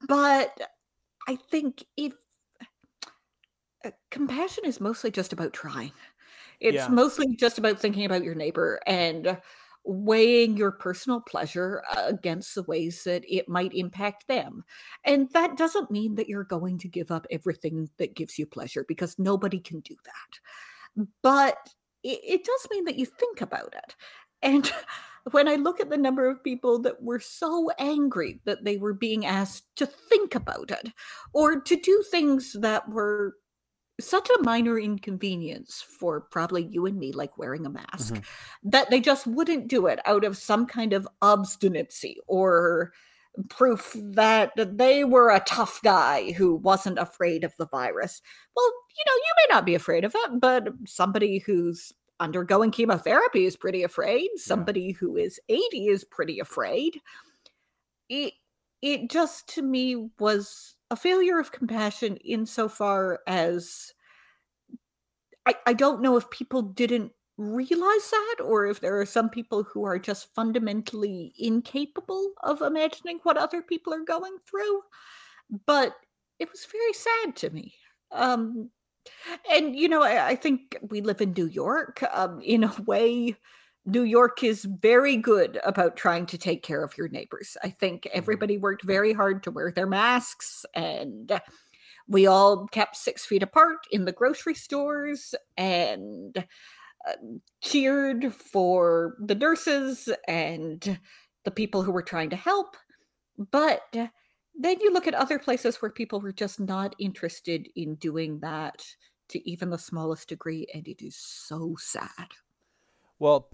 but 0.08 0.60
I 1.28 1.36
think 1.36 1.84
if 1.98 2.14
uh, 3.86 3.92
compassion 4.12 4.66
is 4.66 4.80
mostly 4.80 5.12
just 5.12 5.34
about 5.34 5.54
trying, 5.54 5.92
it's 6.60 6.76
Yeah. 6.76 6.90
mostly 6.90 7.36
just 7.36 7.58
about 7.58 7.80
thinking 7.80 8.06
about 8.06 8.24
your 8.24 8.36
neighbor 8.36 8.80
and 8.88 9.40
weighing 9.84 10.58
your 10.58 10.72
personal 10.72 11.22
pleasure 11.22 11.82
against 11.96 12.56
the 12.56 12.64
ways 12.64 13.04
that 13.06 13.24
it 13.28 13.48
might 13.48 13.74
impact 13.74 14.28
them. 14.28 14.64
And 15.06 15.30
that 15.32 15.56
doesn't 15.58 15.92
mean 15.92 16.16
that 16.16 16.28
you're 16.28 16.44
going 16.44 16.78
to 16.80 16.90
give 16.90 17.10
up 17.10 17.26
everything 17.32 17.90
that 17.98 18.16
gives 18.16 18.38
you 18.38 18.46
pleasure 18.46 18.84
because 18.86 19.18
nobody 19.18 19.60
can 19.60 19.80
do 19.80 19.96
that. 20.04 21.06
But 21.22 21.74
it, 22.08 22.20
it 22.24 22.44
does 22.44 22.68
mean 22.72 22.86
that 22.86 22.98
you 22.98 23.06
think 23.06 23.42
about 23.42 23.74
it. 23.76 23.96
And 24.42 24.72
when 25.32 25.48
I 25.48 25.56
look 25.56 25.80
at 25.80 25.90
the 25.90 25.98
number 25.98 26.30
of 26.30 26.44
people 26.44 26.80
that 26.84 27.02
were 27.04 27.20
so 27.20 27.70
angry 27.80 28.40
that 28.46 28.64
they 28.64 28.78
were 28.78 28.94
being 28.94 29.26
asked 29.26 29.76
to 29.78 29.86
think 29.86 30.36
about 30.36 30.72
it 30.72 30.94
or 31.34 31.60
to 31.60 31.76
do 31.76 32.04
things 32.10 32.54
that 32.54 32.88
were 32.90 33.36
such 34.00 34.30
a 34.30 34.44
minor 34.44 34.78
inconvenience 34.80 35.84
for 36.00 36.22
probably 36.22 36.68
you 36.68 36.86
and 36.86 37.00
me, 37.00 37.12
like 37.12 37.38
wearing 37.38 37.66
a 37.66 37.70
mask, 37.70 38.14
Mhm. 38.14 38.24
that 38.64 38.90
they 38.92 39.00
just 39.00 39.26
wouldn't 39.26 39.68
do 39.68 39.88
it 39.88 40.00
out 40.06 40.24
of 40.24 40.38
some 40.38 40.68
kind 40.68 40.94
of 40.94 41.08
obstinacy 41.22 42.20
or 42.28 42.94
proof 43.50 43.96
that 43.96 44.52
they 44.56 45.04
were 45.04 45.30
a 45.30 45.40
tough 45.42 45.80
guy 45.84 46.32
who 46.32 46.56
wasn't 46.56 47.00
afraid 47.00 47.44
of 47.44 47.56
the 47.58 47.68
virus. 47.68 48.22
Well, 48.56 48.72
you 48.98 49.04
know, 49.06 49.14
you 49.14 49.34
may 49.38 49.54
not 49.56 49.66
be 49.66 49.76
afraid 49.76 50.04
of 50.06 50.14
it, 50.16 50.40
but 50.40 50.70
somebody 50.86 51.40
who's 51.40 51.92
undergoing 52.20 52.72
chemotherapy 52.72 53.46
is 53.46 53.56
pretty 53.56 53.84
afraid. 53.84 54.30
Somebody 54.36 54.92
who 54.92 55.18
is 55.18 55.40
80 55.50 55.88
is 55.88 56.04
pretty 56.04 56.40
afraid. 56.40 57.00
It 58.10 58.34
it 58.82 59.10
just 59.10 59.48
to 59.56 59.62
me 59.62 60.10
was 60.20 60.76
a 60.92 60.96
failure 60.96 61.40
of 61.40 61.52
compassion 61.52 62.18
insofar 62.18 63.20
as 63.28 63.94
I, 65.46 65.56
I 65.66 65.74
don't 65.74 66.02
know 66.02 66.18
if 66.18 66.30
people 66.30 66.62
didn't 66.62 67.12
realize 67.38 68.10
that 68.12 68.36
or 68.44 68.66
if 68.66 68.80
there 68.82 69.00
are 69.00 69.06
some 69.06 69.30
people 69.30 69.64
who 69.64 69.86
are 69.86 70.00
just 70.00 70.34
fundamentally 70.34 71.34
incapable 71.38 72.34
of 72.44 72.62
imagining 72.62 73.20
what 73.24 73.38
other 73.38 73.62
people 73.62 73.94
are 73.94 74.04
going 74.04 74.38
through. 74.50 74.82
But 75.66 75.96
it 76.40 76.50
was 76.52 76.66
very 76.66 76.94
sad 76.94 77.36
to 77.38 77.50
me. 77.50 77.74
Um, 78.12 78.70
and, 79.52 79.76
you 79.76 79.88
know, 79.90 80.02
I, 80.04 80.30
I 80.30 80.36
think 80.36 80.78
we 80.82 81.02
live 81.02 81.22
in 81.22 81.34
New 81.34 81.48
York. 81.48 82.04
Um, 82.14 82.40
in 82.42 82.64
a 82.64 82.74
way, 82.86 83.36
New 83.86 84.04
York 84.04 84.44
is 84.44 84.66
very 84.66 85.16
good 85.18 85.60
about 85.64 85.96
trying 85.96 86.26
to 86.28 86.38
take 86.38 86.64
care 86.64 86.84
of 86.84 86.98
your 86.98 87.08
neighbors. 87.10 87.56
I 87.64 87.70
think 87.70 88.04
Mhm. 88.04 88.12
everybody 88.14 88.58
worked 88.58 88.84
very 88.84 89.14
hard 89.14 89.44
to 89.44 89.52
wear 89.52 89.72
their 89.72 89.88
masks 89.88 90.66
and 90.74 91.40
we 92.08 92.28
all 92.28 92.68
kept 92.68 92.96
six 92.96 93.26
feet 93.26 93.44
apart 93.44 93.80
in 93.92 94.06
the 94.06 94.12
grocery 94.12 94.56
stores 94.56 95.36
and 95.58 96.38
uh, 97.08 97.14
cheered 97.62 98.34
for 98.34 99.16
the 99.20 99.36
nurses 99.36 100.10
and 100.28 101.00
the 101.46 101.52
people 101.52 101.84
who 101.84 101.92
were 101.92 102.04
trying 102.04 102.30
to 102.32 102.36
help. 102.36 102.78
But 103.38 103.84
then 104.60 104.80
you 104.82 104.92
look 104.92 105.08
at 105.08 105.14
other 105.14 105.40
places 105.40 105.78
where 105.82 105.92
people 105.92 106.20
were 106.20 106.32
just 106.34 106.60
not 106.60 106.96
interested 107.00 107.68
in 107.76 107.96
doing 107.96 108.40
that 108.40 108.86
to 109.30 109.50
even 109.50 109.70
the 109.70 109.78
smallest 109.78 110.30
degree, 110.30 110.68
and 110.74 110.88
it 110.88 111.02
is 111.06 111.16
so 111.18 111.76
sad. 111.80 112.28
Well, 113.20 113.50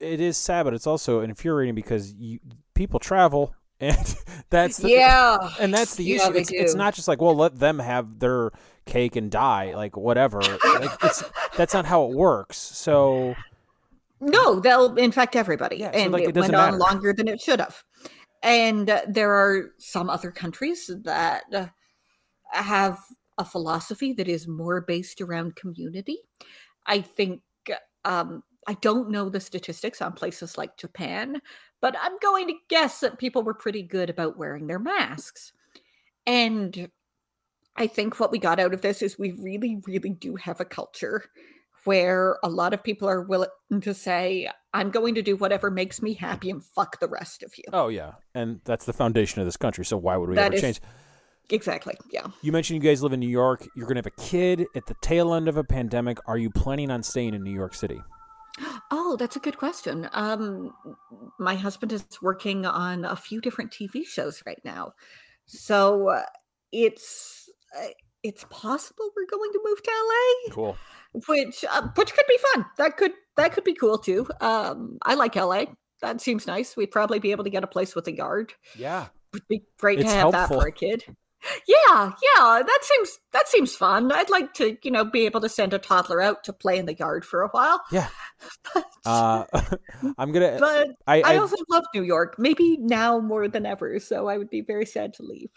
it 0.00 0.20
is 0.20 0.36
sad, 0.36 0.64
but 0.64 0.74
it's 0.74 0.86
also 0.86 1.20
infuriating 1.20 1.74
because 1.74 2.12
you 2.14 2.38
people 2.74 2.98
travel, 3.00 3.54
and 3.80 4.16
that's 4.50 4.78
the, 4.78 4.90
Yeah. 4.90 5.38
and 5.60 5.72
that's 5.72 5.96
the 5.96 6.04
Yeah, 6.04 6.28
issue. 6.28 6.32
It's, 6.34 6.50
it's 6.50 6.74
not 6.74 6.94
just 6.94 7.08
like, 7.08 7.20
well, 7.20 7.34
let 7.36 7.58
them 7.58 7.78
have 7.78 8.18
their 8.18 8.50
cake 8.86 9.16
and 9.16 9.30
die, 9.30 9.74
like 9.74 9.96
whatever. 9.96 10.40
like 10.40 10.90
it's 11.02 11.24
that's 11.56 11.74
not 11.74 11.86
how 11.86 12.04
it 12.04 12.12
works. 12.12 12.56
So 12.58 13.36
No, 14.20 14.60
they'll 14.60 14.94
infect 14.96 15.36
everybody. 15.36 15.76
Yeah, 15.76 15.92
so, 15.92 15.98
and 15.98 16.12
like, 16.12 16.24
it 16.24 16.36
it, 16.36 16.40
went 16.40 16.54
on 16.54 16.78
longer 16.78 17.12
than 17.12 17.28
it 17.28 17.40
should 17.40 17.60
have. 17.60 17.84
And 18.46 19.02
there 19.08 19.32
are 19.32 19.72
some 19.78 20.08
other 20.08 20.30
countries 20.30 20.88
that 21.02 21.42
uh, 21.52 21.66
have 22.52 23.00
a 23.38 23.44
philosophy 23.44 24.12
that 24.12 24.28
is 24.28 24.46
more 24.46 24.80
based 24.80 25.20
around 25.20 25.56
community. 25.56 26.18
I 26.86 27.00
think, 27.00 27.42
um, 28.04 28.44
I 28.68 28.74
don't 28.74 29.10
know 29.10 29.28
the 29.28 29.40
statistics 29.40 30.00
on 30.00 30.12
places 30.12 30.56
like 30.56 30.76
Japan, 30.76 31.42
but 31.80 31.96
I'm 32.00 32.16
going 32.22 32.46
to 32.46 32.54
guess 32.68 33.00
that 33.00 33.18
people 33.18 33.42
were 33.42 33.52
pretty 33.52 33.82
good 33.82 34.10
about 34.10 34.38
wearing 34.38 34.68
their 34.68 34.78
masks. 34.78 35.52
And 36.24 36.88
I 37.74 37.88
think 37.88 38.20
what 38.20 38.30
we 38.30 38.38
got 38.38 38.60
out 38.60 38.72
of 38.72 38.80
this 38.80 39.02
is 39.02 39.18
we 39.18 39.32
really, 39.32 39.80
really 39.88 40.10
do 40.10 40.36
have 40.36 40.60
a 40.60 40.64
culture 40.64 41.24
where 41.86 42.38
a 42.42 42.48
lot 42.48 42.74
of 42.74 42.82
people 42.84 43.08
are 43.08 43.22
willing 43.22 43.48
to 43.80 43.94
say, 43.94 44.48
I'm 44.74 44.90
going 44.90 45.14
to 45.14 45.22
do 45.22 45.36
whatever 45.36 45.70
makes 45.70 46.02
me 46.02 46.14
happy 46.14 46.50
and 46.50 46.62
fuck 46.62 47.00
the 47.00 47.08
rest 47.08 47.42
of 47.42 47.52
you. 47.56 47.64
oh 47.72 47.88
yeah, 47.88 48.12
and 48.34 48.60
that's 48.64 48.84
the 48.84 48.92
foundation 48.92 49.40
of 49.40 49.46
this 49.46 49.56
country. 49.56 49.84
So 49.84 49.96
why 49.96 50.16
would 50.16 50.28
we 50.28 50.34
That 50.36 50.46
ever 50.46 50.54
is- 50.56 50.60
change? 50.60 50.80
Exactly. 51.48 51.94
Yeah. 52.10 52.26
You 52.42 52.50
mentioned 52.50 52.82
you 52.82 52.90
guys 52.90 53.04
live 53.04 53.12
in 53.12 53.20
New 53.20 53.28
York. 53.28 53.64
You're 53.76 53.86
gonna 53.86 53.98
have 53.98 54.06
a 54.06 54.10
kid 54.22 54.66
at 54.74 54.86
the 54.86 54.96
tail 55.00 55.32
end 55.32 55.46
of 55.46 55.56
a 55.56 55.62
pandemic. 55.62 56.18
Are 56.26 56.36
you 56.36 56.50
planning 56.50 56.90
on 56.90 57.04
staying 57.04 57.34
in 57.34 57.44
New 57.44 57.52
York 57.54 57.72
City? 57.72 58.00
Oh, 58.90 59.16
that's 59.16 59.36
a 59.36 59.38
good 59.38 59.56
question. 59.56 60.08
Um, 60.12 60.72
my 61.38 61.54
husband 61.54 61.92
is 61.92 62.04
working 62.20 62.66
on 62.66 63.04
a 63.04 63.14
few 63.14 63.40
different 63.40 63.70
TV 63.70 64.04
shows 64.04 64.42
right 64.44 64.60
now, 64.64 64.94
so 65.44 66.08
uh, 66.08 66.22
it's 66.72 67.48
uh, 67.78 67.88
it's 68.24 68.44
possible 68.50 69.10
we're 69.14 69.26
going 69.30 69.52
to 69.52 69.60
move 69.64 69.80
to 69.84 69.90
LA, 69.90 70.52
Cool. 70.54 70.76
Which 71.28 71.64
uh, 71.70 71.88
which 71.94 72.12
could 72.14 72.26
be 72.28 72.38
fun. 72.54 72.66
That 72.78 72.96
could 72.96 73.12
that 73.36 73.52
could 73.52 73.64
be 73.64 73.74
cool 73.74 73.98
too. 73.98 74.26
Um, 74.40 74.98
I 75.02 75.14
like 75.14 75.36
LA. 75.36 75.64
That 76.02 76.20
seems 76.20 76.46
nice. 76.46 76.76
We'd 76.76 76.90
probably 76.90 77.18
be 77.18 77.30
able 77.32 77.44
to 77.44 77.50
get 77.50 77.64
a 77.64 77.66
place 77.66 77.94
with 77.94 78.06
a 78.08 78.14
yard. 78.14 78.52
Yeah. 78.76 79.06
Would 79.32 79.48
be 79.48 79.62
great 79.78 79.98
It's 80.00 80.08
to 80.10 80.14
have 80.14 80.32
helpful. 80.32 80.56
that 80.58 80.62
for 80.62 80.68
a 80.68 80.72
kid. 80.72 81.04
Yeah, 81.68 82.12
yeah, 82.22 82.62
that 82.66 82.78
seems 82.82 83.18
that 83.32 83.46
seems 83.46 83.76
fun. 83.76 84.10
I'd 84.10 84.30
like 84.30 84.52
to, 84.54 84.76
you 84.82 84.90
know, 84.90 85.04
be 85.04 85.26
able 85.26 85.40
to 85.42 85.48
send 85.48 85.72
a 85.74 85.78
toddler 85.78 86.20
out 86.20 86.42
to 86.44 86.52
play 86.52 86.76
in 86.78 86.86
the 86.86 86.94
yard 86.94 87.24
for 87.24 87.42
a 87.42 87.48
while. 87.48 87.80
Yeah. 87.92 88.08
but, 88.74 88.84
Uh, 89.06 89.44
I'm 90.18 90.32
gonna. 90.32 90.56
but 90.58 90.88
I, 91.06 91.22
I 91.22 91.34
I 91.34 91.36
also 91.36 91.56
love 91.70 91.84
New 91.94 92.02
York, 92.02 92.34
maybe 92.38 92.78
now 92.78 93.20
more 93.20 93.46
than 93.48 93.64
ever. 93.64 94.00
So 94.00 94.26
I 94.28 94.38
would 94.38 94.50
be 94.50 94.60
very 94.62 94.86
sad 94.86 95.14
to 95.14 95.22
leave. 95.22 95.50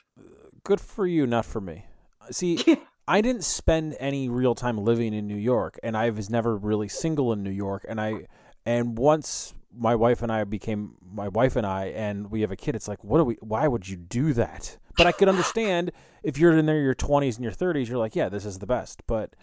good 0.64 0.80
for 0.82 1.08
you, 1.08 1.26
not 1.26 1.46
for 1.46 1.62
me. 1.62 1.86
See. 2.32 2.64
I 3.10 3.22
didn't 3.22 3.44
spend 3.44 3.98
any 4.00 4.30
real 4.30 4.54
time 4.54 4.78
living 4.78 5.16
in 5.16 5.26
New 5.26 5.36
York, 5.36 5.80
and 5.82 5.98
I 5.98 6.12
was 6.12 6.30
never 6.30 6.56
really 6.56 6.88
single 6.88 7.34
in 7.34 7.42
New 7.42 7.50
York. 7.50 7.84
And 7.90 8.00
I, 8.00 8.28
and 8.68 8.96
once 9.00 9.56
my 9.76 9.96
wife 9.96 10.22
and 10.22 10.32
I 10.32 10.44
became 10.44 10.94
my 11.02 11.28
wife 11.28 11.56
and 11.56 11.66
I, 11.66 11.86
and 11.86 12.30
we 12.30 12.42
have 12.42 12.52
a 12.52 12.56
kid, 12.56 12.76
it's 12.76 12.88
like, 12.88 13.04
what 13.04 13.18
do 13.18 13.24
we? 13.24 13.34
Why 13.42 13.68
would 13.68 13.90
you 13.90 13.96
do 13.96 14.34
that? 14.34 14.78
But 14.96 15.08
I 15.08 15.12
could 15.12 15.28
understand 15.36 15.92
if 16.22 16.38
you're 16.38 16.56
in 16.56 16.68
there 16.68 16.80
your 16.80 16.94
20s 16.94 17.34
and 17.34 17.44
your 17.44 17.52
30s, 17.52 17.88
you're 17.88 17.98
like, 17.98 18.16
yeah, 18.16 18.30
this 18.30 18.46
is 18.46 18.60
the 18.60 18.68
best. 18.68 19.02
But 19.08 19.36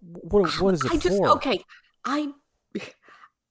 what 0.00 0.60
what 0.60 0.74
is 0.74 0.84
it 0.84 0.90
I 0.90 0.96
just 0.96 1.16
for? 1.16 1.28
okay. 1.28 1.64
I 2.04 2.32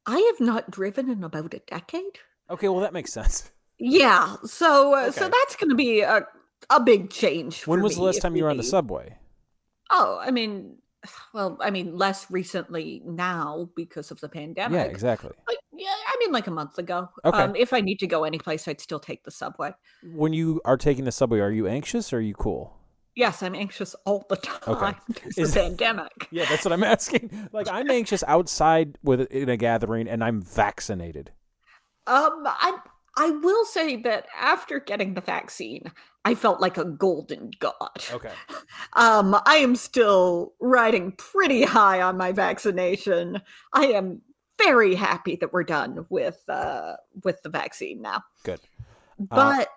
I 0.05 0.17
have 0.17 0.45
not 0.45 0.69
driven 0.69 1.09
in 1.09 1.23
about 1.23 1.53
a 1.53 1.59
decade. 1.59 2.19
Okay, 2.49 2.67
well 2.67 2.81
that 2.81 2.91
makes 2.91 3.13
sense. 3.13 3.51
Yeah, 3.77 4.35
so 4.43 4.95
uh, 4.95 5.11
so 5.11 5.29
that's 5.29 5.55
going 5.55 5.69
to 5.69 5.75
be 5.75 6.01
a 6.01 6.27
a 6.69 6.81
big 6.81 7.09
change. 7.09 7.65
When 7.65 7.81
was 7.81 7.95
the 7.95 8.03
last 8.03 8.21
time 8.21 8.35
you 8.35 8.43
were 8.43 8.49
on 8.49 8.57
the 8.57 8.63
subway? 8.63 9.15
Oh, 9.89 10.19
I 10.21 10.31
mean, 10.31 10.77
well, 11.33 11.57
I 11.61 11.69
mean, 11.71 11.97
less 11.97 12.29
recently 12.29 13.01
now 13.05 13.69
because 13.75 14.11
of 14.11 14.19
the 14.19 14.29
pandemic. 14.29 14.77
Yeah, 14.77 14.83
exactly. 14.91 15.31
Like, 15.47 15.57
yeah, 15.73 15.87
I 15.89 16.15
mean, 16.19 16.31
like 16.31 16.47
a 16.47 16.51
month 16.51 16.77
ago. 16.77 17.09
Okay. 17.23 17.37
Um, 17.37 17.55
if 17.55 17.73
I 17.73 17.81
need 17.81 17.99
to 17.99 18.07
go 18.07 18.23
anyplace, 18.23 18.67
I'd 18.67 18.81
still 18.81 18.99
take 18.99 19.23
the 19.23 19.31
subway. 19.31 19.73
When 20.03 20.33
you 20.33 20.61
are 20.65 20.77
taking 20.77 21.05
the 21.05 21.11
subway, 21.11 21.39
are 21.39 21.51
you 21.51 21.67
anxious 21.67 22.11
or 22.11 22.17
are 22.17 22.21
you 22.21 22.33
cool? 22.33 22.75
Yes, 23.15 23.41
I'm 23.43 23.55
anxious 23.55 23.95
all 24.05 24.25
the 24.29 24.35
time. 24.37 24.95
There's 25.35 25.37
Is- 25.37 25.53
the 25.53 25.61
pandemic. 25.61 26.27
Yeah, 26.31 26.45
that's 26.45 26.63
what 26.65 26.73
I'm 26.73 26.83
asking. 26.95 27.49
Like 27.51 27.67
I'm 27.69 27.89
anxious 27.89 28.23
outside 28.27 28.97
with 29.03 29.21
in 29.31 29.49
a 29.49 29.57
gathering 29.57 30.07
and 30.07 30.23
I'm 30.23 30.41
vaccinated. 30.41 31.31
Um, 32.07 32.43
I 32.45 32.77
I 33.17 33.31
will 33.31 33.65
say 33.65 33.97
that 33.97 34.27
after 34.39 34.79
getting 34.79 35.13
the 35.13 35.21
vaccine, 35.21 35.91
I 36.25 36.35
felt 36.35 36.59
like 36.59 36.77
a 36.77 36.85
golden 36.85 37.51
god. 37.59 38.05
Okay. 38.11 38.31
Um, 38.93 39.39
I 39.45 39.57
am 39.57 39.75
still 39.75 40.53
riding 40.59 41.11
pretty 41.11 41.63
high 41.63 42.01
on 42.01 42.17
my 42.17 42.31
vaccination. 42.31 43.39
I 43.71 43.85
am 43.87 44.21
very 44.57 44.95
happy 44.95 45.35
that 45.37 45.53
we're 45.53 45.63
done 45.63 46.07
with 46.09 46.41
uh 46.49 46.95
with 47.23 47.41
the 47.43 47.49
vaccine 47.49 48.01
now. 48.01 48.23
Good. 48.43 48.59
But 49.19 49.69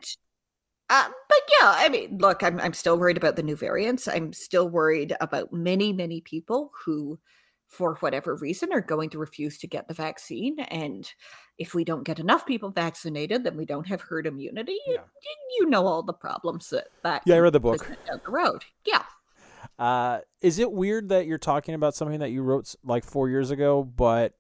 uh, 0.89 1.09
but 1.29 1.39
yeah, 1.61 1.75
I 1.77 1.89
mean, 1.91 2.19
look, 2.19 2.43
I'm 2.43 2.59
I'm 2.61 2.73
still 2.73 2.99
worried 2.99 3.17
about 3.17 3.37
the 3.37 3.43
new 3.43 3.57
variants. 3.57 4.09
I'm 4.09 4.33
still 4.33 4.69
worried 4.69 5.15
about 5.21 5.53
many 5.53 5.93
many 5.93 6.21
people 6.21 6.73
who 6.85 7.19
for 7.73 7.97
whatever 8.01 8.37
reason 8.37 8.73
are 8.73 8.81
going 8.83 9.09
to 9.11 9.19
refuse 9.19 9.57
to 9.59 9.67
get 9.67 9.89
the 9.89 9.95
vaccine 9.95 10.61
and 10.61 11.13
if 11.59 11.75
we 11.75 11.85
don't 11.85 12.05
get 12.05 12.19
enough 12.19 12.45
people 12.47 12.71
vaccinated 12.71 13.43
then 13.45 13.57
we 13.57 13.65
don't 13.65 13.87
have 13.89 14.01
herd 14.03 14.27
immunity 14.27 14.79
Yeah. 14.87 14.99
you, 15.23 15.35
you 15.61 15.71
know 15.71 15.87
all 15.87 16.03
the 16.03 16.13
problems 16.13 16.69
that 16.71 16.89
that 17.03 17.23
Yeah, 17.25 17.37
I 17.37 17.39
read 17.39 17.55
the 17.55 17.61
book. 17.61 17.87
down 18.07 18.21
the 18.25 18.31
road 18.31 18.65
yeah 18.85 19.03
Uh, 19.79 20.21
is 20.43 20.59
it 20.59 20.71
weird 20.71 21.09
that 21.09 21.27
you're 21.27 21.39
talking 21.39 21.75
about 21.75 21.95
something 21.95 22.21
that 22.21 22.31
you 22.31 22.43
wrote 22.43 22.75
like 22.85 23.05
four 23.05 23.29
years 23.29 23.51
ago? 23.51 23.83
But 23.83 24.35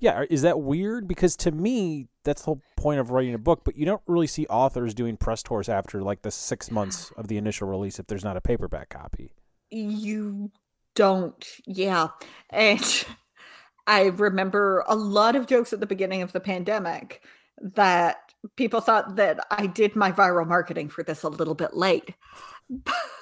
yeah, 0.00 0.24
is 0.28 0.42
that 0.42 0.60
weird? 0.60 1.06
Because 1.06 1.36
to 1.36 1.52
me, 1.52 2.08
that's 2.24 2.42
the 2.42 2.46
whole 2.46 2.62
point 2.76 2.98
of 2.98 3.10
writing 3.10 3.34
a 3.34 3.38
book. 3.38 3.60
But 3.64 3.76
you 3.76 3.86
don't 3.86 4.02
really 4.06 4.26
see 4.26 4.46
authors 4.46 4.92
doing 4.94 5.16
press 5.16 5.42
tours 5.42 5.68
after 5.68 6.02
like 6.02 6.22
the 6.22 6.30
six 6.30 6.70
months 6.70 7.12
of 7.16 7.28
the 7.28 7.36
initial 7.36 7.68
release 7.68 7.98
if 7.98 8.06
there's 8.08 8.24
not 8.24 8.36
a 8.36 8.40
paperback 8.40 8.88
copy. 8.88 9.30
You 9.70 10.50
don't. 10.94 11.44
Yeah. 11.66 12.08
And 12.50 13.04
I 13.86 14.06
remember 14.06 14.84
a 14.86 14.96
lot 14.96 15.36
of 15.36 15.46
jokes 15.46 15.72
at 15.72 15.80
the 15.80 15.86
beginning 15.86 16.22
of 16.22 16.32
the 16.32 16.40
pandemic 16.40 17.22
that 17.60 18.16
people 18.56 18.80
thought 18.80 19.16
that 19.16 19.38
I 19.50 19.66
did 19.66 19.94
my 19.94 20.10
viral 20.10 20.46
marketing 20.46 20.88
for 20.88 21.02
this 21.02 21.22
a 21.22 21.28
little 21.28 21.54
bit 21.54 21.74
late. 21.74 22.14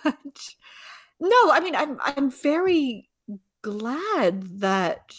But 0.04 0.54
no, 1.18 1.50
I 1.50 1.60
mean 1.60 1.74
I'm 1.74 1.98
I'm 2.00 2.30
very 2.30 3.10
glad 3.62 4.60
that 4.60 5.12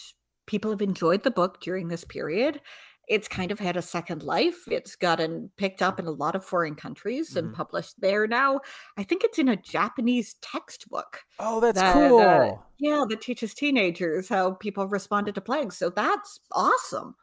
people 0.45 0.71
have 0.71 0.81
enjoyed 0.81 1.23
the 1.23 1.31
book 1.31 1.59
during 1.59 1.87
this 1.89 2.05
period. 2.05 2.61
It's 3.09 3.27
kind 3.27 3.51
of 3.51 3.59
had 3.59 3.75
a 3.77 3.81
second 3.81 4.23
life. 4.23 4.67
It's 4.67 4.95
gotten 4.95 5.51
picked 5.57 5.81
up 5.81 5.99
in 5.99 6.05
a 6.07 6.11
lot 6.11 6.35
of 6.35 6.45
foreign 6.45 6.75
countries 6.75 7.35
and 7.35 7.49
Mhm. 7.49 7.53
published 7.53 7.99
there 7.99 8.27
now. 8.27 8.61
I 8.97 9.03
think 9.03 9.23
it's 9.23 9.39
in 9.39 9.49
a 9.49 9.55
Japanese 9.57 10.35
textbook. 10.35 11.21
Oh, 11.39 11.59
that's 11.59 11.81
that, 11.81 11.93
cool. 11.93 12.19
uh, 12.19 12.63
yeah, 12.79 13.05
that 13.09 13.21
teaches 13.21 13.53
teenagers 13.53 14.29
how 14.29 14.53
people 14.53 14.87
responded 14.87 15.35
to 15.35 15.41
plagues. 15.41 15.77
So 15.77 15.89
that's 15.89 16.39
awesome. 16.51 17.15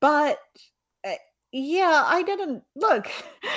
But 0.00 0.38
uh, 1.04 1.14
yeah, 1.52 2.02
I 2.06 2.22
didn't 2.22 2.64
look 2.74 3.08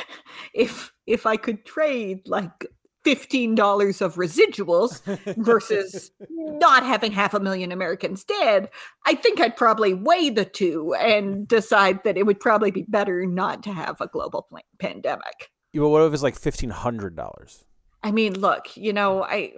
if 0.53 0.91
if 1.05 1.25
I 1.25 1.37
could 1.37 1.65
trade 1.65 2.27
like 2.27 2.65
$15 3.05 4.01
of 4.01 4.15
residuals 4.15 5.01
versus 5.43 6.11
not 6.29 6.85
having 6.85 7.11
half 7.11 7.33
a 7.33 7.39
million 7.39 7.71
Americans 7.71 8.23
dead, 8.23 8.69
I 9.05 9.15
think 9.15 9.39
I'd 9.39 9.57
probably 9.57 9.93
weigh 9.93 10.29
the 10.29 10.45
two 10.45 10.93
and 10.95 11.47
decide 11.47 12.03
that 12.03 12.17
it 12.17 12.25
would 12.25 12.39
probably 12.39 12.71
be 12.71 12.85
better 12.87 13.25
not 13.25 13.63
to 13.63 13.73
have 13.73 13.99
a 14.01 14.07
global 14.07 14.47
pandemic. 14.79 15.49
Yeah, 15.73 15.81
but 15.81 15.89
what 15.89 16.03
if 16.03 16.13
it's 16.13 16.23
like 16.23 16.39
$1,500? 16.39 17.63
I 18.03 18.11
mean, 18.11 18.39
look, 18.39 18.75
you 18.75 18.93
know, 18.93 19.23
I 19.23 19.53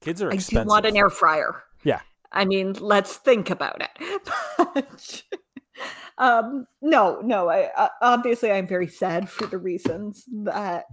kids 0.00 0.22
are 0.22 0.30
I 0.30 0.34
expensive. 0.34 0.64
do 0.64 0.68
want 0.68 0.86
an 0.86 0.96
air 0.96 1.10
fryer. 1.10 1.62
Yeah. 1.84 2.00
I 2.32 2.44
mean, 2.44 2.74
let's 2.74 3.16
think 3.16 3.50
about 3.50 3.82
it. 3.82 5.24
um, 6.18 6.66
no, 6.80 7.20
no. 7.22 7.48
I 7.48 7.70
uh, 7.76 7.88
obviously 8.02 8.52
I'm 8.52 8.66
very 8.66 8.86
sad 8.86 9.28
for 9.28 9.46
the 9.46 9.58
reasons 9.58 10.24
that 10.44 10.86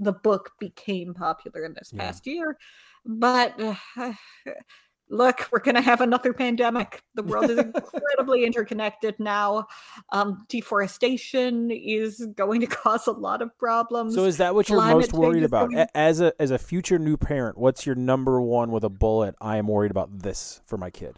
the 0.00 0.12
book 0.12 0.52
became 0.58 1.14
popular 1.14 1.64
in 1.64 1.74
this 1.74 1.92
Yeah. 1.94 2.04
past 2.06 2.26
year. 2.26 2.58
But 3.06 3.54
uh, 3.96 4.12
look, 5.10 5.48
we're 5.52 5.60
going 5.60 5.74
to 5.74 5.80
have 5.80 6.00
another 6.00 6.32
pandemic. 6.32 7.02
The 7.14 7.22
world 7.22 7.50
is 7.50 7.58
incredibly 7.58 8.44
interconnected 8.44 9.16
now. 9.18 9.66
Um, 10.10 10.46
deforestation 10.48 11.70
is 11.70 12.26
going 12.34 12.60
to 12.62 12.66
cause 12.66 13.06
a 13.06 13.12
lot 13.12 13.42
of 13.42 13.56
problems. 13.58 14.14
So 14.14 14.24
is 14.24 14.38
that 14.38 14.54
what 14.54 14.68
you're 14.68 14.78
Climate 14.78 14.96
most 14.96 15.12
worried 15.12 15.44
about? 15.44 15.70
going- 15.70 15.86
As 15.94 16.20
a 16.20 16.32
as 16.40 16.50
a 16.50 16.58
future 16.58 16.98
new 16.98 17.16
parent, 17.16 17.58
what's 17.58 17.84
your 17.86 17.94
number 17.94 18.40
one 18.40 18.70
with 18.70 18.84
a 18.84 18.90
bullet? 18.90 19.34
I 19.40 19.56
am 19.56 19.68
worried 19.68 19.90
about 19.90 20.20
this 20.20 20.60
for 20.66 20.76
my 20.78 20.90
kid. 20.90 21.16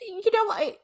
you 0.00 0.30
know, 0.32 0.52
I 0.52 0.76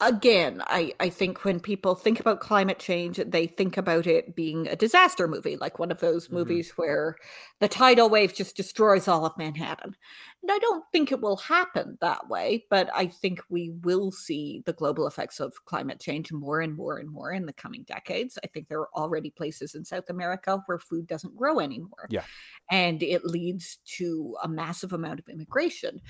again, 0.00 0.62
I 0.66 0.92
I 1.00 1.08
think 1.10 1.44
when 1.44 1.60
people 1.60 1.94
think 1.94 2.20
about 2.20 2.40
climate 2.40 2.78
change, 2.78 3.16
they 3.26 3.46
think 3.46 3.76
about 3.76 4.06
it 4.06 4.34
being 4.36 4.66
a 4.68 4.76
disaster 4.76 5.26
movie, 5.28 5.56
like 5.56 5.78
one 5.78 5.90
of 5.90 6.00
those 6.00 6.30
Mhm. 6.30 6.32
movies 6.32 6.72
where 6.76 7.16
the 7.60 7.68
tidal 7.68 8.08
wave 8.08 8.34
just 8.34 8.56
destroys 8.56 9.08
all 9.08 9.24
of 9.26 9.36
Manhattan. 9.38 9.96
And 10.42 10.52
I 10.52 10.58
don't 10.58 10.84
think 10.92 11.10
it 11.10 11.20
will 11.20 11.36
happen 11.36 11.98
that 12.00 12.28
way, 12.28 12.64
but 12.70 12.88
I 12.94 13.06
think 13.06 13.42
we 13.48 13.70
will 13.82 14.12
see 14.12 14.62
the 14.66 14.72
global 14.72 15.06
effects 15.06 15.40
of 15.40 15.52
climate 15.64 16.00
change 16.00 16.32
more 16.32 16.60
and 16.60 16.76
more 16.76 16.98
and 16.98 17.10
more 17.10 17.32
in 17.32 17.44
the 17.44 17.52
coming 17.52 17.82
decades. 17.82 18.38
I 18.44 18.46
think 18.46 18.68
there 18.68 18.80
are 18.80 18.90
already 18.94 19.30
places 19.30 19.74
in 19.74 19.84
South 19.84 20.08
America 20.08 20.62
where 20.66 20.78
food 20.78 21.08
doesn't 21.08 21.36
grow 21.36 21.58
anymore. 21.58 22.06
Yeah. 22.08 22.22
And 22.70 23.02
it 23.02 23.24
leads 23.24 23.78
to 23.96 24.36
a 24.42 24.48
massive 24.48 24.92
amount 24.92 25.18
of 25.18 25.28
immigration. 25.28 26.00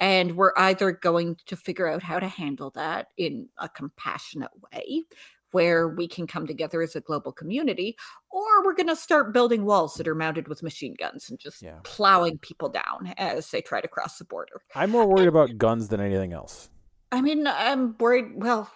And 0.00 0.36
we're 0.36 0.52
either 0.56 0.92
going 0.92 1.36
to 1.46 1.56
figure 1.56 1.88
out 1.88 2.02
how 2.02 2.18
to 2.18 2.28
handle 2.28 2.70
that 2.70 3.08
in 3.16 3.48
a 3.56 3.68
compassionate 3.70 4.50
way 4.70 5.04
where 5.52 5.88
we 5.88 6.06
can 6.06 6.26
come 6.26 6.46
together 6.46 6.82
as 6.82 6.94
a 6.96 7.00
global 7.00 7.32
community, 7.32 7.96
or 8.30 8.64
we're 8.64 8.74
going 8.74 8.88
to 8.88 8.96
start 8.96 9.32
building 9.32 9.64
walls 9.64 9.94
that 9.94 10.06
are 10.08 10.14
mounted 10.14 10.48
with 10.48 10.62
machine 10.62 10.94
guns 10.98 11.30
and 11.30 11.38
just 11.38 11.62
Yeah. 11.62 11.78
plowing 11.84 12.38
people 12.38 12.68
down 12.68 13.14
as 13.16 13.50
they 13.50 13.60
try 13.62 13.80
to 13.80 13.88
cross 13.88 14.18
the 14.18 14.24
border. 14.24 14.60
I'm 14.74 14.90
more 14.90 15.06
worried 15.06 15.28
about 15.28 15.56
guns 15.58 15.88
than 15.88 16.00
anything 16.00 16.32
else. 16.32 16.68
I 17.10 17.20
mean, 17.22 17.46
I'm 17.46 17.96
worried. 17.98 18.32
Well, 18.42 18.70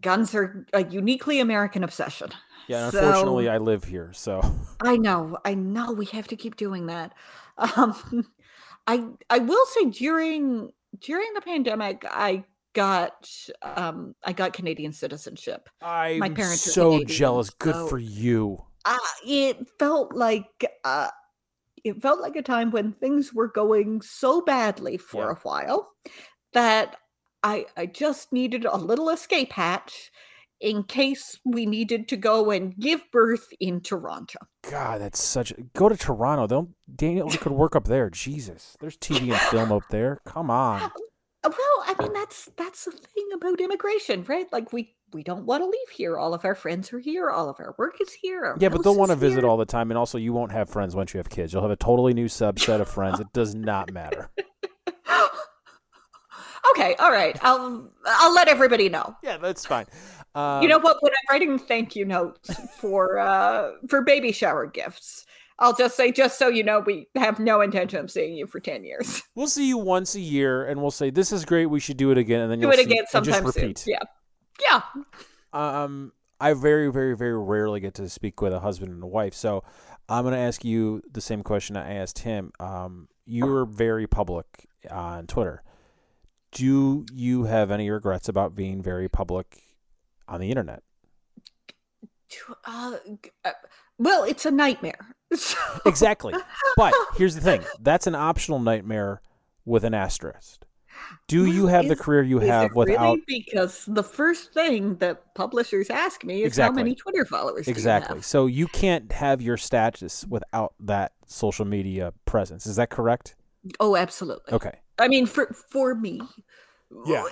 guns 0.00 0.34
are 0.34 0.66
a 0.72 0.84
uniquely 0.84 1.40
American 1.40 1.84
obsession. 1.84 2.30
Yeah, 2.68 2.86
and 2.86 2.94
unfortunately, 2.94 3.46
So- 3.46 3.50
I 3.52 3.58
live 3.58 3.84
here, 3.84 4.12
so 4.12 4.40
I 4.80 4.96
know, 4.96 5.38
I 5.44 5.54
know. 5.54 5.92
We 5.92 6.06
have 6.06 6.28
to 6.28 6.36
keep 6.36 6.56
doing 6.56 6.86
that. 6.86 7.12
Um, 7.58 8.26
I 8.86 9.04
I 9.28 9.38
will 9.38 9.66
say 9.66 9.86
during 9.90 10.70
during 11.00 11.32
the 11.34 11.40
pandemic, 11.40 12.04
I 12.08 12.44
got 12.74 13.28
um 13.62 14.14
I 14.24 14.32
got 14.32 14.52
Canadian 14.52 14.92
citizenship. 14.92 15.68
I'm 15.82 16.34
parents 16.34 16.72
so 16.72 16.90
Canadian, 16.92 17.08
jealous. 17.08 17.50
Good 17.50 17.74
so- 17.74 17.86
for 17.88 17.98
you. 17.98 18.64
Uh, 18.86 18.96
it 19.26 19.58
felt 19.78 20.14
like 20.14 20.46
uh, 20.84 21.08
it 21.84 22.00
felt 22.00 22.20
like 22.20 22.34
a 22.36 22.42
time 22.42 22.70
when 22.70 22.92
things 22.92 23.34
were 23.34 23.48
going 23.48 24.00
so 24.00 24.40
badly 24.40 24.96
for 24.96 25.24
Yeah. 25.26 25.32
a 25.32 25.34
while 25.42 25.90
that 26.54 26.96
I 27.42 27.66
I 27.76 27.84
just 27.86 28.32
needed 28.32 28.64
a 28.64 28.76
little 28.78 29.10
escape 29.10 29.52
hatch 29.52 30.10
in 30.62 30.82
case 30.84 31.38
we 31.44 31.66
needed 31.66 32.08
to 32.08 32.16
go 32.16 32.50
and 32.50 32.76
give 32.78 33.02
birth 33.12 33.48
in 33.60 33.80
Toronto. 33.82 34.38
God, 34.70 35.00
that's 35.00 35.22
such. 35.22 35.52
Go 35.74 35.88
to 35.90 35.96
Toronto. 35.96 36.46
Don't 36.46 36.70
Daniel 36.94 37.28
could 37.30 37.52
work 37.52 37.76
up 37.76 37.84
there. 37.84 38.08
Jesus, 38.10 38.76
there's 38.80 38.96
TV 38.96 39.30
and 39.32 39.40
film 39.42 39.72
up 39.72 39.82
there. 39.90 40.20
Come 40.24 40.50
on. 40.50 40.90
Uh, 41.42 41.50
Well, 41.50 41.84
I 41.86 41.94
mean 41.98 42.12
that's 42.12 42.50
that's 42.56 42.84
the 42.84 42.92
thing 42.92 43.28
about 43.34 43.60
immigration, 43.60 44.24
right? 44.24 44.50
Like 44.52 44.72
we 44.72 44.94
we 45.12 45.22
don't 45.22 45.44
want 45.44 45.62
to 45.62 45.66
leave 45.66 45.88
here. 45.92 46.16
All 46.18 46.34
of 46.34 46.44
our 46.44 46.54
friends 46.54 46.92
are 46.92 46.98
here. 46.98 47.30
All 47.30 47.48
of 47.48 47.56
our 47.58 47.74
work 47.78 48.00
is 48.00 48.12
here. 48.12 48.44
our 48.44 48.56
Yeah, 48.60 48.68
but 48.68 48.84
they'll 48.84 48.96
want 48.96 49.10
to 49.10 49.16
visit 49.16 49.44
all 49.44 49.56
the 49.56 49.64
time, 49.64 49.90
and 49.90 49.98
also 49.98 50.18
you 50.18 50.32
won't 50.32 50.52
have 50.52 50.68
friends 50.68 50.94
once 50.94 51.14
you 51.14 51.18
have 51.18 51.30
kids. 51.30 51.52
You'll 51.52 51.62
have 51.62 51.70
a 51.70 51.76
totally 51.76 52.14
new 52.14 52.26
subset 52.26 52.80
of 52.80 52.88
friends. 52.88 53.20
It 53.20 53.32
does 53.32 53.54
not 53.54 53.92
matter. 53.92 54.30
okay, 56.72 56.94
all 56.96 57.10
right. 57.10 57.38
I'll 57.42 57.90
I'll 58.06 58.34
let 58.34 58.48
everybody 58.48 58.88
know. 58.88 59.16
Yeah, 59.22 59.38
that's 59.38 59.66
fine. 59.66 59.86
Um, 60.34 60.62
you 60.62 60.68
know 60.68 60.78
what? 60.78 60.98
When 61.00 61.12
I'm 61.12 61.34
writing 61.34 61.58
thank 61.58 61.96
you 61.96 62.04
notes 62.04 62.54
for 62.78 63.18
uh 63.18 63.72
for 63.88 64.02
baby 64.02 64.32
shower 64.32 64.66
gifts, 64.66 65.26
I'll 65.60 65.74
just 65.76 65.96
say, 65.96 66.10
just 66.10 66.38
so 66.38 66.48
you 66.48 66.64
know, 66.64 66.80
we 66.80 67.06
have 67.16 67.38
no 67.38 67.60
intention 67.60 67.98
of 68.00 68.10
seeing 68.10 68.34
you 68.34 68.46
for 68.46 68.60
ten 68.60 68.82
years. 68.84 69.22
we'll 69.34 69.46
see 69.46 69.68
you 69.68 69.78
once 69.78 70.14
a 70.14 70.20
year, 70.20 70.64
and 70.66 70.80
we'll 70.80 70.90
say 70.90 71.10
this 71.10 71.32
is 71.32 71.44
great. 71.44 71.66
We 71.66 71.80
should 71.80 71.96
do 71.98 72.10
it 72.10 72.18
again, 72.18 72.40
and 72.40 72.50
then 72.50 72.58
Do 72.60 72.66
you'll 72.66 72.72
it 72.72 72.78
see- 72.78 72.84
again 72.84 73.04
sometime 73.08 73.42
just 73.44 73.54
soon. 73.54 73.62
repeat. 73.68 73.84
Yeah, 73.86 73.98
yeah. 74.66 74.82
Um, 75.52 76.12
I 76.40 76.54
very, 76.54 76.90
very, 76.90 77.14
very 77.16 77.38
rarely 77.38 77.80
get 77.80 77.94
to 77.94 78.08
speak 78.08 78.40
with 78.40 78.52
a 78.54 78.60
husband 78.60 78.92
and 78.92 79.02
a 79.02 79.06
wife, 79.06 79.34
so 79.34 79.62
I'm 80.08 80.24
going 80.24 80.32
to 80.34 80.40
ask 80.40 80.64
you 80.64 81.02
the 81.12 81.20
same 81.20 81.42
question 81.42 81.76
I 81.76 81.94
asked 81.94 82.20
him. 82.20 82.52
Um, 82.58 83.08
you're 83.26 83.64
very 83.66 84.06
public 84.06 84.46
on 84.90 85.26
Twitter. 85.26 85.62
Do 86.52 87.04
you 87.12 87.44
have 87.44 87.70
any 87.70 87.90
regrets 87.90 88.28
about 88.28 88.54
being 88.54 88.82
very 88.82 89.08
public 89.08 89.62
on 90.26 90.40
the 90.40 90.48
internet? 90.48 90.82
Uh, 92.64 92.96
uh, 93.44 93.50
well, 94.00 94.24
it's 94.24 94.44
a 94.46 94.50
nightmare. 94.50 94.98
So- 95.34 95.56
Exactly. 95.86 96.34
But 96.76 96.92
here's 97.16 97.36
the 97.36 97.40
thing: 97.40 97.62
that's 97.80 98.08
an 98.08 98.16
optional 98.16 98.58
nightmare 98.58 99.22
with 99.64 99.84
an 99.84 99.94
asterisk. 99.94 100.64
Do 101.28 101.46
you 101.46 101.66
have 101.68 101.86
the 101.86 101.94
career 101.94 102.22
you 102.22 102.40
have 102.40 102.74
without 102.74 103.14
really? 103.14 103.22
Because 103.26 103.84
the 103.86 104.02
first 104.02 104.52
thing 104.52 104.96
that 104.96 105.34
publishers 105.36 105.88
ask 105.88 106.24
me 106.24 106.42
is 106.42 106.48
Exactly. 106.48 106.80
how 106.80 106.84
many 106.84 106.94
Twitter 106.96 107.24
followers 107.24 107.66
do 107.66 107.70
you 107.70 107.74
exactly? 107.76 108.16
have? 108.16 108.24
So 108.24 108.46
you 108.46 108.66
can't 108.66 109.12
have 109.12 109.40
your 109.40 109.56
status 109.56 110.26
without 110.28 110.74
that 110.80 111.12
social 111.26 111.64
media 111.64 112.12
presence. 112.24 112.66
Is 112.66 112.76
that 112.76 112.90
correct? 112.90 113.36
Oh, 113.78 113.94
absolutely. 113.96 114.52
Okay. 114.52 114.80
I 114.98 115.06
mean, 115.06 115.26
for 115.26 115.46
for 115.70 115.94
me, 115.94 116.20
Yeah. 117.06 117.24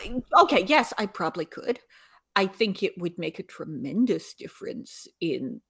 Okay, 0.42 0.64
yes, 0.66 0.92
I 0.98 1.06
probably 1.06 1.44
could. 1.44 1.80
I 2.36 2.46
think 2.46 2.82
it 2.84 2.96
would 2.96 3.18
make 3.18 3.40
a 3.40 3.42
tremendous 3.42 4.34
difference 4.34 5.08
in 5.20 5.60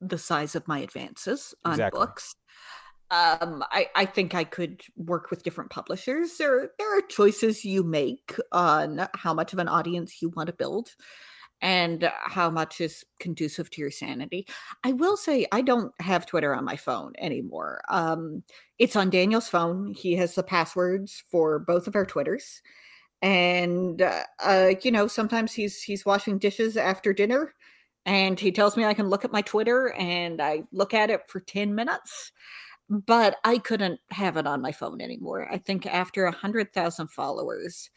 the 0.00 0.18
size 0.18 0.54
of 0.54 0.68
my 0.68 0.80
advances 0.80 1.54
on 1.64 1.72
Exactly. 1.72 1.98
books. 1.98 2.34
Um, 3.10 3.64
I, 3.72 3.88
I 3.96 4.04
think 4.04 4.34
I 4.34 4.44
could 4.44 4.82
work 4.96 5.30
with 5.30 5.42
different 5.42 5.70
publishers. 5.70 6.36
There, 6.36 6.70
there 6.78 6.98
are 6.98 7.02
choices 7.02 7.64
you 7.64 7.82
make 7.82 8.36
on 8.52 9.08
how 9.14 9.34
much 9.34 9.52
of 9.52 9.58
an 9.58 9.68
audience 9.68 10.22
you 10.22 10.30
want 10.30 10.46
to 10.46 10.52
build 10.52 10.90
and 11.60 12.10
how 12.22 12.50
much 12.50 12.80
is 12.80 13.04
conducive 13.18 13.68
to 13.70 13.80
your 13.80 13.90
sanity. 13.90 14.46
I 14.84 14.92
will 14.92 15.16
say 15.16 15.46
I 15.52 15.60
don't 15.60 15.92
have 16.00 16.24
Twitter 16.24 16.54
on 16.54 16.64
my 16.64 16.76
phone 16.76 17.12
anymore. 17.18 17.82
Um, 17.88 18.44
it's 18.78 18.96
on 18.96 19.10
Daniel's 19.10 19.48
phone. 19.48 19.92
He 19.92 20.14
has 20.14 20.34
the 20.34 20.42
passwords 20.42 21.22
for 21.30 21.58
both 21.58 21.86
of 21.86 21.96
our 21.96 22.06
Twitters. 22.06 22.62
And 23.22 24.00
uh, 24.00 24.22
uh, 24.42 24.70
you 24.82 24.90
know, 24.90 25.06
sometimes 25.06 25.52
he's 25.52 25.82
he's 25.82 26.06
washing 26.06 26.38
dishes 26.38 26.78
after 26.78 27.12
dinner 27.12 27.52
and 28.10 28.40
he 28.40 28.50
tells 28.50 28.76
me 28.76 28.84
I 28.84 28.92
can 28.92 29.08
look 29.08 29.24
at 29.24 29.30
my 29.30 29.40
Twitter 29.40 29.92
and 29.92 30.42
I 30.42 30.64
look 30.72 30.94
at 30.94 31.10
it 31.10 31.28
for 31.28 31.38
10 31.38 31.76
minutes. 31.76 32.32
But 32.88 33.36
I 33.44 33.58
couldn't 33.58 34.00
have 34.10 34.36
it 34.36 34.48
on 34.48 34.60
my 34.60 34.72
phone 34.72 35.00
anymore. 35.00 35.48
I 35.48 35.58
think 35.58 35.86
after 35.86 36.24
a 36.24 36.32
hundred 36.32 36.72
thousand 36.74 37.12
followers, 37.12 37.88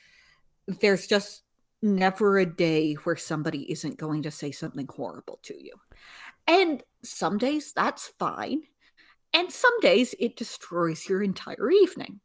there's 0.67 1.07
just 1.07 1.41
never 1.81 2.37
a 2.37 2.45
day 2.45 2.93
where 2.93 3.15
somebody 3.15 3.71
isn't 3.71 3.97
going 3.97 4.21
to 4.21 4.29
say 4.29 4.51
something 4.51 4.87
horrible 4.87 5.39
to 5.43 5.55
you. 5.59 5.73
And 6.45 6.83
some 7.03 7.39
days 7.39 7.73
that's 7.73 8.09
fine. 8.19 8.61
And 9.33 9.51
some 9.51 9.79
days 9.79 10.13
it 10.19 10.35
destroys 10.35 11.09
your 11.09 11.23
entire 11.23 11.71
evening. 11.71 12.19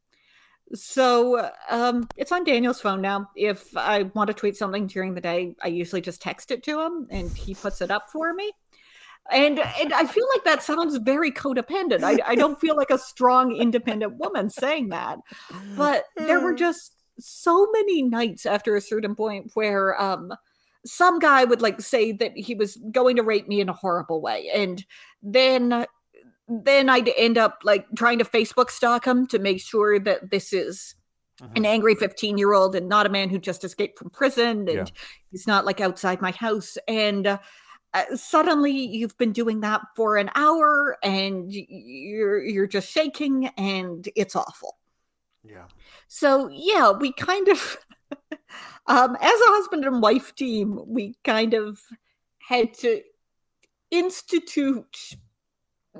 So 0.75 1.51
um, 1.71 2.09
it's 2.17 2.33
on 2.33 2.45
Daniel's 2.45 2.81
phone 2.81 3.01
now. 3.01 3.31
If 3.37 3.77
I 3.77 4.05
want 4.15 4.29
to 4.29 4.35
tweet 4.35 4.57
something 4.57 4.87
during 4.87 5.15
the 5.15 5.21
day, 5.21 5.55
I 5.63 5.69
usually 5.69 6.01
just 6.01 6.21
text 6.21 6.51
it 6.51 6.63
to 6.65 6.81
him 6.81 7.07
and 7.11 7.31
he 7.31 7.55
puts 7.55 7.81
it 7.81 7.91
up 7.91 8.11
for 8.11 8.35
me. 8.35 8.53
And 9.31 9.59
and 9.59 9.93
I 9.93 10.07
feel 10.07 10.27
like 10.35 10.45
that 10.45 10.63
sounds 10.63 10.97
very 10.99 11.31
codependent. 11.31 12.03
I, 12.03 12.19
I 12.27 12.35
don't 12.35 12.59
feel 12.61 12.77
like 12.77 12.91
a 12.91 12.99
strong, 12.99 13.55
independent 13.55 14.17
woman 14.17 14.49
saying 14.49 14.89
that. 14.89 15.19
But 15.77 16.05
there 16.17 16.41
were 16.41 16.55
just 16.55 16.95
so 17.19 17.69
many 17.73 18.03
nights 18.03 18.47
after 18.47 18.75
a 18.75 18.81
certain 18.81 19.15
point 19.15 19.51
where 19.55 20.01
um, 20.01 20.33
some 20.87 21.19
guy 21.19 21.45
would 21.45 21.61
like 21.61 21.81
say 21.81 22.13
that 22.13 22.33
he 22.37 22.55
was 22.55 22.79
going 22.91 23.17
to 23.17 23.23
rape 23.23 23.49
me 23.49 23.61
in 23.61 23.69
a 23.69 23.75
horrible 23.75 24.21
way 24.21 24.49
and 24.55 24.85
then 25.23 25.87
then 26.49 26.89
i'd 26.89 27.11
end 27.17 27.39
up 27.39 27.61
like 27.63 27.87
trying 27.97 28.19
to 28.19 28.25
facebook 28.25 28.71
stalk 28.71 29.07
him 29.07 29.27
to 29.27 29.39
make 29.39 29.61
sure 29.61 29.99
that 29.99 30.31
this 30.31 30.53
is 30.53 30.95
uh-huh. 31.41 31.53
an 31.57 31.67
angry 31.67 31.95
15 31.95 32.39
year 32.39 32.53
old 32.53 32.75
and 32.75 32.89
not 32.89 33.07
a 33.07 33.11
man 33.11 33.29
who 33.29 33.39
just 33.39 33.65
escaped 33.65 33.99
from 33.99 34.11
prison 34.11 34.69
and 34.69 34.69
yeah. 34.69 34.85
he's 35.31 35.47
not 35.47 35.65
like 35.65 35.81
outside 35.81 36.21
my 36.21 36.31
house 36.33 36.79
and 36.89 37.27
uh, 37.27 37.39
uh, 37.95 38.17
suddenly 38.17 38.73
you've 38.73 39.17
been 39.19 39.33
doing 39.33 39.61
that 39.61 39.81
for 39.97 40.17
an 40.17 40.31
hour 40.35 40.97
and 41.03 41.47
you're 41.51 42.43
you're 42.45 42.67
just 42.67 42.91
shaking 42.91 43.47
and 43.57 44.09
it's 44.17 44.37
awful 44.37 44.79
yeah 45.45 45.65
so 46.07 46.49
yeah 46.53 46.91
we 46.91 47.13
kind 47.13 47.49
of 47.49 47.79
um 48.87 49.17
as 49.21 49.41
a 49.41 49.51
husband 49.51 49.85
and 49.85 50.03
wife 50.03 50.35
team 50.35 50.81
we 50.87 51.15
kind 51.25 51.55
of 51.55 51.81
had 52.47 52.75
to 52.75 53.01
institute 53.91 55.17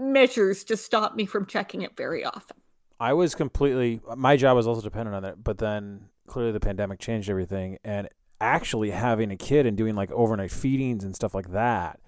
measures 0.01 0.65
to 0.65 0.77
stop 0.77 1.15
me 1.15 1.27
from 1.27 1.47
checking 1.47 1.83
it 1.83 1.97
very 1.97 2.25
often 2.25 2.57
i 3.01 3.13
was 3.13 3.35
completely 3.35 4.01
my 4.17 4.37
job 4.37 4.57
was 4.57 4.67
also 4.67 4.83
dependent 4.83 5.15
on 5.15 5.25
it 5.25 5.37
but 5.43 5.59
then 5.59 6.09
clearly 6.27 6.53
the 6.53 6.61
pandemic 6.61 6.99
changed 6.99 7.29
everything 7.29 7.79
and 7.85 8.09
actually 8.41 8.91
having 8.91 9.31
a 9.31 9.37
kid 9.37 9.67
and 9.67 9.77
doing 9.77 9.95
like 9.95 10.11
overnight 10.13 10.51
feedings 10.51 11.05
and 11.05 11.15
stuff 11.15 11.35
like 11.35 11.51
that. 11.53 12.01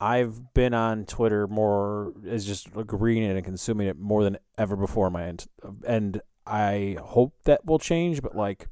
I've 0.00 0.52
been 0.54 0.74
on 0.74 1.06
Twitter 1.06 1.46
more 1.46 2.12
as 2.28 2.44
just 2.44 2.68
agreeing 2.76 3.22
it 3.22 3.36
and 3.36 3.44
consuming 3.44 3.86
it 3.86 3.96
more 3.98 4.24
than 4.24 4.38
ever 4.58 4.76
before 4.76 5.08
my 5.08 5.24
end, 5.24 5.46
and 5.86 6.20
I 6.46 6.98
hope 7.00 7.34
that 7.44 7.64
will 7.64 7.78
change. 7.78 8.20
But 8.20 8.36
like 8.36 8.66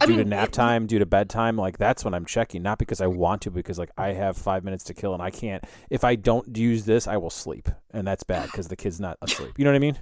due 0.00 0.08
mean, 0.08 0.18
to 0.18 0.24
nap 0.24 0.50
time, 0.50 0.86
due 0.86 0.98
to 0.98 1.06
bedtime, 1.06 1.56
like 1.56 1.78
that's 1.78 2.04
when 2.04 2.14
I'm 2.14 2.24
checking. 2.24 2.62
Not 2.62 2.78
because 2.78 3.00
I 3.00 3.06
want 3.06 3.42
to, 3.42 3.50
because 3.50 3.78
like 3.78 3.90
I 3.96 4.12
have 4.12 4.36
five 4.36 4.64
minutes 4.64 4.84
to 4.84 4.94
kill 4.94 5.14
and 5.14 5.22
I 5.22 5.30
can't. 5.30 5.64
If 5.90 6.04
I 6.04 6.16
don't 6.16 6.56
use 6.56 6.84
this, 6.84 7.06
I 7.06 7.16
will 7.16 7.30
sleep, 7.30 7.68
and 7.92 8.06
that's 8.06 8.24
bad 8.24 8.46
because 8.46 8.68
the 8.68 8.76
kid's 8.76 9.00
not 9.00 9.18
asleep. 9.22 9.52
You 9.58 9.64
know 9.64 9.70
what 9.70 9.76
I 9.76 9.80
mean? 9.80 9.98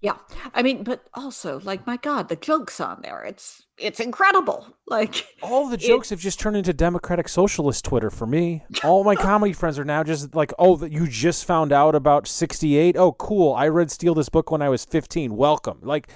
Yeah. 0.00 0.14
I 0.54 0.62
mean, 0.62 0.84
but 0.84 1.04
also, 1.14 1.60
like, 1.64 1.84
my 1.86 1.96
God, 1.96 2.28
the 2.28 2.36
jokes 2.36 2.80
on 2.80 3.00
there, 3.02 3.24
it's 3.24 3.64
it's 3.78 4.00
incredible. 4.00 4.66
Like 4.86 5.26
all 5.42 5.68
the 5.68 5.76
jokes 5.76 6.10
have 6.10 6.20
just 6.20 6.40
turned 6.40 6.56
into 6.56 6.72
democratic 6.72 7.28
socialist 7.28 7.84
Twitter 7.84 8.10
for 8.10 8.26
me. 8.26 8.64
All 8.84 9.04
my 9.04 9.16
comedy 9.16 9.52
friends 9.52 9.78
are 9.78 9.84
now 9.84 10.02
just 10.02 10.34
like, 10.34 10.52
oh, 10.58 10.76
that 10.76 10.92
you 10.92 11.06
just 11.08 11.44
found 11.44 11.72
out 11.72 11.94
about 11.94 12.26
68? 12.26 12.96
Oh, 12.96 13.12
cool. 13.12 13.54
I 13.54 13.68
read 13.68 13.90
Steal 13.90 14.14
This 14.14 14.28
Book 14.28 14.50
when 14.50 14.62
I 14.62 14.68
was 14.68 14.84
15. 14.84 15.36
Welcome. 15.36 15.80
Like 15.82 16.08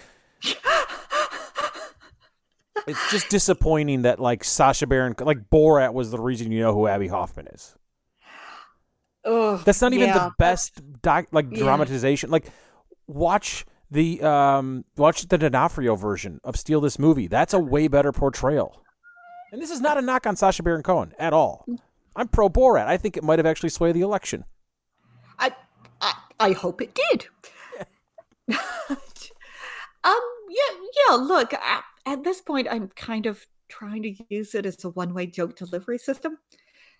It's 2.86 3.10
just 3.10 3.28
disappointing 3.28 4.02
that 4.02 4.18
like 4.18 4.44
Sacha 4.44 4.86
Baron 4.86 5.14
like 5.20 5.50
Borat 5.50 5.92
was 5.92 6.10
the 6.10 6.18
reason 6.18 6.50
you 6.52 6.60
know 6.60 6.74
who 6.74 6.86
Abbie 6.86 7.08
Hoffman 7.08 7.48
is. 7.48 7.76
Ugh, 9.24 9.60
That's 9.64 9.80
not 9.80 9.92
even 9.92 10.08
yeah, 10.08 10.18
the 10.18 10.32
best 10.38 10.80
doc, 11.00 11.26
like 11.30 11.46
yeah. 11.50 11.58
dramatization. 11.58 12.30
Like 12.30 12.46
watch 13.06 13.64
the 13.90 14.22
um, 14.22 14.84
watch 14.96 15.28
the 15.28 15.38
D'Onofrio 15.38 15.94
version 15.94 16.40
of 16.42 16.56
Steal 16.56 16.80
This 16.80 16.98
Movie. 16.98 17.28
That's 17.28 17.54
a 17.54 17.58
way 17.58 17.88
better 17.88 18.10
portrayal. 18.10 18.82
And 19.52 19.60
this 19.60 19.70
is 19.70 19.80
not 19.80 19.98
a 19.98 20.02
knock 20.02 20.26
on 20.26 20.34
Sacha 20.34 20.62
Baron 20.62 20.82
Cohen 20.82 21.12
at 21.18 21.32
all. 21.32 21.66
I'm 22.16 22.28
pro 22.28 22.48
Borat. 22.48 22.86
I 22.86 22.96
think 22.96 23.16
it 23.16 23.22
might 23.22 23.38
have 23.38 23.46
actually 23.46 23.68
swayed 23.68 23.94
the 23.94 24.00
election. 24.00 24.44
I 25.38 25.52
I, 26.00 26.14
I 26.40 26.52
hope 26.52 26.80
it 26.80 26.98
did. 27.10 27.26
um 30.04 30.20
yeah 30.52 30.78
yeah 31.08 31.16
look 31.16 31.54
at, 31.54 31.84
at 32.06 32.24
this 32.24 32.40
point 32.40 32.68
I'm 32.70 32.88
kind 32.88 33.26
of 33.26 33.46
trying 33.68 34.02
to 34.02 34.14
use 34.28 34.54
it 34.54 34.66
as 34.66 34.84
a 34.84 34.90
one-way 34.90 35.26
joke 35.26 35.56
delivery 35.56 35.98
system 35.98 36.38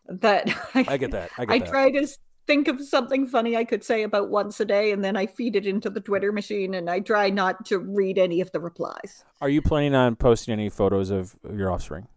that 0.08 0.48
I, 0.74 0.84
I 0.88 0.96
get 0.96 1.10
that. 1.12 1.30
I 1.38 1.44
get 1.44 1.54
I 1.54 1.58
that. 1.58 1.68
try 1.68 1.90
to 1.90 2.06
think 2.46 2.68
of 2.68 2.82
something 2.82 3.26
funny 3.26 3.56
I 3.56 3.64
could 3.64 3.84
say 3.84 4.02
about 4.02 4.30
once 4.30 4.58
a 4.60 4.64
day, 4.64 4.92
and 4.92 5.04
then 5.04 5.16
I 5.16 5.26
feed 5.26 5.56
it 5.56 5.66
into 5.66 5.90
the 5.90 6.00
Twitter 6.00 6.32
machine, 6.32 6.74
and 6.74 6.90
I 6.90 7.00
try 7.00 7.30
not 7.30 7.64
to 7.66 7.78
read 7.78 8.18
any 8.18 8.40
of 8.40 8.50
the 8.52 8.60
replies. 8.60 9.24
Are 9.40 9.48
you 9.48 9.62
planning 9.62 9.94
on 9.94 10.16
posting 10.16 10.52
any 10.52 10.68
photos 10.68 11.10
of 11.10 11.36
your 11.54 11.70
offspring? 11.70 12.08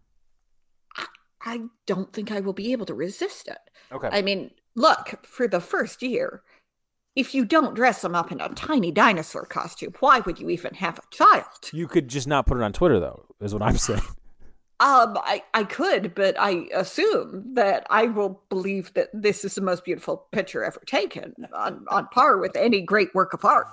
I 1.48 1.62
don't 1.86 2.12
think 2.12 2.32
I 2.32 2.40
will 2.40 2.54
be 2.54 2.72
able 2.72 2.88
to 2.88 2.96
resist 2.96 3.48
it. 3.48 3.60
Okay. 3.92 4.10
I 4.12 4.24
mean, 4.24 4.50
look, 4.76 5.24
for 5.26 5.48
the 5.48 5.60
first 5.60 6.02
year, 6.02 6.42
if 7.16 7.34
you 7.34 7.46
don't 7.46 7.76
dress 7.76 8.02
them 8.02 8.16
up 8.16 8.32
in 8.32 8.42
a 8.42 8.50
tiny 8.50 8.92
dinosaur 8.92 9.46
costume, 9.46 9.94
why 10.00 10.20
would 10.20 10.40
you 10.40 10.50
even 10.50 10.74
have 10.76 11.00
a 11.00 11.16
child? 11.16 11.46
You 11.72 11.88
could 11.88 12.08
just 12.08 12.28
not 12.28 12.46
put 12.46 12.58
it 12.58 12.64
on 12.64 12.74
Twitter, 12.74 13.00
though, 13.00 13.26
is 13.42 13.54
what 13.54 13.64
I'm 13.64 13.78
saying. 13.78 14.02
Um, 14.82 15.18
I, 15.24 15.42
I 15.54 15.64
could, 15.64 16.14
but 16.16 16.36
I 16.38 16.68
assume 16.74 17.54
that 17.54 17.88
I 17.90 18.08
will 18.08 18.44
believe 18.50 18.94
that 18.96 19.08
this 19.14 19.46
is 19.46 19.56
the 19.56 19.62
most 19.62 19.86
beautiful 19.86 20.28
picture 20.34 20.66
ever 20.66 20.82
taken, 20.86 21.34
on, 21.54 21.86
on 21.90 22.10
par 22.10 22.38
with 22.40 22.58
any 22.58 22.82
great 22.82 23.16
work 23.16 23.34
of 23.34 23.46
art. 23.46 23.68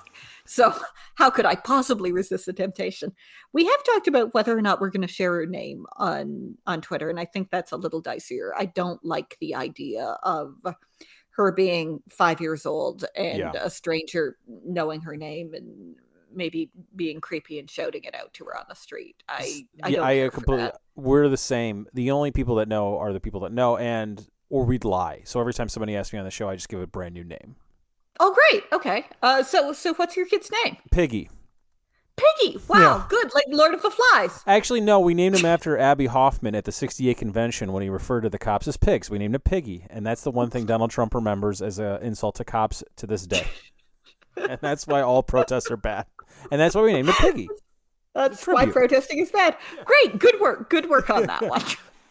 So, 0.47 0.72
how 1.16 1.28
could 1.28 1.45
I 1.45 1.57
possibly 1.57 2.12
resist 2.12 2.47
the 2.47 2.53
temptation? 2.53 3.14
We 3.53 3.64
have 3.66 3.82
talked 3.82 4.07
about 4.07 4.32
whether 4.32 4.57
or 4.57 4.62
not 4.62 4.80
we're 4.80 4.90
going 4.90 5.03
to 5.03 5.12
share 5.12 5.34
her 5.34 5.47
name 5.47 5.86
on 5.97 6.57
on 6.68 6.80
Twitter, 6.80 7.11
and 7.11 7.18
I 7.18 7.24
think 7.24 7.51
that's 7.51 7.72
a 7.72 7.76
little 7.76 8.01
dicier. 8.01 8.51
I 8.57 8.66
don't 8.66 9.05
like 9.05 9.36
the 9.40 9.57
idea 9.57 10.16
of 10.22 10.55
her 11.32 11.52
being 11.52 12.02
five 12.08 12.40
years 12.40 12.66
old 12.66 13.04
and 13.16 13.38
yeah. 13.38 13.52
a 13.54 13.70
stranger 13.70 14.36
knowing 14.64 15.00
her 15.00 15.16
name 15.16 15.54
and 15.54 15.96
maybe 16.34 16.70
being 16.96 17.20
creepy 17.20 17.58
and 17.58 17.70
shouting 17.70 18.04
it 18.04 18.14
out 18.14 18.32
to 18.34 18.44
her 18.44 18.56
on 18.56 18.64
the 18.68 18.74
street. 18.74 19.22
I 19.28 19.66
I 19.82 19.88
yeah, 19.88 20.02
I 20.02 20.28
completely. 20.28 20.70
We're 20.94 21.28
the 21.28 21.36
same. 21.36 21.86
The 21.94 22.10
only 22.10 22.32
people 22.32 22.56
that 22.56 22.68
know 22.68 22.98
are 22.98 23.12
the 23.12 23.20
people 23.20 23.40
that 23.40 23.52
know, 23.52 23.76
and 23.76 24.24
or 24.50 24.64
we'd 24.64 24.84
lie. 24.84 25.22
So 25.24 25.40
every 25.40 25.54
time 25.54 25.68
somebody 25.68 25.96
asks 25.96 26.12
me 26.12 26.18
on 26.18 26.24
the 26.24 26.30
show, 26.30 26.48
I 26.48 26.54
just 26.54 26.68
give 26.68 26.80
a 26.80 26.86
brand 26.86 27.14
new 27.14 27.24
name. 27.24 27.56
Oh, 28.20 28.34
great. 28.50 28.64
Okay. 28.72 29.06
Uh, 29.22 29.42
so 29.42 29.72
so 29.72 29.94
what's 29.94 30.16
your 30.16 30.26
kid's 30.26 30.50
name? 30.64 30.76
Piggy. 30.90 31.30
Piggy. 32.16 32.58
Wow, 32.68 32.78
yeah. 32.78 33.06
good. 33.08 33.32
Like 33.34 33.46
Lord 33.48 33.74
of 33.74 33.82
the 33.82 33.90
Flies. 33.90 34.42
Actually, 34.46 34.80
no. 34.80 35.00
We 35.00 35.14
named 35.14 35.36
him 35.36 35.46
after 35.46 35.78
Abbie 35.78 36.06
Hoffman 36.06 36.54
at 36.54 36.64
the 36.64 36.72
'68 36.72 37.16
convention 37.16 37.72
when 37.72 37.82
he 37.82 37.88
referred 37.88 38.22
to 38.22 38.30
the 38.30 38.38
cops 38.38 38.68
as 38.68 38.76
pigs. 38.76 39.10
We 39.10 39.18
named 39.18 39.34
him 39.34 39.40
Piggy, 39.40 39.86
and 39.90 40.06
that's 40.06 40.22
the 40.22 40.30
one 40.30 40.50
thing 40.50 40.66
Donald 40.66 40.90
Trump 40.90 41.14
remembers 41.14 41.62
as 41.62 41.78
an 41.78 42.02
insult 42.02 42.36
to 42.36 42.44
cops 42.44 42.84
to 42.96 43.06
this 43.06 43.26
day. 43.26 43.46
and 44.36 44.58
that's 44.60 44.86
why 44.86 45.00
all 45.00 45.22
protests 45.22 45.70
are 45.70 45.76
bad 45.76 46.06
and 46.50 46.60
that's 46.60 46.74
why 46.74 46.82
we 46.82 46.92
named 46.92 47.08
it 47.08 47.16
Piggy. 47.16 47.48
That's 48.14 48.46
why 48.46 48.66
protesting 48.66 49.18
is 49.18 49.30
bad. 49.30 49.56
Great, 49.84 50.18
good 50.18 50.40
work, 50.40 50.68
good 50.68 50.90
work 50.90 51.08
on 51.10 51.26
that 51.26 51.42
one. 51.42 51.62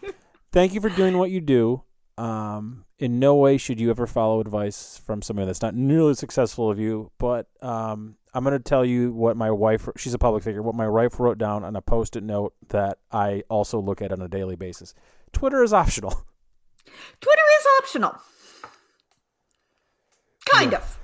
Thank 0.52 0.74
you 0.74 0.82
for 0.82 0.90
doing 0.90 1.18
what 1.18 1.32
you 1.32 1.42
do. 1.42 1.84
Um, 2.18 2.86
in 3.00 3.20
no 3.20 3.36
way 3.36 3.58
should 3.58 3.80
you 3.80 3.90
ever 3.90 4.06
follow 4.08 4.42
advice 4.42 5.02
from 5.06 5.22
somebody 5.22 5.46
that's 5.46 5.62
not 5.62 5.76
nearly 5.76 6.12
as 6.12 6.20
successful 6.20 6.70
of 6.70 6.80
you. 6.80 7.12
But 7.18 7.48
um, 7.62 8.16
I'm 8.34 8.44
going 8.44 8.54
to 8.58 8.64
tell 8.64 8.86
you 8.86 9.12
what 9.12 9.36
my 9.36 9.52
wife, 9.52 9.90
she's 9.98 10.14
a 10.14 10.20
public 10.20 10.44
figure, 10.44 10.62
what 10.62 10.76
my 10.76 10.88
wife 10.88 11.20
wrote 11.20 11.38
down 11.38 11.64
on 11.64 11.76
a 11.76 11.82
post 11.82 12.16
it 12.16 12.24
note 12.24 12.54
that 12.70 13.00
I 13.12 13.44
also 13.50 13.80
look 13.80 14.02
at 14.02 14.12
on 14.12 14.22
a 14.22 14.28
daily 14.28 14.56
basis. 14.56 14.94
Twitter 15.34 15.64
is 15.64 15.74
optional. 15.74 16.12
Twitter 17.20 17.42
is 17.60 17.68
optional. 17.80 18.16
Kind 20.46 20.72
yeah. 20.72 20.78
of. 20.78 20.98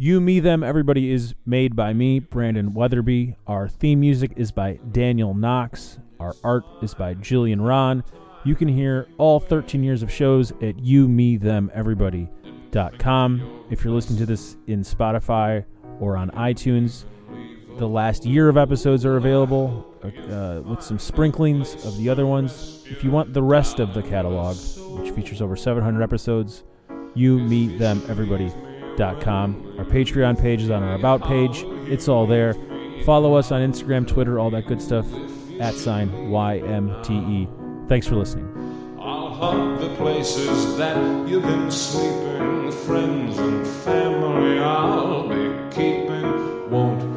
You, 0.00 0.20
Me, 0.20 0.38
Them, 0.38 0.62
Everybody 0.62 1.10
is 1.10 1.34
made 1.44 1.74
by 1.74 1.92
me, 1.92 2.20
Brandon 2.20 2.72
Weatherby. 2.72 3.34
Our 3.48 3.68
theme 3.68 3.98
music 3.98 4.30
is 4.36 4.52
by 4.52 4.78
Daniel 4.92 5.34
Knox. 5.34 5.98
Our 6.20 6.36
art 6.44 6.62
is 6.82 6.94
by 6.94 7.14
Jillian 7.14 7.66
Ron. 7.66 8.04
You 8.44 8.54
can 8.54 8.68
hear 8.68 9.08
all 9.18 9.40
13 9.40 9.82
years 9.82 10.04
of 10.04 10.12
shows 10.12 10.52
at 10.62 10.78
you, 10.78 11.08
me, 11.08 11.36
them, 11.36 11.68
everybody.com. 11.74 12.37
If 13.70 13.84
you're 13.84 13.92
listening 13.92 14.18
to 14.18 14.26
this 14.26 14.56
in 14.66 14.82
Spotify 14.82 15.64
or 16.00 16.16
on 16.16 16.30
iTunes, 16.30 17.04
the 17.78 17.88
last 17.88 18.24
year 18.24 18.48
of 18.48 18.56
episodes 18.56 19.04
are 19.04 19.16
available 19.16 19.86
uh, 20.02 20.62
with 20.64 20.82
some 20.82 20.98
sprinklings 20.98 21.74
of 21.86 21.96
the 21.96 22.08
other 22.08 22.26
ones. 22.26 22.84
If 22.86 23.04
you 23.04 23.10
want 23.10 23.32
the 23.32 23.42
rest 23.42 23.78
of 23.78 23.94
the 23.94 24.02
catalog, 24.02 24.56
which 24.98 25.12
features 25.12 25.40
over 25.40 25.56
700 25.56 26.02
episodes, 26.02 26.64
you, 27.14 27.38
me, 27.38 27.76
them, 27.76 28.02
everybody 28.08 28.52
com. 29.20 29.74
Our 29.78 29.84
Patreon 29.84 30.40
page 30.40 30.62
is 30.62 30.70
on 30.70 30.82
our 30.82 30.94
About 30.94 31.22
page. 31.22 31.62
It's 31.88 32.08
all 32.08 32.26
there. 32.26 32.54
Follow 33.04 33.34
us 33.34 33.52
on 33.52 33.60
Instagram, 33.60 34.06
Twitter, 34.06 34.38
all 34.38 34.50
that 34.50 34.66
good 34.66 34.82
stuff. 34.82 35.06
At 35.60 35.74
sign 35.74 36.10
YMTE. 36.30 37.88
Thanks 37.88 38.06
for 38.06 38.16
listening. 38.16 38.77
Of 39.40 39.80
the 39.80 39.94
places 39.94 40.76
that 40.78 41.28
you've 41.28 41.44
been 41.44 41.70
sleeping. 41.70 42.72
Friends 42.72 43.38
and 43.38 43.64
family 43.64 44.58
I'll 44.58 45.28
be 45.28 45.70
keeping 45.70 46.68
won't 46.68 47.07